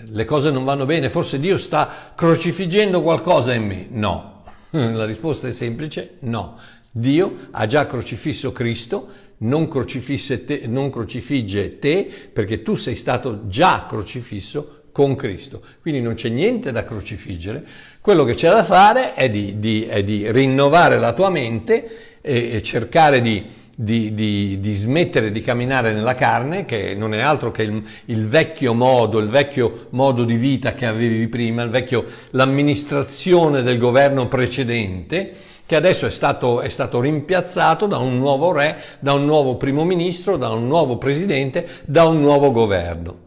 le 0.10 0.26
cose 0.26 0.52
non 0.52 0.66
vanno 0.66 0.86
bene, 0.86 1.10
forse 1.10 1.40
Dio 1.40 1.58
sta 1.58 2.12
crocifiggendo 2.14 3.02
qualcosa 3.02 3.54
in 3.54 3.66
me. 3.66 3.88
No, 3.90 4.44
la 4.72 5.06
risposta 5.06 5.48
è 5.48 5.54
semplice, 5.54 6.18
no. 6.20 6.58
Dio 6.92 7.48
ha 7.52 7.66
già 7.66 7.88
crocifisso 7.88 8.52
Cristo, 8.52 9.08
non, 9.40 9.70
te, 9.70 10.64
non 10.68 10.90
crocifigge 10.90 11.80
te 11.80 12.12
perché 12.34 12.62
tu 12.62 12.76
sei 12.76 12.98
stato 12.98 13.48
già 13.48 13.86
crocifisso 13.88 14.77
con 14.98 15.16
Cristo. 15.16 15.62
Quindi 15.80 16.02
non 16.02 16.16
c'è 16.16 16.28
niente 16.28 16.72
da 16.72 16.84
crocifiggere, 16.84 17.64
quello 18.02 18.24
che 18.24 18.34
c'è 18.34 18.50
da 18.50 18.64
fare 18.64 19.14
è 19.14 19.30
di, 19.30 19.60
di, 19.60 19.86
è 19.86 20.04
di 20.04 20.32
rinnovare 20.32 20.98
la 20.98 21.14
tua 21.14 21.30
mente 21.30 22.18
e, 22.20 22.54
e 22.54 22.64
cercare 22.64 23.22
di, 23.22 23.46
di, 23.76 24.74
smettere 24.74 25.32
di 25.32 25.42
camminare 25.42 25.94
nella 25.94 26.16
carne, 26.16 26.66
che 26.66 26.96
non 26.96 27.14
è 27.14 27.20
altro 27.20 27.52
che 27.52 27.62
il, 27.62 27.84
il, 28.06 28.26
vecchio 28.26 28.74
modo, 28.74 29.20
il 29.20 29.30
vecchio 29.30 29.86
modo 29.92 30.24
di 30.24 30.36
vita 30.36 30.74
che 30.74 30.88
avevi 30.88 31.28
prima, 31.28 31.62
il 31.62 31.70
vecchio, 31.70 32.04
l'amministrazione 32.32 33.62
del 33.62 33.78
governo 33.78 34.28
precedente, 34.28 35.32
che 35.68 35.76
adesso 35.76 36.08
è 36.08 36.10
stato, 36.10 36.60
è 36.62 36.70
stato 36.70 37.00
rimpiazzato 37.00 37.86
da 37.86 38.00
un 38.00 38.18
nuovo 38.18 38.52
re, 38.52 38.82
da 39.00 39.14
un 39.14 39.26
nuovo 39.26 39.58
primo 39.58 39.86
ministro, 39.86 40.38
da 40.38 40.50
un 40.50 40.66
nuovo 40.66 40.98
presidente, 40.98 41.68
da 41.86 42.06
un 42.06 42.20
nuovo 42.20 42.50
governo. 42.50 43.26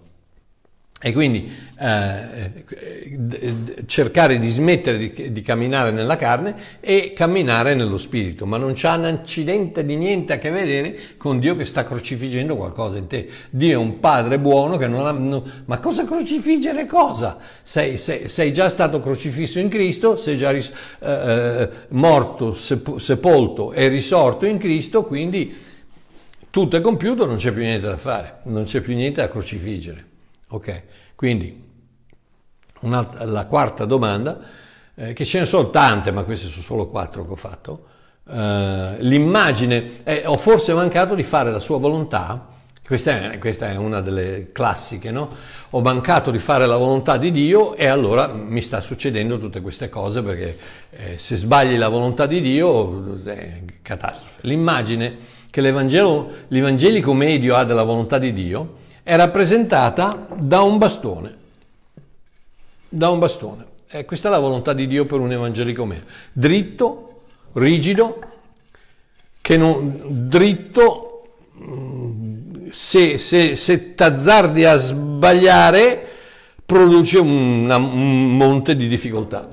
E 1.02 1.14
quindi 1.14 1.50
eh, 1.78 2.64
cercare 3.86 4.38
di 4.38 4.48
smettere 4.48 4.98
di, 4.98 5.32
di, 5.32 5.40
camminare 5.40 5.92
nella 5.92 6.16
carne 6.16 6.54
e 6.78 7.14
camminare 7.14 7.74
nello 7.74 7.96
spirito, 7.96 8.44
ma 8.44 8.58
non 8.58 8.72
c'ha 8.74 8.96
un 8.96 9.06
accidente 9.06 9.82
di 9.86 9.96
niente 9.96 10.34
a 10.34 10.38
che 10.38 10.50
vedere 10.50 10.98
con 11.16 11.38
Dio 11.40 11.56
che 11.56 11.64
sta 11.64 11.84
crocifiggendo 11.84 12.54
qualcosa 12.54 12.98
in 12.98 13.06
te. 13.06 13.26
Dio 13.48 13.72
è 13.72 13.76
un 13.82 13.98
padre 13.98 14.38
buono 14.38 14.76
che 14.76 14.88
non 14.88 15.06
ha... 15.06 15.10
Non, 15.12 15.62
ma 15.64 15.78
cosa 15.78 16.04
crocifiggere 16.04 16.84
cosa? 16.84 17.38
Sei, 17.62 17.96
sei, 17.96 18.28
sei, 18.28 18.52
già 18.52 18.68
stato 18.68 19.00
crocifisso 19.00 19.58
in 19.58 19.70
Cristo, 19.70 20.16
sei 20.16 20.36
già 20.36 20.50
ris, 20.50 20.70
eh, 20.98 21.10
eh 21.10 21.68
morto, 21.88 22.54
sepolto 22.54 23.72
e 23.72 23.88
risorto 23.88 24.44
in 24.44 24.58
Cristo, 24.58 25.04
quindi 25.04 25.56
tutto 26.50 26.76
è 26.76 26.82
compiuto, 26.82 27.24
non 27.24 27.36
c'è 27.36 27.52
più 27.52 27.62
niente 27.62 27.86
da 27.86 27.96
fare, 27.96 28.40
non 28.42 28.64
c'è 28.64 28.82
più 28.82 28.94
niente 28.94 29.22
da 29.22 29.30
crocifiggere. 29.30 30.08
Ok, 30.52 30.82
quindi 31.14 31.68
la 32.80 33.46
quarta 33.48 33.84
domanda, 33.84 34.38
eh, 34.94 35.12
che 35.12 35.24
ce 35.24 35.40
ne 35.40 35.46
sono 35.46 35.70
tante, 35.70 36.10
ma 36.10 36.24
queste 36.24 36.48
sono 36.48 36.62
solo 36.62 36.88
quattro 36.88 37.24
che 37.24 37.30
ho 37.30 37.36
fatto. 37.36 37.86
Eh, 38.28 38.96
l'immagine, 38.98 40.02
eh, 40.02 40.22
ho 40.26 40.36
forse 40.36 40.72
mancato 40.74 41.14
di 41.14 41.22
fare 41.22 41.52
la 41.52 41.60
sua 41.60 41.78
volontà, 41.78 42.48
questa 42.84 43.30
è, 43.30 43.38
questa 43.38 43.70
è, 43.70 43.76
una 43.76 44.00
delle 44.00 44.50
classiche, 44.50 45.12
no? 45.12 45.28
Ho 45.70 45.80
mancato 45.80 46.32
di 46.32 46.40
fare 46.40 46.66
la 46.66 46.76
volontà 46.76 47.16
di 47.16 47.30
Dio 47.30 47.76
e 47.76 47.86
allora 47.86 48.26
mi 48.26 48.60
sta 48.60 48.80
succedendo 48.80 49.38
tutte 49.38 49.60
queste 49.60 49.88
cose 49.88 50.24
perché 50.24 50.58
eh, 50.90 51.16
se 51.16 51.36
sbagli 51.36 51.76
la 51.76 51.86
volontà 51.86 52.26
di 52.26 52.40
Dio 52.40 53.14
è 53.22 53.62
catastrofe. 53.82 54.40
L'immagine 54.48 55.16
che 55.50 55.60
l'evangelico 55.60 57.14
medio 57.14 57.54
ha 57.54 57.62
della 57.62 57.84
volontà 57.84 58.18
di 58.18 58.32
Dio 58.32 58.78
è 59.10 59.16
rappresentata 59.16 60.28
da 60.36 60.60
un 60.62 60.78
bastone. 60.78 61.36
Da 62.88 63.08
un 63.08 63.18
bastone. 63.18 63.66
E 63.90 64.04
questa 64.04 64.28
è 64.28 64.30
la 64.30 64.38
volontà 64.38 64.72
di 64.72 64.86
Dio 64.86 65.04
per 65.04 65.18
un 65.18 65.32
evangelico 65.32 65.84
medio. 65.84 66.04
Dritto, 66.32 67.22
rigido, 67.54 68.20
che 69.40 69.56
non 69.56 70.28
dritto, 70.28 71.24
se, 72.70 73.18
se, 73.18 73.56
se 73.56 73.94
t'azzardi 73.96 74.64
a 74.64 74.76
sbagliare, 74.76 76.06
produce 76.64 77.18
una, 77.18 77.78
un 77.78 78.36
monte 78.36 78.76
di 78.76 78.86
difficoltà. 78.86 79.48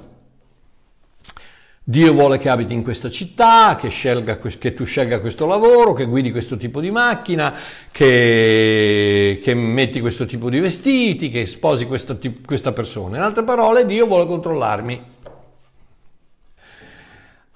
Dio 1.89 2.11
vuole 2.11 2.37
che 2.37 2.49
abiti 2.49 2.73
in 2.73 2.83
questa 2.83 3.09
città, 3.09 3.77
che, 3.79 3.87
scelga, 3.87 4.39
che, 4.39 4.73
tu 4.73 4.83
scelga 4.83 5.21
questo 5.21 5.45
lavoro, 5.45 5.93
che 5.93 6.03
guidi 6.03 6.31
questo 6.31 6.57
tipo 6.57 6.81
di 6.81 6.91
macchina, 6.91 7.53
che, 7.93 9.39
che 9.41 9.53
metti 9.53 10.01
questo 10.01 10.25
tipo 10.25 10.49
di 10.49 10.59
vestiti, 10.59 11.29
che 11.29 11.45
sposi 11.45 11.85
questa, 11.85 12.17
questa 12.45 12.73
persona. 12.73 13.15
In 13.15 13.23
altre 13.23 13.43
parole, 13.43 13.85
Dio 13.85 14.05
vuole 14.05 14.25
controllarmi 14.25 15.01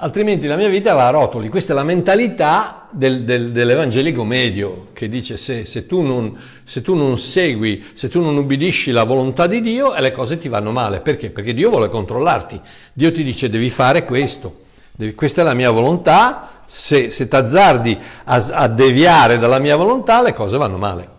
altrimenti 0.02 0.48
la 0.48 0.56
mia 0.56 0.68
vita 0.68 0.94
va 0.94 1.08
a 1.08 1.12
rotoli. 1.12 1.48
Questa 1.48 1.74
è 1.74 1.76
la 1.76 1.84
mentalità 1.84 2.88
del, 2.92 3.24
del, 3.24 3.52
dell'evangelico 3.52 4.24
medio 4.24 4.88
che 4.94 5.08
dice 5.08 5.38
se, 5.38 5.66
se, 5.66 5.86
tu 5.86 6.02
non, 6.02 6.38
se, 6.64 6.82
tu 6.82 6.96
non, 6.96 7.18
segui, 7.18 7.86
se 7.94 8.10
tu 8.10 8.22
non 8.22 8.36
ubbidisci 8.36 8.92
la 8.92 9.04
volontà 9.04 9.48
di 9.48 9.62
Dio 9.62 9.94
e 9.94 10.02
le 10.02 10.12
cose 10.12 10.38
ti 10.38 10.50
vanno 10.50 10.72
male. 10.72 11.00
Perché? 11.00 11.30
Perché 11.30 11.54
Dio 11.54 11.70
vuole 11.70 11.90
controllarti. 11.90 12.60
Dio 12.94 13.12
ti 13.12 13.24
dice 13.24 13.50
devi 13.50 13.70
fare 13.70 14.04
questo, 14.04 14.62
devi, 14.92 15.14
questa 15.14 15.42
è 15.42 15.44
la 15.44 15.54
mia 15.54 15.72
volontà, 15.72 16.64
se, 16.66 17.12
se 17.12 17.28
ti 17.28 17.36
azzardi 17.36 17.98
a, 18.24 18.36
a 18.36 18.68
deviare 18.68 19.38
dalla 19.38 19.60
mia 19.60 19.76
volontà 19.76 20.22
le 20.22 20.34
cose 20.34 20.58
vanno 20.58 20.78
male. 20.78 21.10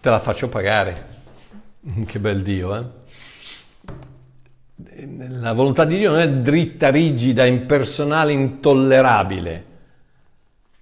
Te 0.00 0.08
la 0.08 0.18
faccio 0.18 0.48
pagare. 0.48 1.08
Che 2.06 2.18
bel 2.18 2.42
Dio, 2.42 2.76
eh? 2.76 2.99
La 5.40 5.52
volontà 5.52 5.84
di 5.84 5.98
Dio 5.98 6.10
non 6.10 6.20
è 6.20 6.28
dritta, 6.28 6.90
rigida, 6.90 7.44
impersonale, 7.46 8.32
intollerabile, 8.32 9.64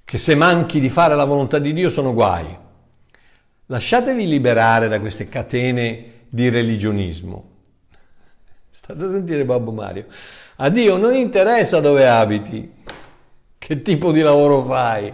che 0.05 0.19
se 0.19 0.35
manchi 0.35 0.81
di 0.81 0.89
fare 0.89 1.15
la 1.15 1.25
volontà 1.25 1.59
di 1.59 1.73
Dio 1.73 1.91
sono 1.91 2.15
guai. 2.15 2.57
Lasciatevi 3.67 4.27
liberare 4.27 4.89
da 4.89 4.99
queste 5.01 5.29
catene 5.29 6.05
di 6.29 6.49
religionismo. 6.49 7.51
State 8.71 9.05
a 9.05 9.09
sentire 9.09 9.45
Babbo 9.45 9.73
Mario. 9.73 10.07
A 10.57 10.71
Dio 10.71 10.97
non 10.97 11.15
interessa 11.15 11.81
dove 11.81 12.09
abiti, 12.09 12.73
che 13.59 13.83
tipo 13.83 14.13
di 14.13 14.21
lavoro 14.21 14.65
fai, 14.65 15.13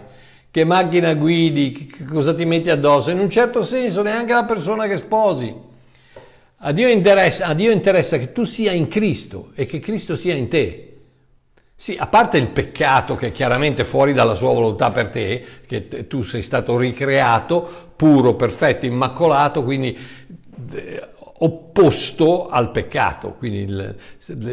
che 0.49 0.63
macchina 0.63 1.13
guidi, 1.13 1.73
che 1.73 2.05
cosa 2.05 2.33
ti 2.33 2.45
metti 2.45 2.69
addosso, 2.69 3.09
in 3.09 3.19
un 3.19 3.29
certo 3.29 3.61
senso 3.61 4.01
neanche 4.01 4.33
la 4.33 4.45
persona 4.45 4.87
che 4.87 4.97
sposi. 4.97 5.64
A 6.57 6.71
Dio, 6.71 6.87
interessa, 6.87 7.47
a 7.47 7.53
Dio 7.53 7.71
interessa 7.71 8.17
che 8.17 8.31
tu 8.31 8.43
sia 8.43 8.71
in 8.71 8.87
Cristo 8.87 9.51
e 9.55 9.65
che 9.65 9.79
Cristo 9.79 10.15
sia 10.15 10.33
in 10.33 10.47
te. 10.47 10.91
Sì, 11.75 11.97
a 11.99 12.07
parte 12.07 12.37
il 12.37 12.47
peccato 12.47 13.15
che 13.15 13.27
è 13.27 13.31
chiaramente 13.33 13.83
fuori 13.83 14.13
dalla 14.13 14.33
sua 14.33 14.53
volontà 14.53 14.91
per 14.91 15.09
te, 15.09 15.45
che 15.67 16.07
tu 16.07 16.23
sei 16.23 16.41
stato 16.41 16.77
ricreato, 16.77 17.91
puro, 17.95 18.35
perfetto, 18.35 18.85
immacolato, 18.85 19.63
quindi 19.63 19.97
opposto 21.37 22.47
al 22.47 22.71
peccato, 22.71 23.33
quindi 23.33 23.63
il, 23.63 23.95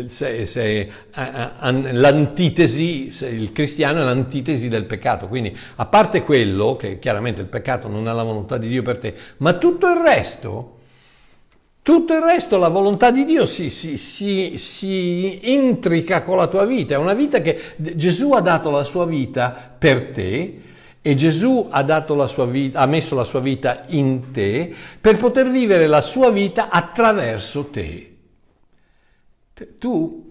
se, 0.08 0.46
se, 0.46 0.90
l'antitesi, 1.12 3.06
il 3.30 3.52
cristiano 3.52 4.00
è 4.00 4.04
l'antitesi 4.04 4.68
del 4.68 4.86
peccato, 4.86 5.28
quindi 5.28 5.56
a 5.76 5.86
parte 5.86 6.24
quello, 6.24 6.74
che 6.74 6.98
chiaramente 6.98 7.40
il 7.40 7.46
peccato 7.46 7.86
non 7.86 8.08
è 8.08 8.12
la 8.12 8.24
volontà 8.24 8.58
di 8.58 8.66
Dio 8.66 8.82
per 8.82 8.98
te, 8.98 9.14
ma 9.38 9.52
tutto 9.54 9.88
il 9.88 10.00
resto 10.02 10.80
tutto 11.82 12.14
il 12.14 12.22
resto, 12.22 12.58
la 12.58 12.68
volontà 12.68 13.10
di 13.10 13.24
Dio 13.24 13.44
si, 13.44 13.68
si, 13.68 13.98
si, 13.98 14.56
si, 14.56 15.52
intrica 15.52 16.22
con 16.22 16.36
la 16.36 16.46
tua 16.46 16.64
vita. 16.64 16.94
È 16.94 16.98
una 16.98 17.12
vita 17.12 17.40
che 17.40 17.74
Gesù 17.76 18.30
ha 18.32 18.40
dato 18.40 18.70
la 18.70 18.84
sua 18.84 19.04
vita 19.04 19.74
per 19.76 20.10
te 20.10 20.60
e 21.02 21.14
Gesù 21.16 21.66
ha, 21.68 21.82
vita, 22.46 22.78
ha 22.78 22.86
messo 22.86 23.16
la 23.16 23.24
sua 23.24 23.40
vita 23.40 23.82
in 23.88 24.30
te 24.30 24.72
per 25.00 25.16
poter 25.16 25.50
vivere 25.50 25.88
la 25.88 26.00
sua 26.00 26.30
vita 26.30 26.68
attraverso 26.70 27.66
te. 27.66 28.16
Tu 29.78 30.21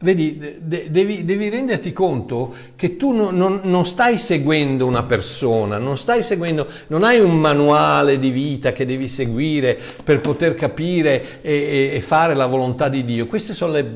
Vedi, 0.00 0.38
devi, 0.60 1.24
devi, 1.24 1.48
renderti 1.48 1.92
conto 1.92 2.54
che 2.76 2.96
tu 2.96 3.10
non, 3.10 3.36
non, 3.36 3.62
non, 3.64 3.84
stai 3.84 4.16
seguendo 4.16 4.86
una 4.86 5.02
persona, 5.02 5.78
non 5.78 5.98
stai 5.98 6.22
seguendo, 6.22 6.68
non 6.86 7.02
hai 7.02 7.18
un 7.18 7.34
manuale 7.34 8.20
di 8.20 8.30
vita 8.30 8.70
che 8.70 8.86
devi 8.86 9.08
seguire 9.08 9.76
per 10.04 10.20
poter 10.20 10.54
capire 10.54 11.40
e, 11.42 11.90
e 11.94 12.00
fare 12.00 12.36
la 12.36 12.46
volontà 12.46 12.88
di 12.88 13.04
Dio. 13.04 13.26
Queste 13.26 13.54
sono 13.54 13.72
le, 13.72 13.90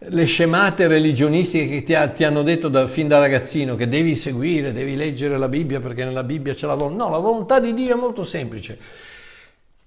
le 0.00 0.24
scemate 0.26 0.86
religionistiche 0.86 1.66
che 1.66 1.82
ti, 1.82 1.94
ha, 1.94 2.06
ti 2.08 2.24
hanno 2.24 2.42
detto 2.42 2.68
da, 2.68 2.86
fin 2.86 3.08
da 3.08 3.18
ragazzino 3.18 3.76
che 3.76 3.88
devi 3.88 4.14
seguire, 4.14 4.74
devi 4.74 4.96
leggere 4.96 5.38
la 5.38 5.48
Bibbia 5.48 5.80
perché 5.80 6.04
nella 6.04 6.24
Bibbia 6.24 6.52
c'è 6.52 6.66
la 6.66 6.74
volontà. 6.74 7.04
No, 7.04 7.10
la 7.10 7.18
volontà 7.18 7.58
di 7.58 7.72
Dio 7.72 7.94
è 7.94 7.98
molto 7.98 8.22
semplice. 8.22 8.78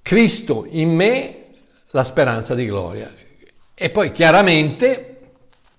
Cristo 0.02 0.66
in 0.72 0.90
me, 0.90 1.36
la 1.92 2.04
speranza 2.04 2.56
di 2.56 2.66
gloria. 2.66 3.27
E 3.80 3.90
poi 3.92 4.12
chiaramente 4.12 5.18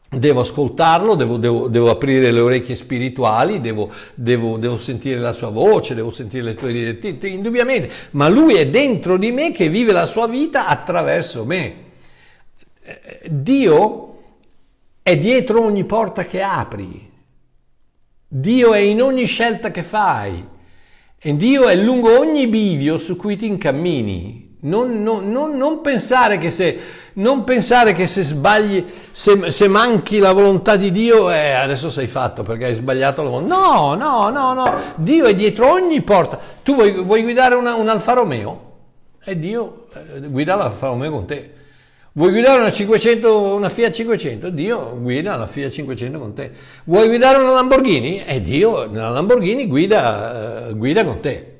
devo 0.08 0.40
ascoltarlo, 0.40 1.16
devo, 1.16 1.36
devo, 1.36 1.66
devo, 1.66 1.90
aprire 1.90 2.30
le 2.30 2.38
orecchie 2.38 2.76
spirituali, 2.76 3.60
devo, 3.60 3.90
devo, 4.14 4.78
sentire 4.78 5.18
la 5.18 5.32
sua 5.32 5.50
voce, 5.50 5.96
devo 5.96 6.12
sentire 6.12 6.44
le 6.44 6.56
sue 6.56 6.72
direttive, 6.72 7.28
indubbiamente, 7.28 7.90
ma 8.12 8.28
lui 8.28 8.54
è 8.54 8.68
dentro 8.68 9.16
di 9.16 9.32
me 9.32 9.50
che 9.50 9.68
vive 9.68 9.90
la 9.90 10.06
sua 10.06 10.28
vita 10.28 10.68
attraverso 10.68 11.44
me. 11.44 11.86
Dio 13.26 14.22
è 15.02 15.18
dietro 15.18 15.62
ogni 15.62 15.84
porta 15.84 16.24
che 16.24 16.40
apri, 16.40 17.10
Dio 18.28 18.74
è 18.74 18.78
in 18.78 19.02
ogni 19.02 19.24
scelta 19.24 19.70
che 19.70 19.82
fai 19.82 20.46
e 21.18 21.36
Dio 21.36 21.66
è 21.66 21.74
lungo 21.74 22.16
ogni 22.16 22.46
bivio 22.46 22.96
su 22.98 23.16
cui 23.16 23.36
ti 23.36 23.46
incammini. 23.46 24.56
Non, 24.60 25.02
non, 25.02 25.30
non, 25.30 25.56
non 25.56 25.80
pensare 25.80 26.38
che 26.38 26.50
se 26.50 26.78
non 27.18 27.44
pensare 27.44 27.92
che 27.92 28.06
se 28.06 28.22
sbagli, 28.22 28.84
se, 29.10 29.50
se 29.50 29.68
manchi 29.68 30.18
la 30.18 30.32
volontà 30.32 30.76
di 30.76 30.90
Dio, 30.90 31.30
eh, 31.30 31.50
adesso 31.50 31.90
sei 31.90 32.06
fatto 32.06 32.42
perché 32.42 32.66
hai 32.66 32.74
sbagliato 32.74 33.22
la 33.22 33.28
volontà. 33.28 33.54
No, 33.54 33.94
no, 33.94 34.30
no, 34.30 34.52
no. 34.52 34.74
Dio 34.96 35.26
è 35.26 35.34
dietro 35.34 35.70
ogni 35.72 36.00
porta. 36.02 36.38
Tu 36.62 36.74
vuoi, 36.74 36.92
vuoi 36.92 37.22
guidare 37.22 37.54
una, 37.54 37.74
un 37.74 37.88
Alfa 37.88 38.12
Romeo? 38.14 38.66
E 39.24 39.38
Dio 39.38 39.86
eh, 39.94 40.20
guida 40.20 40.54
l'Alfa 40.54 40.86
Romeo 40.86 41.10
con 41.10 41.26
te. 41.26 41.52
Vuoi 42.12 42.30
guidare 42.30 42.60
una, 42.60 42.72
500, 42.72 43.54
una 43.54 43.68
Fiat 43.68 43.92
500? 43.92 44.48
Dio 44.50 44.98
guida 44.98 45.36
la 45.36 45.46
Fiat 45.46 45.70
500 45.70 46.18
con 46.18 46.34
te. 46.34 46.50
Vuoi 46.84 47.08
guidare 47.08 47.38
una 47.38 47.52
Lamborghini? 47.52 48.24
E 48.24 48.40
Dio 48.42 48.88
nella 48.90 49.10
Lamborghini 49.10 49.66
guida, 49.66 50.68
uh, 50.70 50.76
guida 50.76 51.04
con 51.04 51.20
te. 51.20 51.56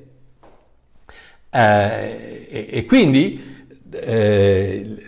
Eh, 1.51 2.47
e, 2.49 2.67
e, 2.71 2.85
quindi 2.85 3.48
eh, 3.91 5.03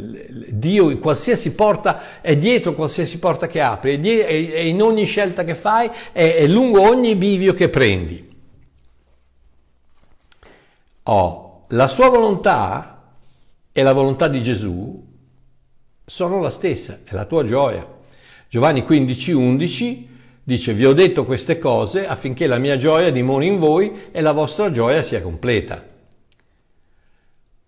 Dio 0.49 0.97
qualsiasi 0.99 1.53
porta 1.53 2.21
è 2.21 2.37
dietro 2.37 2.73
qualsiasi 2.73 3.19
porta 3.19 3.47
che 3.47 3.61
apri, 3.61 3.99
è, 3.99 4.59
in 4.59 4.81
ogni 4.81 5.05
scelta 5.05 5.43
che 5.43 5.55
fai, 5.55 5.89
è, 6.11 6.45
lungo 6.47 6.81
ogni 6.81 7.15
bivio 7.15 7.53
che 7.53 7.69
prendi. 7.69 8.29
Oh, 11.03 11.65
la 11.69 11.87
sua 11.87 12.09
volontà 12.09 13.13
e 13.71 13.83
la 13.83 13.93
volontà 13.93 14.27
di 14.27 14.41
Gesù 14.41 15.09
sono 16.05 16.39
la 16.41 16.49
stessa, 16.49 16.99
è 17.03 17.13
la 17.13 17.25
tua 17.25 17.43
gioia. 17.43 17.87
Giovanni 18.49 18.83
15, 18.83 19.31
11 19.31 20.09
dice 20.43 20.73
vi 20.73 20.85
ho 20.85 20.93
detto 20.93 21.25
queste 21.25 21.57
cose 21.59 22.07
affinché 22.07 22.47
la 22.47 22.57
mia 22.57 22.75
gioia 22.75 23.11
dimori 23.11 23.47
in 23.47 23.57
voi 23.57 24.09
e 24.11 24.21
la 24.21 24.31
vostra 24.31 24.71
gioia 24.71 25.01
sia 25.01 25.21
completa. 25.21 25.90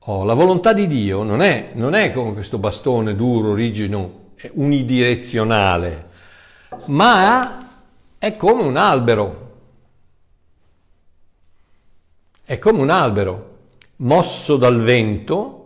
Oh, 0.05 0.25
la 0.25 0.33
volontà 0.33 0.73
di 0.73 0.85
Dio 0.85 1.23
non 1.23 1.41
è, 1.41 1.71
non 1.75 1.93
è 1.93 2.11
come 2.11 2.33
questo 2.33 2.57
bastone 2.57 3.15
duro, 3.15 3.53
rigido, 3.53 4.31
unidirezionale, 4.51 6.09
ma 6.87 7.69
è 8.17 8.35
come 8.35 8.63
un 8.63 8.75
albero. 8.75 9.51
È 12.43 12.59
come 12.59 12.81
un 12.81 12.89
albero 12.89 13.51
mosso 13.97 14.57
dal 14.57 14.81
vento 14.81 15.59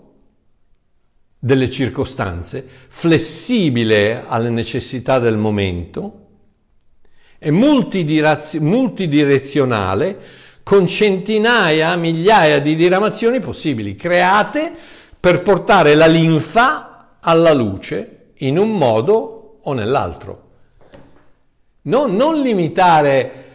delle 1.39 1.69
circostanze, 1.71 2.67
flessibile 2.89 4.23
alle 4.23 4.49
necessità 4.49 5.17
del 5.17 5.37
momento, 5.37 6.25
è 7.39 7.49
multidirezionale 7.49 10.19
con 10.67 10.85
centinaia, 10.85 11.95
migliaia 11.95 12.59
di 12.59 12.75
diramazioni 12.75 13.39
possibili, 13.39 13.95
create 13.95 14.69
per 15.17 15.41
portare 15.41 15.95
la 15.95 16.07
linfa 16.07 17.19
alla 17.21 17.53
luce 17.53 18.31
in 18.39 18.57
un 18.57 18.71
modo 18.71 19.59
o 19.61 19.71
nell'altro. 19.71 20.41
Non, 21.83 22.17
non 22.17 22.41
limitare, 22.41 23.45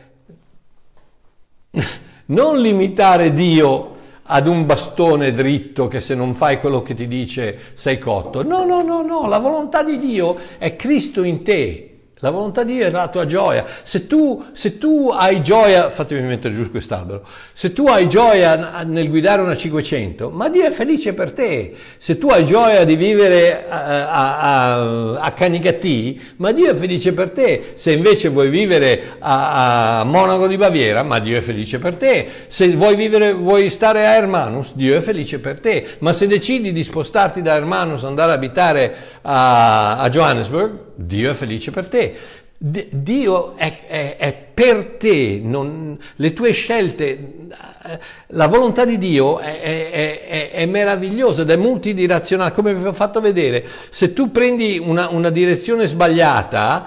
non 2.25 2.59
limitare 2.59 3.35
Dio 3.35 3.95
ad 4.23 4.47
un 4.47 4.65
bastone 4.65 5.35
dritto 5.35 5.89
che 5.89 6.01
se 6.01 6.15
non 6.15 6.33
fai 6.33 6.59
quello 6.61 6.81
che 6.81 6.95
ti 6.95 7.07
dice 7.07 7.59
sei 7.75 7.99
cotto. 7.99 8.43
No, 8.43 8.65
no, 8.65 8.81
no, 8.81 9.03
no, 9.03 9.29
la 9.29 9.39
volontà 9.39 9.83
di 9.83 9.99
Dio 9.99 10.35
è 10.57 10.77
Cristo 10.77 11.23
in 11.23 11.43
te. 11.43 11.92
La 12.23 12.31
volontà 12.31 12.63
di 12.63 12.75
Dio 12.75 12.87
è 12.87 12.91
la 12.91 13.09
tua 13.09 13.27
gioia. 13.27 13.67
Se 13.83 14.07
tu, 14.07 14.45
se 14.53 14.79
tu 14.79 15.11
hai 15.13 15.43
gioia, 15.43 15.91
fatemi 15.91 16.25
mettere 16.25 16.55
giù 16.55 16.71
quest'albero, 16.71 17.27
se 17.53 17.73
tu 17.73 17.89
hai 17.89 18.09
gioia 18.09 18.85
nel 18.85 19.09
guidare 19.09 19.43
una 19.43 19.57
500, 19.57 20.31
ma 20.31 20.49
Dio 20.49 20.65
è 20.65 20.71
felice 20.71 21.15
per 21.15 21.33
te. 21.33 21.75
Se 21.97 22.19
tu 22.19 22.29
hai 22.29 22.45
gioia 22.45 22.85
di 22.85 22.95
vivere 22.95 23.69
a, 23.69 24.09
a, 24.09 24.39
a, 24.39 25.15
a 25.19 25.33
Canicattì, 25.33 26.21
ma 26.37 26.53
Dio 26.53 26.71
è 26.71 26.75
felice 26.77 27.13
per 27.13 27.31
te. 27.31 27.73
Se 27.75 27.91
invece 27.91 28.29
vuoi 28.29 28.51
vivere 28.51 29.17
a, 29.19 29.99
a, 29.99 30.05
Monaco 30.05 30.47
di 30.47 30.57
Baviera, 30.57 31.03
ma 31.03 31.19
Dio 31.19 31.37
è 31.37 31.41
felice 31.41 31.81
per 31.81 31.97
te. 31.97 32.29
Se 32.47 32.69
vuoi, 32.69 32.95
vivere, 32.95 33.33
vuoi 33.33 33.69
stare 33.69 34.07
a 34.07 34.15
Hermanus, 34.15 34.75
Dio 34.77 34.97
è 34.97 35.01
felice 35.01 35.41
per 35.41 35.59
te. 35.59 35.97
Ma 35.99 36.13
se 36.13 36.29
decidi 36.29 36.73
di 36.73 36.85
spostarti 36.85 37.43
da 37.43 37.57
Hermanus, 37.57 38.05
andare 38.05 38.31
a 38.31 38.35
abitare 38.35 38.95
a, 39.23 39.99
a 39.99 40.09
Johannesburg, 40.09 40.91
Dio 40.95 41.31
è 41.31 41.35
felice 41.35 41.71
per 41.71 41.87
te. 41.89 42.17
D- 42.57 42.89
Dio 42.91 43.57
è, 43.57 43.87
è, 43.89 44.17
è, 44.19 44.33
per 44.33 44.97
te, 44.97 45.41
non, 45.43 45.99
le 46.15 46.33
tue 46.33 46.53
scelte, 46.53 47.09
eh, 47.09 47.99
la 48.29 48.47
volontà 48.47 48.85
di 48.85 48.99
Dio 48.99 49.41
è, 49.41 50.51
è 50.53 50.65
meravigliosa 50.67 51.43
ed 51.43 51.51
è 51.51 51.57
multidirezionale, 51.57 52.53
come 52.53 52.73
vi 52.73 52.87
ho 52.87 52.93
fatto 52.93 53.21
vedere. 53.21 53.67
Se 53.91 54.13
tu 54.13 54.31
prendi 54.31 54.79
una, 54.79 55.09
una 55.09 55.31
direzione 55.31 55.87
sbagliata, 55.87 56.87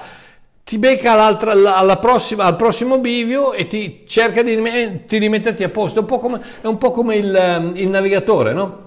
ti 0.63 0.77
becca 0.77 1.97
prossima, 1.99 2.45
al 2.45 2.55
prossimo 2.55 2.99
bivio 2.99 3.51
e 3.51 3.67
ti 3.67 4.03
cerca 4.07 4.41
di, 4.43 4.55
di 4.55 5.17
rimetterti 5.17 5.63
a 5.63 5.69
posto. 5.69 5.99
È 5.99 6.01
un 6.01 6.07
po' 6.07 6.19
come, 6.19 6.41
un 6.61 6.77
po 6.77 6.91
come 6.91 7.17
il, 7.17 7.73
il 7.75 7.89
navigatore, 7.89 8.53
no? 8.53 8.84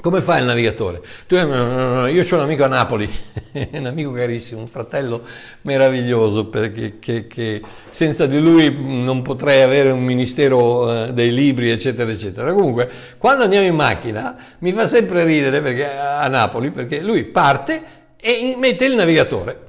Come 0.00 0.20
fa 0.20 0.38
il 0.38 0.44
navigatore? 0.44 1.02
Tu, 1.26 1.34
io 1.36 1.42
ho 1.44 2.34
un 2.34 2.40
amico 2.40 2.64
a 2.64 2.68
Napoli, 2.68 3.10
un 3.72 3.86
amico 3.86 4.12
carissimo, 4.12 4.60
un 4.60 4.68
fratello 4.68 5.22
meraviglioso, 5.62 6.46
perché 6.46 6.98
che, 7.00 7.26
che 7.26 7.62
senza 7.88 8.26
di 8.26 8.38
lui 8.38 8.74
non 8.78 9.22
potrei 9.22 9.62
avere 9.62 9.90
un 9.90 10.04
ministero 10.04 11.06
eh, 11.06 11.12
dei 11.12 11.32
libri, 11.32 11.70
eccetera, 11.70 12.10
eccetera. 12.10 12.52
Comunque, 12.52 12.88
quando 13.18 13.44
andiamo 13.44 13.66
in 13.66 13.74
macchina, 13.74 14.36
mi 14.58 14.72
fa 14.72 14.86
sempre 14.86 15.24
ridere 15.24 15.60
perché, 15.62 15.90
a 15.90 16.28
Napoli, 16.28 16.70
perché 16.70 17.00
lui 17.00 17.24
parte 17.24 17.82
e 18.20 18.54
mette 18.58 18.84
il 18.84 18.94
navigatore. 18.94 19.64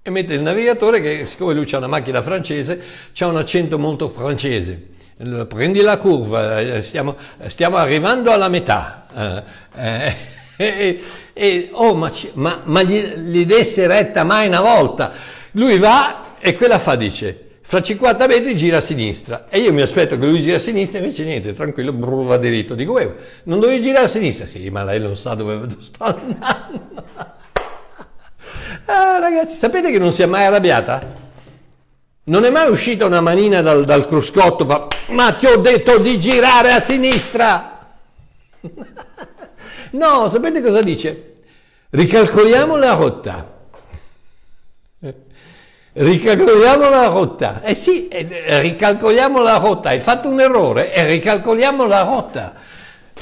E 0.00 0.10
mette 0.10 0.34
il 0.34 0.42
navigatore 0.42 1.00
che, 1.00 1.26
siccome 1.26 1.54
lui 1.54 1.66
ha 1.72 1.78
una 1.78 1.86
macchina 1.86 2.22
francese, 2.22 2.82
ha 3.18 3.26
un 3.26 3.36
accento 3.36 3.78
molto 3.78 4.08
francese 4.08 4.92
prendi 5.16 5.80
la 5.80 5.98
curva, 5.98 6.60
eh, 6.60 6.82
stiamo, 6.82 7.16
stiamo 7.46 7.76
arrivando 7.76 8.32
alla 8.32 8.48
metà. 8.48 9.06
Eh, 9.76 10.14
eh, 10.56 11.00
eh, 11.32 11.68
oh, 11.72 11.94
ma, 11.94 12.10
ma, 12.34 12.60
ma 12.64 12.82
gli, 12.82 13.00
gli, 13.00 13.46
desse 13.46 13.86
retta 13.86 14.24
mai 14.24 14.48
una 14.48 14.60
volta. 14.60 15.12
Lui 15.52 15.78
va 15.78 16.36
e 16.38 16.54
quella 16.56 16.78
fa, 16.78 16.96
dice, 16.96 17.58
fra 17.62 17.80
50 17.80 18.26
metri 18.26 18.56
gira 18.56 18.78
a 18.78 18.80
sinistra. 18.80 19.46
E 19.48 19.60
io 19.60 19.72
mi 19.72 19.82
aspetto 19.82 20.18
che 20.18 20.26
lui 20.26 20.40
gira 20.40 20.56
a 20.56 20.60
sinistra, 20.60 20.98
invece 20.98 21.24
niente, 21.24 21.54
tranquillo, 21.54 21.92
brrr, 21.92 22.24
va 22.24 22.36
diritto. 22.36 22.74
Dico, 22.74 22.98
eh, 22.98 23.14
non 23.44 23.60
dovevi 23.60 23.80
girare 23.80 24.06
a 24.06 24.08
sinistra? 24.08 24.46
Sì, 24.46 24.68
ma 24.70 24.84
lei 24.84 25.00
non 25.00 25.16
sa 25.16 25.34
dove 25.34 25.68
sto 25.80 26.04
andando. 26.04 27.04
ah, 28.86 29.18
ragazzi, 29.18 29.56
sapete 29.56 29.90
che 29.90 29.98
non 29.98 30.12
si 30.12 30.22
è 30.22 30.26
mai 30.26 30.44
arrabbiata? 30.44 31.22
Non 32.26 32.44
è 32.44 32.50
mai 32.50 32.70
uscita 32.70 33.04
una 33.04 33.20
manina 33.20 33.60
dal, 33.60 33.84
dal 33.84 34.06
cruscotto, 34.06 34.64
ma, 34.64 34.86
ma 35.08 35.32
ti 35.32 35.44
ho 35.44 35.58
detto 35.58 35.98
di 35.98 36.18
girare 36.18 36.72
a 36.72 36.80
sinistra. 36.80 37.96
no, 39.92 40.28
sapete 40.28 40.62
cosa 40.62 40.80
dice? 40.80 41.34
Ricalcoliamo 41.90 42.76
la 42.76 42.94
rotta. 42.94 43.52
Ricalcoliamo 45.92 46.88
la 46.88 47.08
rotta. 47.08 47.60
Eh 47.60 47.74
sì, 47.74 48.08
eh, 48.08 48.60
ricalcoliamo 48.60 49.42
la 49.42 49.58
rotta. 49.58 49.90
Hai 49.90 50.00
fatto 50.00 50.28
un 50.28 50.40
errore 50.40 50.94
e 50.94 51.04
ricalcoliamo 51.04 51.86
la 51.86 52.04
rotta 52.04 52.54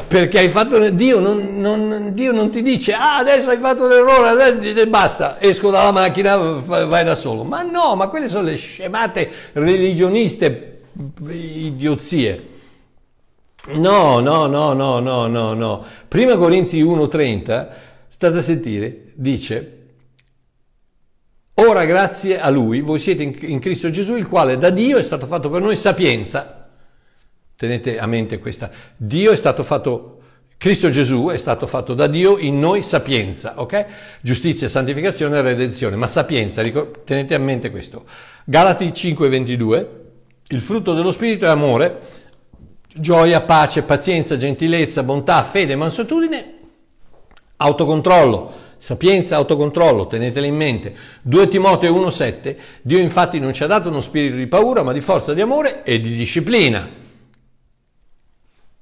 perché 0.08 0.38
hai 0.38 0.48
fatto 0.48 0.88
Dio 0.90 1.20
non, 1.20 1.60
non, 1.60 2.12
Dio 2.14 2.32
non, 2.32 2.50
ti 2.50 2.62
dice 2.62 2.94
ah 2.94 3.18
adesso 3.18 3.50
hai 3.50 3.58
fatto 3.58 3.86
l'errore 3.86 4.86
basta 4.86 5.38
esco 5.38 5.70
dalla 5.70 5.90
macchina 5.90 6.36
vai 6.36 7.04
da 7.04 7.14
solo. 7.14 7.44
Ma 7.44 7.62
no 7.62 7.94
ma 7.94 8.08
quelle 8.08 8.30
sono 8.30 8.44
le 8.44 8.56
scemate 8.56 9.30
religioniste 9.52 10.80
idiozie. 11.28 12.48
No 13.72 14.18
no 14.20 14.46
no 14.46 14.72
no 14.72 14.98
no 14.98 15.26
no 15.26 15.52
no. 15.52 15.84
Prima 16.08 16.38
Corinzi 16.38 16.82
1.30 16.82 17.68
state 18.08 18.38
a 18.38 18.42
sentire 18.42 19.12
dice 19.14 19.78
ora 21.54 21.84
grazie 21.84 22.40
a 22.40 22.48
lui 22.48 22.80
voi 22.80 22.98
siete 22.98 23.22
in, 23.22 23.36
in 23.40 23.58
Cristo 23.58 23.90
Gesù 23.90 24.14
il 24.16 24.26
quale 24.26 24.56
da 24.56 24.70
Dio 24.70 24.96
è 24.96 25.02
stato 25.02 25.26
fatto 25.26 25.50
per 25.50 25.60
noi 25.60 25.76
sapienza 25.76 26.61
Tenete 27.56 27.98
a 27.98 28.06
mente 28.06 28.38
questa. 28.38 28.70
Dio 28.96 29.32
è 29.32 29.36
stato 29.36 29.62
fatto, 29.62 30.20
Cristo 30.56 30.90
Gesù 30.90 31.28
è 31.28 31.36
stato 31.36 31.66
fatto 31.66 31.94
da 31.94 32.06
Dio 32.06 32.38
in 32.38 32.58
noi 32.58 32.82
sapienza, 32.82 33.54
ok? 33.60 33.86
Giustizia, 34.20 34.68
santificazione 34.68 35.38
e 35.38 35.42
redenzione, 35.42 35.96
ma 35.96 36.08
sapienza, 36.08 36.62
tenete 37.04 37.34
a 37.34 37.38
mente 37.38 37.70
questo. 37.70 38.04
Galati 38.44 38.86
5:22, 38.92 39.86
il 40.48 40.60
frutto 40.60 40.94
dello 40.94 41.12
Spirito 41.12 41.44
è 41.44 41.48
amore, 41.48 42.00
gioia, 42.94 43.40
pace, 43.42 43.82
pazienza, 43.82 44.36
gentilezza, 44.36 45.02
bontà, 45.02 45.42
fede, 45.44 45.76
mansuetudine, 45.76 46.54
autocontrollo. 47.58 48.60
Sapienza, 48.82 49.36
autocontrollo, 49.36 50.08
tenetele 50.08 50.48
in 50.48 50.56
mente. 50.56 50.92
2 51.22 51.46
Timoteo 51.46 51.94
1,7 51.94 52.56
Dio 52.82 52.98
infatti 52.98 53.38
non 53.38 53.52
ci 53.52 53.62
ha 53.62 53.68
dato 53.68 53.88
uno 53.88 54.00
spirito 54.00 54.34
di 54.34 54.48
paura, 54.48 54.82
ma 54.82 54.92
di 54.92 55.00
forza, 55.00 55.34
di 55.34 55.40
amore 55.40 55.84
e 55.84 56.00
di 56.00 56.16
disciplina. 56.16 56.88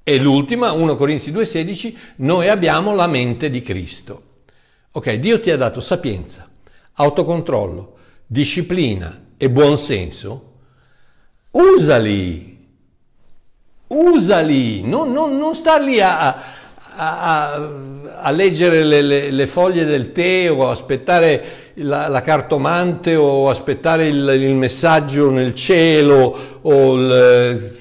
E 0.03 0.19
l'ultima, 0.19 0.73
1 0.73 0.95
Corinzi 0.97 1.31
2,16, 1.31 1.95
noi 2.17 2.49
abbiamo 2.49 2.95
la 2.95 3.07
mente 3.07 3.51
di 3.51 3.63
Cristo. 3.63 4.23
Ok, 4.93 5.13
Dio 5.15 5.39
ti 5.39 5.51
ha 5.51 5.57
dato 5.57 5.81
sapienza, 5.81 6.49
autocontrollo, 6.95 7.97
disciplina 8.27 9.27
e 9.37 9.51
buonsenso. 9.51 10.49
Usali, 11.53 12.67
usali, 13.89 14.83
non, 14.83 15.13
non, 15.13 15.37
non 15.37 15.55
star 15.55 15.83
lì 15.83 16.01
a, 16.01 16.29
a, 16.29 16.43
a, 16.97 17.71
a 18.23 18.31
leggere 18.31 18.85
le, 18.85 19.03
le, 19.03 19.31
le, 19.31 19.47
foglie 19.47 19.85
del 19.85 20.13
tè 20.13 20.51
o 20.51 20.69
aspettare 20.69 21.73
la, 21.75 22.09
la 22.09 22.21
cartomante 22.21 23.17
o 23.17 23.49
aspettare 23.49 24.09
il, 24.09 24.29
il, 24.41 24.55
messaggio 24.55 25.31
nel 25.31 25.55
cielo 25.55 26.59
o 26.63 26.95
il 26.95 27.79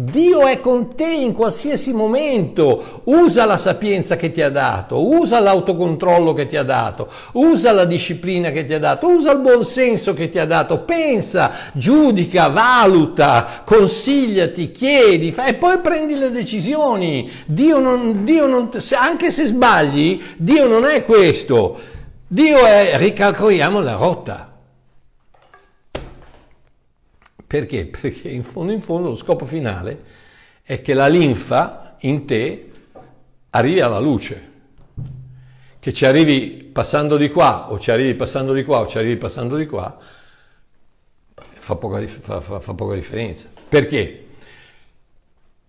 Dio 0.00 0.46
è 0.46 0.60
con 0.60 0.94
te 0.94 1.10
in 1.10 1.32
qualsiasi 1.32 1.92
momento. 1.92 3.00
Usa 3.04 3.44
la 3.46 3.58
sapienza 3.58 4.14
che 4.14 4.30
ti 4.30 4.40
ha 4.40 4.48
dato, 4.48 5.04
usa 5.04 5.40
l'autocontrollo 5.40 6.34
che 6.34 6.46
ti 6.46 6.56
ha 6.56 6.62
dato, 6.62 7.08
usa 7.32 7.72
la 7.72 7.84
disciplina 7.84 8.52
che 8.52 8.64
ti 8.64 8.74
ha 8.74 8.78
dato, 8.78 9.08
usa 9.08 9.32
il 9.32 9.40
buon 9.40 9.64
senso 9.64 10.14
che 10.14 10.30
ti 10.30 10.38
ha 10.38 10.46
dato. 10.46 10.82
Pensa, 10.82 11.50
giudica, 11.72 12.46
valuta, 12.46 13.62
consigliati, 13.64 14.70
chiedi 14.70 15.34
e 15.44 15.54
poi 15.54 15.78
prendi 15.78 16.14
le 16.14 16.30
decisioni. 16.30 17.28
Dio 17.44 17.80
non, 17.80 18.24
Dio 18.24 18.46
non, 18.46 18.70
anche 18.96 19.32
se 19.32 19.46
sbagli, 19.46 20.22
Dio 20.36 20.68
non 20.68 20.84
è 20.84 21.04
questo. 21.04 21.76
Dio 22.28 22.64
è 22.64 22.92
ricalcoliamo 22.94 23.80
la 23.80 23.94
rotta. 23.96 24.47
Perché? 27.48 27.86
Perché 27.86 28.28
in 28.28 28.44
fondo, 28.44 28.72
in 28.72 28.82
fondo 28.82 29.08
lo 29.08 29.16
scopo 29.16 29.46
finale 29.46 30.04
è 30.62 30.82
che 30.82 30.92
la 30.92 31.06
linfa 31.06 31.96
in 32.00 32.26
te 32.26 32.70
arrivi 33.48 33.80
alla 33.80 33.98
luce. 33.98 34.52
Che 35.78 35.92
ci 35.94 36.04
arrivi 36.04 36.68
passando 36.70 37.16
di 37.16 37.30
qua, 37.30 37.72
o 37.72 37.78
ci 37.78 37.90
arrivi 37.90 38.14
passando 38.14 38.52
di 38.52 38.64
qua, 38.64 38.80
o 38.80 38.86
ci 38.86 38.98
arrivi 38.98 39.16
passando 39.16 39.56
di 39.56 39.64
qua, 39.64 39.98
fa 41.34 41.74
poca, 41.76 42.06
fa, 42.06 42.40
fa, 42.42 42.60
fa 42.60 42.74
poca 42.74 42.94
differenza. 42.94 43.48
Perché? 43.66 44.26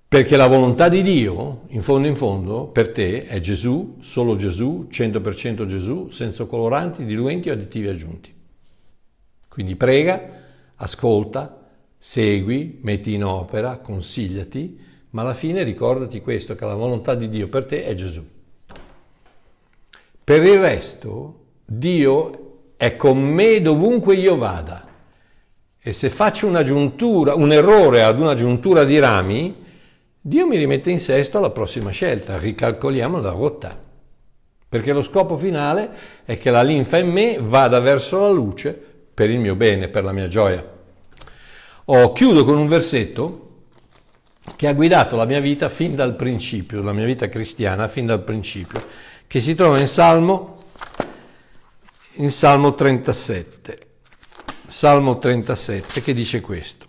Perché 0.05 0.35
la 0.35 0.47
volontà 0.47 0.89
di 0.89 1.01
Dio, 1.01 1.61
in 1.67 1.81
fondo 1.81 2.09
in 2.09 2.15
fondo, 2.17 2.65
per 2.65 2.91
te 2.91 3.25
è 3.25 3.39
Gesù, 3.39 3.99
solo 4.01 4.35
Gesù, 4.35 4.89
100% 4.91 5.65
Gesù, 5.65 6.09
senza 6.09 6.43
coloranti, 6.43 7.05
diluenti 7.05 7.49
o 7.49 7.53
additivi 7.53 7.87
aggiunti. 7.87 8.33
Quindi 9.47 9.77
prega, 9.77 10.21
ascolta, 10.75 11.58
segui, 12.01 12.79
metti 12.81 13.13
in 13.13 13.25
opera, 13.25 13.77
consigliati, 13.79 14.79
ma 15.11 15.21
alla 15.21 15.33
fine 15.33 15.63
ricordati 15.63 16.21
questo, 16.21 16.55
che 16.55 16.65
la 16.65 16.75
volontà 16.75 17.13
di 17.13 17.27
Dio 17.27 17.49
per 17.49 17.65
te 17.65 17.83
è 17.83 17.93
Gesù. 17.93 18.25
Per 20.23 20.43
il 20.43 20.59
resto, 20.59 21.39
Dio 21.65 22.71
è 22.77 22.95
con 22.95 23.19
me 23.19 23.61
dovunque 23.61 24.15
io 24.15 24.37
vada. 24.37 24.87
E 25.81 25.93
se 25.93 26.09
faccio 26.09 26.47
una 26.47 26.63
giuntura, 26.63 27.33
un 27.33 27.51
errore 27.51 28.03
ad 28.03 28.19
una 28.19 28.35
giuntura 28.35 28.85
di 28.85 28.97
rami, 28.99 29.65
Dio 30.21 30.47
mi 30.47 30.57
rimette 30.57 30.91
in 30.91 30.99
sesto 30.99 31.37
alla 31.37 31.49
prossima 31.49 31.89
scelta, 31.89 32.37
ricalcoliamo 32.37 33.19
la 33.19 33.31
rotta. 33.31 33.77
Perché 34.69 34.93
lo 34.93 35.01
scopo 35.01 35.35
finale 35.35 35.89
è 36.25 36.37
che 36.37 36.51
la 36.51 36.61
linfa 36.61 36.97
in 36.99 37.09
me 37.09 37.39
vada 37.41 37.79
verso 37.79 38.19
la 38.19 38.29
luce 38.29 38.71
per 39.13 39.29
il 39.29 39.39
mio 39.39 39.55
bene, 39.55 39.87
per 39.87 40.03
la 40.03 40.11
mia 40.11 40.27
gioia. 40.27 40.77
Oh, 41.91 42.11
chiudo 42.11 42.45
con 42.45 42.55
un 42.59 42.67
versetto 42.67 43.47
che 44.55 44.67
ha 44.67 44.73
guidato 44.73 45.15
la 45.15 45.25
mia 45.25 45.39
vita 45.39 45.69
fin 45.69 45.95
dal 45.95 46.15
principio, 46.15 46.83
la 46.83 46.93
mia 46.93 47.05
vita 47.05 47.27
cristiana 47.29 47.87
fin 47.87 48.05
dal 48.05 48.23
principio, 48.23 48.79
che 49.25 49.41
si 49.41 49.55
trova 49.55 49.79
in 49.79 49.87
Salmo, 49.87 50.65
in 52.17 52.29
Salmo 52.29 52.75
37. 52.75 53.87
Salmo 54.67 55.17
37 55.17 56.01
che 56.01 56.13
dice 56.13 56.41
questo. 56.41 56.85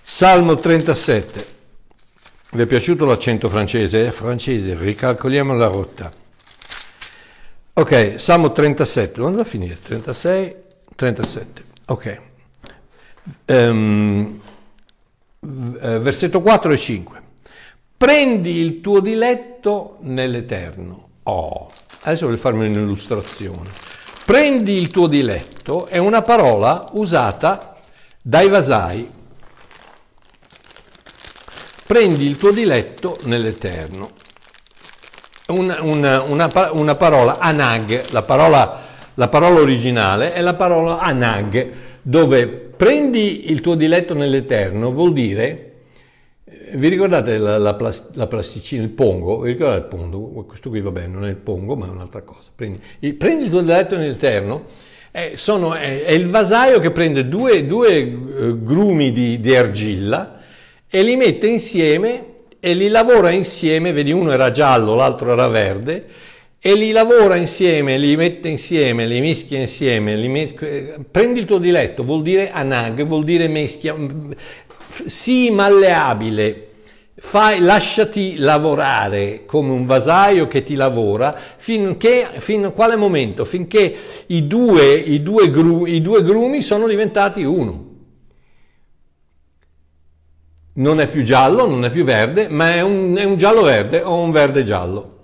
Salmo 0.00 0.54
37. 0.54 1.46
Vi 2.52 2.62
è 2.62 2.66
piaciuto 2.66 3.04
l'accento 3.04 3.50
francese? 3.50 4.10
Francese, 4.12 4.74
ricalcoliamo 4.76 5.54
la 5.54 5.66
rotta. 5.66 6.10
Ok, 7.74 8.14
Salmo 8.16 8.50
37, 8.50 9.12
dove 9.16 9.28
andrà 9.28 9.42
a 9.42 9.46
finire? 9.46 9.78
36, 9.78 10.68
37, 11.00 11.64
ok. 11.86 12.20
Um, 13.46 14.38
versetto 15.40 16.42
4 16.42 16.72
e 16.72 16.76
5. 16.76 17.22
Prendi 17.96 18.58
il 18.58 18.82
tuo 18.82 19.00
diletto 19.00 19.96
nell'Eterno. 20.00 21.08
Oh, 21.22 21.70
adesso 22.02 22.26
voglio 22.26 22.36
farmi 22.36 22.66
un'illustrazione. 22.66 23.70
Prendi 24.26 24.74
il 24.74 24.88
tuo 24.88 25.06
diletto 25.06 25.86
è 25.86 25.96
una 25.96 26.20
parola 26.20 26.84
usata 26.92 27.76
dai 28.20 28.50
vasai. 28.50 29.10
Prendi 31.86 32.26
il 32.26 32.36
tuo 32.36 32.50
diletto 32.50 33.18
nell'Eterno. 33.22 34.10
Una, 35.46 35.78
una, 35.80 36.20
una, 36.24 36.72
una 36.72 36.94
parola, 36.94 37.38
anag, 37.38 38.10
la 38.10 38.22
parola 38.22 38.88
la 39.14 39.28
parola 39.28 39.60
originale 39.60 40.32
è 40.32 40.40
la 40.40 40.54
parola 40.54 41.00
anag, 41.00 41.70
dove 42.02 42.46
prendi 42.46 43.50
il 43.50 43.60
tuo 43.60 43.74
diletto 43.74 44.14
nell'eterno 44.14 44.90
vuol 44.92 45.12
dire, 45.12 45.72
eh, 46.44 46.76
vi 46.76 46.88
ricordate 46.88 47.36
la, 47.36 47.58
la, 47.58 47.76
la 48.14 48.26
plasticina, 48.26 48.82
il 48.82 48.88
pongo? 48.88 49.40
Vi 49.40 49.52
ricordate 49.52 49.80
il 49.80 49.86
pongo? 49.86 50.44
Questo 50.44 50.70
qui 50.70 50.80
va 50.80 50.90
bene, 50.90 51.08
non 51.08 51.24
è 51.26 51.28
il 51.28 51.36
pongo, 51.36 51.76
ma 51.76 51.86
è 51.86 51.90
un'altra 51.90 52.22
cosa. 52.22 52.50
Prendi, 52.54 52.80
il, 53.00 53.14
prendi 53.14 53.44
il 53.44 53.50
tuo 53.50 53.60
diletto 53.60 53.96
nell'eterno, 53.96 54.64
è, 55.10 55.32
sono, 55.34 55.74
è, 55.74 56.04
è, 56.04 56.12
il 56.12 56.28
vasaio 56.28 56.78
che 56.78 56.90
prende 56.90 57.28
due, 57.28 57.66
due 57.66 58.00
uh, 58.00 58.62
grumi 58.62 59.12
di, 59.12 59.40
di 59.40 59.56
argilla 59.56 60.40
e 60.88 61.02
li 61.02 61.16
mette 61.16 61.48
insieme 61.48 62.26
e 62.60 62.74
li 62.74 62.88
lavora 62.88 63.30
insieme, 63.30 63.92
vedi 63.92 64.12
uno 64.12 64.32
era 64.32 64.50
giallo, 64.50 64.94
l'altro 64.94 65.32
era 65.32 65.48
verde, 65.48 66.04
e 66.62 66.74
li 66.74 66.90
lavora 66.90 67.36
insieme, 67.36 67.96
li 67.96 68.16
mette 68.16 68.48
insieme, 68.48 69.06
li 69.06 69.20
mischia 69.20 69.58
insieme, 69.58 70.14
mis- 70.28 70.54
prendi 71.10 71.40
il 71.40 71.46
tuo 71.46 71.56
diletto, 71.56 72.02
vuol 72.02 72.20
dire 72.20 72.50
anag, 72.50 73.02
vuol 73.04 73.24
dire 73.24 73.48
meschia, 73.48 73.96
sii 75.06 75.50
malleabile, 75.52 76.68
fai, 77.14 77.60
lasciati 77.60 78.36
lavorare 78.36 79.46
come 79.46 79.70
un 79.70 79.86
vasaio 79.86 80.48
che 80.48 80.62
ti 80.62 80.74
lavora 80.74 81.34
finché, 81.56 82.28
fino 82.36 82.68
a 82.68 82.72
quale 82.72 82.96
momento? 82.96 83.46
Finché 83.46 83.96
i 84.26 84.46
due, 84.46 84.92
i 84.96 85.22
due, 85.22 85.50
gru, 85.50 85.86
i 85.86 86.02
due 86.02 86.22
grumi 86.22 86.60
sono 86.60 86.86
diventati 86.86 87.42
uno. 87.42 87.88
Non 90.74 91.00
è 91.00 91.08
più 91.08 91.22
giallo, 91.22 91.66
non 91.66 91.86
è 91.86 91.90
più 91.90 92.04
verde, 92.04 92.48
ma 92.48 92.74
è 92.74 92.82
un, 92.82 93.16
è 93.16 93.24
un 93.24 93.38
giallo 93.38 93.62
verde 93.62 94.02
o 94.02 94.20
un 94.20 94.30
verde 94.30 94.62
giallo 94.62 95.19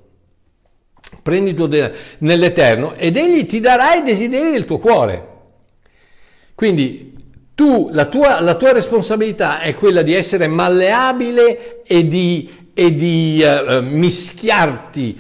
prendi 1.27 1.51
il 1.51 1.95
nell'Eterno 2.19 2.95
ed 2.95 3.17
egli 3.17 3.47
ti 3.47 3.59
darà 3.59 3.95
i 3.95 4.05
desideri 4.05 4.53
del 4.53 4.65
tuo 4.65 4.79
cuore. 4.79 5.27
Quindi 6.55 7.15
tu, 7.57 7.89
la 7.91 8.05
tua, 8.05 8.41
la 8.41 8.55
tua 8.55 8.73
responsabilità 8.73 9.59
è 9.59 9.75
quella 9.75 10.03
di 10.03 10.15
essere 10.15 10.47
malleabile 10.47 11.83
e 11.83 12.07
di, 12.07 12.49
e 12.73 12.95
di 12.95 13.43
uh, 13.43 13.83
mischiarti, 13.83 15.19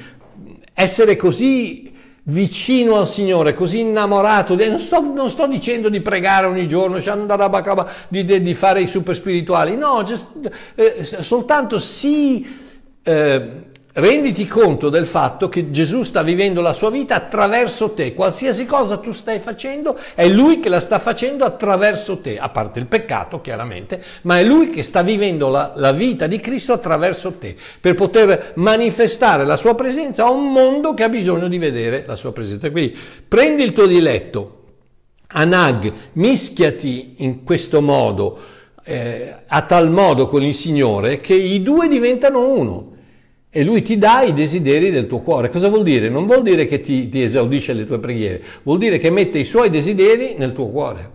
essere 0.73 1.17
così 1.17 1.93
vicino 2.23 2.99
al 2.99 3.09
Signore, 3.09 3.53
così 3.53 3.81
innamorato. 3.81 4.55
Non 4.55 4.79
sto, 4.79 5.01
non 5.01 5.29
sto 5.29 5.49
dicendo 5.49 5.89
di 5.89 6.01
pregare 6.01 6.47
ogni 6.47 6.69
giorno, 6.69 7.01
di, 8.09 8.25
di, 8.25 8.43
di 8.43 8.55
fare 8.55 8.81
i 8.81 8.87
super 8.87 9.17
spirituali, 9.17 9.77
no, 9.77 10.05
just, 10.05 10.51
eh, 10.77 11.05
soltanto 11.05 11.81
sì. 11.81 12.47
Eh, 13.03 13.75
renditi 13.97 14.47
conto 14.47 14.91
del 14.91 15.07
fatto 15.07 15.49
che 15.49 15.71
Gesù 15.71 16.03
sta 16.03 16.23
vivendo 16.23 16.61
la 16.61 16.75
sua 16.75 16.91
vita 16.91 17.15
attraverso 17.15 17.93
te. 17.93 18.13
Qualsiasi 18.13 18.67
cosa 18.67 18.99
tu 18.99 19.13
stai 19.13 19.39
facendo, 19.39 19.99
è 20.15 20.29
Lui 20.29 20.61
che 20.61 20.69
la 20.69 20.81
sta 20.81 20.99
facendo 20.99 21.45
attraverso 21.45 22.19
te, 22.21 22.39
a 22.39 22.51
parte 22.51 22.79
il 22.79 22.87
peccato 22.87 23.41
chiaramente, 23.41 24.03
ma 24.23 24.39
è 24.39 24.45
Lui 24.45 24.69
che 24.69 24.83
sta 24.83 25.01
vivendo 25.01 25.49
la, 25.49 25.73
la 25.77 25.93
vita 25.93 26.27
di 26.27 26.41
Cristo 26.41 26.75
attraverso 26.75 27.39
te, 27.39 27.57
per 27.81 27.95
poter 27.95 28.53
manifestare 28.57 29.47
la 29.47 29.57
sua 29.57 29.75
presenza 29.75 30.25
a 30.25 30.31
un 30.31 30.53
mondo 30.53 30.93
che 30.93 31.03
ha 31.03 31.09
bisogno 31.09 31.49
di 31.49 31.57
vedere 31.57 32.05
la 32.07 32.17
sua 32.17 32.33
presenza. 32.33 32.71
Quindi 32.71 32.95
prendi 33.27 33.63
il 33.63 33.73
tuo 33.73 33.87
diletto, 33.87 34.65
Anag, 35.29 35.93
mischiati 36.13 37.15
in 37.19 37.45
questo 37.45 37.81
modo, 37.81 38.39
eh, 38.85 39.35
a 39.47 39.63
tal 39.63 39.91
modo 39.91 40.27
con 40.27 40.43
il 40.43 40.55
Signore, 40.55 41.21
che 41.21 41.35
i 41.35 41.63
due 41.63 41.89
diventano 41.89 42.47
uno 42.47 42.95
e 43.57 43.65
lui 43.65 43.81
ti 43.81 43.97
dà 43.97 44.21
i 44.21 44.35
desideri 44.35 44.91
del 44.91 45.07
tuo 45.07 45.21
cuore. 45.21 45.49
Cosa 45.49 45.71
vuol 45.71 45.83
dire? 45.83 46.11
Non 46.11 46.27
vuol 46.27 46.43
dire 46.43 46.67
che 46.67 46.83
ti, 46.83 47.09
ti 47.09 47.23
esaudisce 47.23 47.73
le 47.73 47.87
tue 47.87 47.99
preghiere, 47.99 48.43
vuol 48.65 48.77
dire 48.77 48.99
che 48.99 49.09
mette 49.09 49.39
i 49.39 49.45
suoi 49.45 49.71
desideri 49.71 50.35
nel 50.37 50.53
tuo 50.53 50.69
cuore 50.69 51.11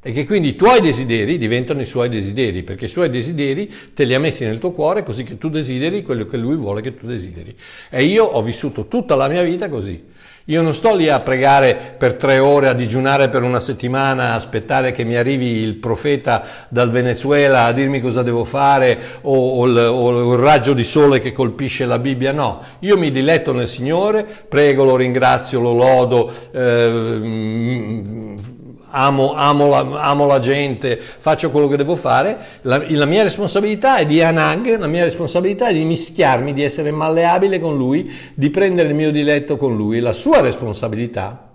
e 0.00 0.12
che 0.12 0.24
quindi 0.24 0.48
i 0.48 0.56
tuoi 0.56 0.80
desideri 0.80 1.36
diventano 1.36 1.82
i 1.82 1.84
suoi 1.84 2.08
desideri, 2.08 2.62
perché 2.62 2.86
i 2.86 2.88
suoi 2.88 3.10
desideri 3.10 3.70
te 3.92 4.04
li 4.04 4.14
ha 4.14 4.18
messi 4.18 4.46
nel 4.46 4.58
tuo 4.58 4.70
cuore 4.72 5.02
così 5.02 5.22
che 5.22 5.36
tu 5.36 5.50
desideri 5.50 6.02
quello 6.02 6.24
che 6.24 6.38
lui 6.38 6.56
vuole 6.56 6.80
che 6.80 6.96
tu 6.96 7.06
desideri. 7.06 7.54
E 7.90 8.04
io 8.04 8.24
ho 8.24 8.40
vissuto 8.40 8.86
tutta 8.86 9.14
la 9.14 9.28
mia 9.28 9.42
vita 9.42 9.68
così. 9.68 10.02
Io 10.46 10.62
non 10.62 10.74
sto 10.74 10.96
lì 10.96 11.08
a 11.08 11.20
pregare 11.20 11.94
per 11.96 12.14
tre 12.14 12.38
ore, 12.38 12.68
a 12.68 12.72
digiunare 12.72 13.28
per 13.28 13.42
una 13.42 13.60
settimana, 13.60 14.30
a 14.30 14.34
aspettare 14.34 14.92
che 14.92 15.04
mi 15.04 15.16
arrivi 15.16 15.58
il 15.58 15.74
profeta 15.74 16.42
dal 16.68 16.90
Venezuela 16.90 17.64
a 17.64 17.72
dirmi 17.72 18.00
cosa 18.00 18.22
devo 18.22 18.44
fare 18.44 18.98
o, 19.22 19.60
o, 19.60 19.66
il, 19.66 19.76
o, 19.76 20.34
il, 20.34 20.38
raggio 20.38 20.72
di 20.72 20.84
sole 20.84 21.20
che 21.20 21.32
colpisce 21.32 21.86
la 21.86 21.98
Bibbia. 21.98 22.32
No, 22.32 22.62
io 22.80 22.98
mi 22.98 23.10
diletto 23.10 23.52
nel 23.52 23.68
Signore, 23.68 24.26
prego, 24.48 24.84
lo 24.84 24.96
ringrazio, 24.96 25.60
lo 25.60 25.74
lodo. 25.74 26.32
Eh, 26.52 28.58
amo, 28.90 29.34
amo, 29.34 29.68
la, 29.68 29.78
amo, 30.02 30.26
la, 30.26 30.38
gente, 30.38 30.98
faccio 30.98 31.50
quello 31.50 31.68
che 31.68 31.76
devo 31.76 31.96
fare, 31.96 32.38
la, 32.62 32.84
la, 32.88 33.06
mia 33.06 33.22
responsabilità 33.22 33.96
è 33.96 34.06
di 34.06 34.22
anag, 34.22 34.78
la 34.78 34.86
mia 34.86 35.04
responsabilità 35.04 35.68
è 35.68 35.72
di 35.72 35.84
mischiarmi, 35.84 36.52
di 36.52 36.62
essere 36.62 36.90
malleabile 36.90 37.58
con 37.58 37.76
lui, 37.76 38.10
di 38.34 38.50
prendere 38.50 38.88
il 38.88 38.94
mio 38.94 39.10
diletto 39.10 39.56
con 39.56 39.76
lui. 39.76 40.00
La 40.00 40.12
sua 40.12 40.40
responsabilità 40.40 41.48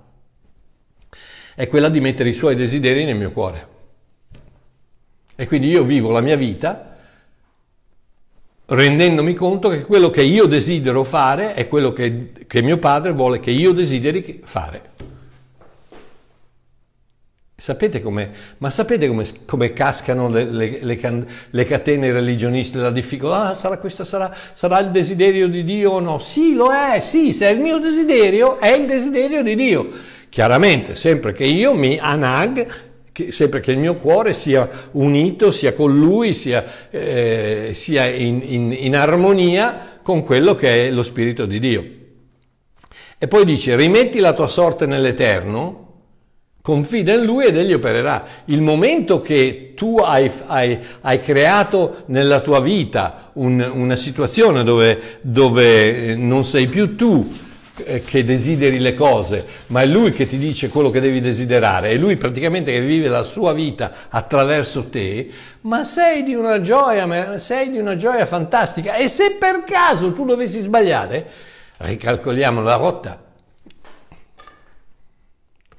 è 1.56 1.68
quella 1.68 1.90
di 1.90 2.02
mettere 2.02 2.30
i 2.30 2.34
suoi 2.34 2.56
desideri 2.56 3.06
nel 3.06 3.16
mio 3.16 3.32
cuore. 3.32 3.68
E 5.36 5.48
quindi 5.48 5.68
io 5.68 5.84
vivo 5.84 6.12
la 6.12 6.22
mia 6.22 6.36
vita 6.36 6.96
rendendomi 8.68 9.34
conto 9.34 9.70
che 9.70 9.82
quello 9.84 10.10
che 10.10 10.24
io 10.24 10.46
desidero 10.48 11.04
fare 11.04 11.54
è 11.54 11.68
quello 11.68 11.94
che, 11.94 12.32
che 12.48 12.62
mio 12.62 12.78
padre 12.78 13.12
vuole 13.12 13.40
che 13.40 13.52
io 13.52 13.72
desideri 13.74 14.42
fare. 14.44 14.94
Sapete 17.58 18.04
ma 18.58 18.70
sapete 18.70 19.08
come, 19.08 19.24
come 19.46 19.72
cascano 19.72 20.28
le, 20.28 20.44
le, 20.44 20.80
le, 20.82 21.28
le, 21.50 21.64
catene 21.64 22.12
religioniste, 22.12 22.80
la 22.80 22.92
difficoltà? 22.92 23.50
Ah, 23.50 23.54
sarà 23.54 23.78
questo, 23.78 24.04
sarà, 24.04 24.36
sarà, 24.54 24.80
il 24.80 24.92
desiderio 24.92 25.48
di 25.48 25.64
Dio 25.64 25.92
o 25.92 26.00
no? 26.02 26.20
Sì, 26.20 26.54
lo 26.54 26.70
è, 26.74 27.00
sì, 27.00 27.32
se 27.32 27.48
è 27.48 27.52
il 27.52 27.62
mio 27.62 27.80
desiderio, 27.80 28.60
è 28.60 28.74
il 28.74 28.86
desiderio 28.86 29.42
di 29.42 29.56
Dio. 29.56 29.90
Chiaramente, 30.28 30.96
sempre 30.96 31.32
che 31.32 31.46
io 31.46 31.74
mi 31.74 31.98
anag, 31.98 32.68
che, 33.14 33.32
sempre 33.32 33.62
che 33.62 33.72
il 33.72 33.78
mio 33.78 33.96
cuore 33.96 34.34
sia 34.34 34.90
unito, 34.92 35.54
sia 35.54 35.74
con 35.74 35.98
Lui, 35.98 36.34
sia, 36.34 36.90
eh, 36.90 37.70
sia 37.74 38.06
in, 38.06 38.42
in, 38.44 38.76
in 38.78 38.98
armonia 38.98 40.00
con 40.04 40.26
quello 40.26 40.56
che 40.56 40.88
è 40.88 40.92
lo 40.92 41.04
Spirito 41.04 41.46
di 41.46 41.60
Dio. 41.60 41.86
E 43.18 43.28
poi 43.30 43.46
dice, 43.46 43.78
rimetti 43.78 44.20
la 44.20 44.34
tua 44.34 44.50
sorte 44.50 44.86
nell'Eterno, 44.86 45.85
confida 46.66 47.14
in 47.14 47.26
lui 47.26 47.46
ed 47.46 47.58
egli 47.58 47.74
opererà. 47.74 48.26
Il 48.46 48.64
momento 48.64 49.22
che 49.22 49.74
tu 49.76 50.00
hai, 50.00 50.32
hai, 50.48 50.80
hai 51.02 51.22
creato 51.22 52.06
nella 52.08 52.40
tua 52.40 52.60
vita 52.60 53.30
un, 53.34 53.60
una 53.62 53.96
situazione 53.96 54.64
dove, 54.64 55.20
dove, 55.22 56.08
eh, 56.08 56.16
non 56.16 56.44
sei 56.44 56.66
più 56.66 56.96
tu 56.96 57.32
eh, 57.84 58.02
che 58.02 58.24
desideri 58.26 58.80
le 58.80 58.96
cose, 58.96 59.46
ma 59.68 59.84
è 59.84 59.86
lui 59.86 60.10
che 60.10 60.28
ti 60.28 60.40
dice 60.40 60.70
quello 60.70 60.90
che 60.90 61.02
devi 61.02 61.22
desiderare, 61.22 61.92
è 61.92 61.98
lui 61.98 62.16
praticamente 62.16 62.72
che 62.72 62.82
vive 62.82 63.10
la 63.10 63.22
sua 63.22 63.54
vita 63.54 64.08
attraverso 64.10 64.90
te, 64.90 65.30
ma 65.62 65.84
sei 65.84 66.24
di 66.24 66.34
una 66.34 66.62
gioia, 66.62 67.38
sei 67.38 67.70
di 67.70 67.78
una 67.78 67.96
gioia 67.96 68.26
fantastica. 68.26 68.96
E 68.96 69.08
se 69.08 69.36
per 69.40 69.66
caso 69.68 70.14
tu 70.14 70.26
dovessi 70.26 70.62
sbagliare, 70.62 71.28
ricalcoliamo 71.78 72.64
la 72.64 72.76
rotta 72.76 73.25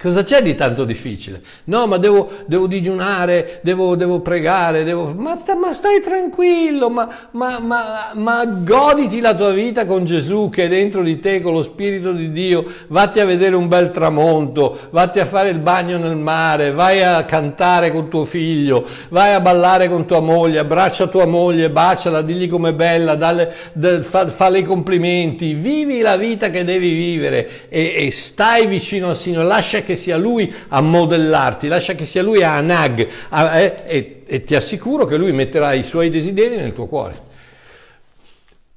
Cosa 0.07 0.23
c'è 0.23 0.41
di 0.41 0.55
tanto 0.55 0.85
difficile? 0.85 1.43
No, 1.65 1.89
ma 1.89 1.97
devo, 1.97 2.31
devo 2.47 2.69
digiunare, 2.69 3.59
devo, 3.65 3.97
devo 3.97 4.21
pregare, 4.21 4.85
devo... 4.85 5.13
Ma, 5.13 5.37
ma, 5.61 5.73
stai 5.73 6.01
tranquillo, 6.01 6.89
ma, 6.89 7.09
ma, 7.33 8.13
ma, 8.15 8.45
goditi 8.47 9.19
la 9.19 9.35
tua 9.35 9.51
vita 9.51 9.85
con 9.85 10.05
Gesù 10.05 10.49
che 10.49 10.67
è 10.67 10.69
dentro 10.69 11.03
di 11.03 11.19
te, 11.19 11.41
con 11.41 11.55
lo 11.55 11.65
Spirito 11.65 12.13
di 12.13 12.31
Dio, 12.31 12.65
vatti 12.87 13.19
a 13.19 13.25
vedere 13.25 13.57
un 13.57 13.67
bel 13.67 13.91
tramonto, 13.91 14.79
vatti 14.91 15.19
a 15.19 15.27
fare 15.27 15.49
il 15.49 15.59
bagno 15.59 15.99
nel 15.99 16.15
mare, 16.15 16.71
vai 16.71 17.03
a 17.03 17.25
cantare 17.25 17.91
con 17.91 18.09
tuo 18.09 18.25
figlio, 18.25 18.87
vai 19.09 19.35
a 19.35 19.41
ballare 19.41 19.89
con 19.89 20.07
tua 20.07 20.21
moglie, 20.21 20.61
abbraccia 20.61 21.09
tua 21.09 21.27
moglie, 21.27 21.69
baciala, 21.69 22.23
digli 22.23 22.49
com'è 22.49 22.73
bella, 22.73 23.17
dalle, 23.17 23.53
da, 23.73 24.01
fa, 24.03 24.29
fa 24.29 24.57
i 24.57 24.63
complimenti, 24.63 25.55
vivi 25.55 25.99
la 25.99 26.17
vita 26.17 26.49
che 26.49 26.63
devi 26.63 26.95
vivere 26.95 27.69
e, 27.69 28.07
e 28.07 28.11
stai 28.13 28.67
vicino 28.67 29.09
al 29.09 29.17
Signore, 29.17 29.47
lascia 29.47 29.81
che 29.81 29.95
sia 29.97 30.17
Lui 30.17 30.53
a 30.69 30.81
modellarti, 30.81 31.69
lascia 31.69 31.95
che 31.95 32.07
sia 32.07 32.23
Lui 32.23 32.43
a 32.43 32.61
nag 32.61 33.09
a, 33.31 33.59
eh, 33.59 33.75
e, 33.87 34.23
e 34.27 34.45
ti 34.45 34.55
assicuro 34.55 35.07
che 35.07 35.17
Lui 35.17 35.33
metterà 35.33 35.73
i 35.73 35.83
suoi 35.83 36.11
desideri 36.11 36.57
nel 36.57 36.73
tuo 36.73 36.87
cuore. 36.87 37.35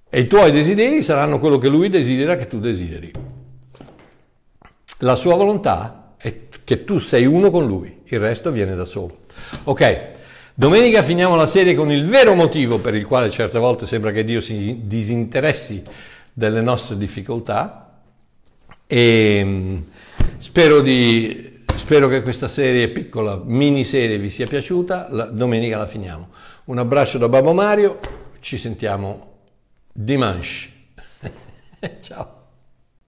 E 0.10 0.22
i 0.22 0.28
tuoi 0.28 0.52
desideri 0.52 1.04
saranno 1.04 1.40
quello 1.40 1.60
che 1.60 1.70
Lui 1.70 1.88
desidera 1.90 2.36
che 2.36 2.48
tu 2.48 2.60
desideri. 2.60 3.12
La 5.00 5.16
sua 5.16 5.36
volontà 5.36 6.16
è 6.18 6.48
che 6.64 6.84
tu 6.84 6.98
sei 6.98 7.26
uno 7.26 7.52
con 7.52 7.68
Lui, 7.68 8.02
il 8.06 8.20
resto 8.20 8.52
viene 8.52 8.76
da 8.76 8.86
solo. 8.86 9.20
Ok, 9.66 10.02
domenica 10.56 11.04
finiamo 11.04 11.36
la 11.36 11.46
serie 11.46 11.76
con 11.76 11.92
il 11.92 12.06
vero 12.06 12.34
motivo 12.34 12.80
per 12.80 12.96
il 12.96 13.06
quale 13.06 13.30
certe 13.30 13.60
volte 13.60 13.86
sembra 13.86 14.12
che 14.12 14.24
Dio 14.24 14.42
si 14.42 14.82
disinteressi 14.84 15.84
delle 16.34 16.62
nostre 16.62 16.98
difficoltà. 16.98 17.86
E 18.88 19.84
Spero, 20.40 20.80
di, 20.80 21.64
spero 21.76 22.08
che 22.08 22.22
questa 22.22 22.48
serie, 22.48 22.88
piccola 22.88 23.42
miniserie, 23.44 24.18
vi 24.18 24.30
sia 24.30 24.48
piaciuta. 24.48 25.10
La, 25.12 25.26
domenica 25.26 25.78
la 25.78 25.86
finiamo. 25.86 26.30
Un 26.66 26.78
abbraccio 26.78 27.18
da 27.18 27.28
Babbo 27.28 27.54
Mario, 27.54 28.00
ci 28.40 28.58
sentiamo 28.58 29.42
dimanche. 29.92 30.70
Ciao. 32.00 32.39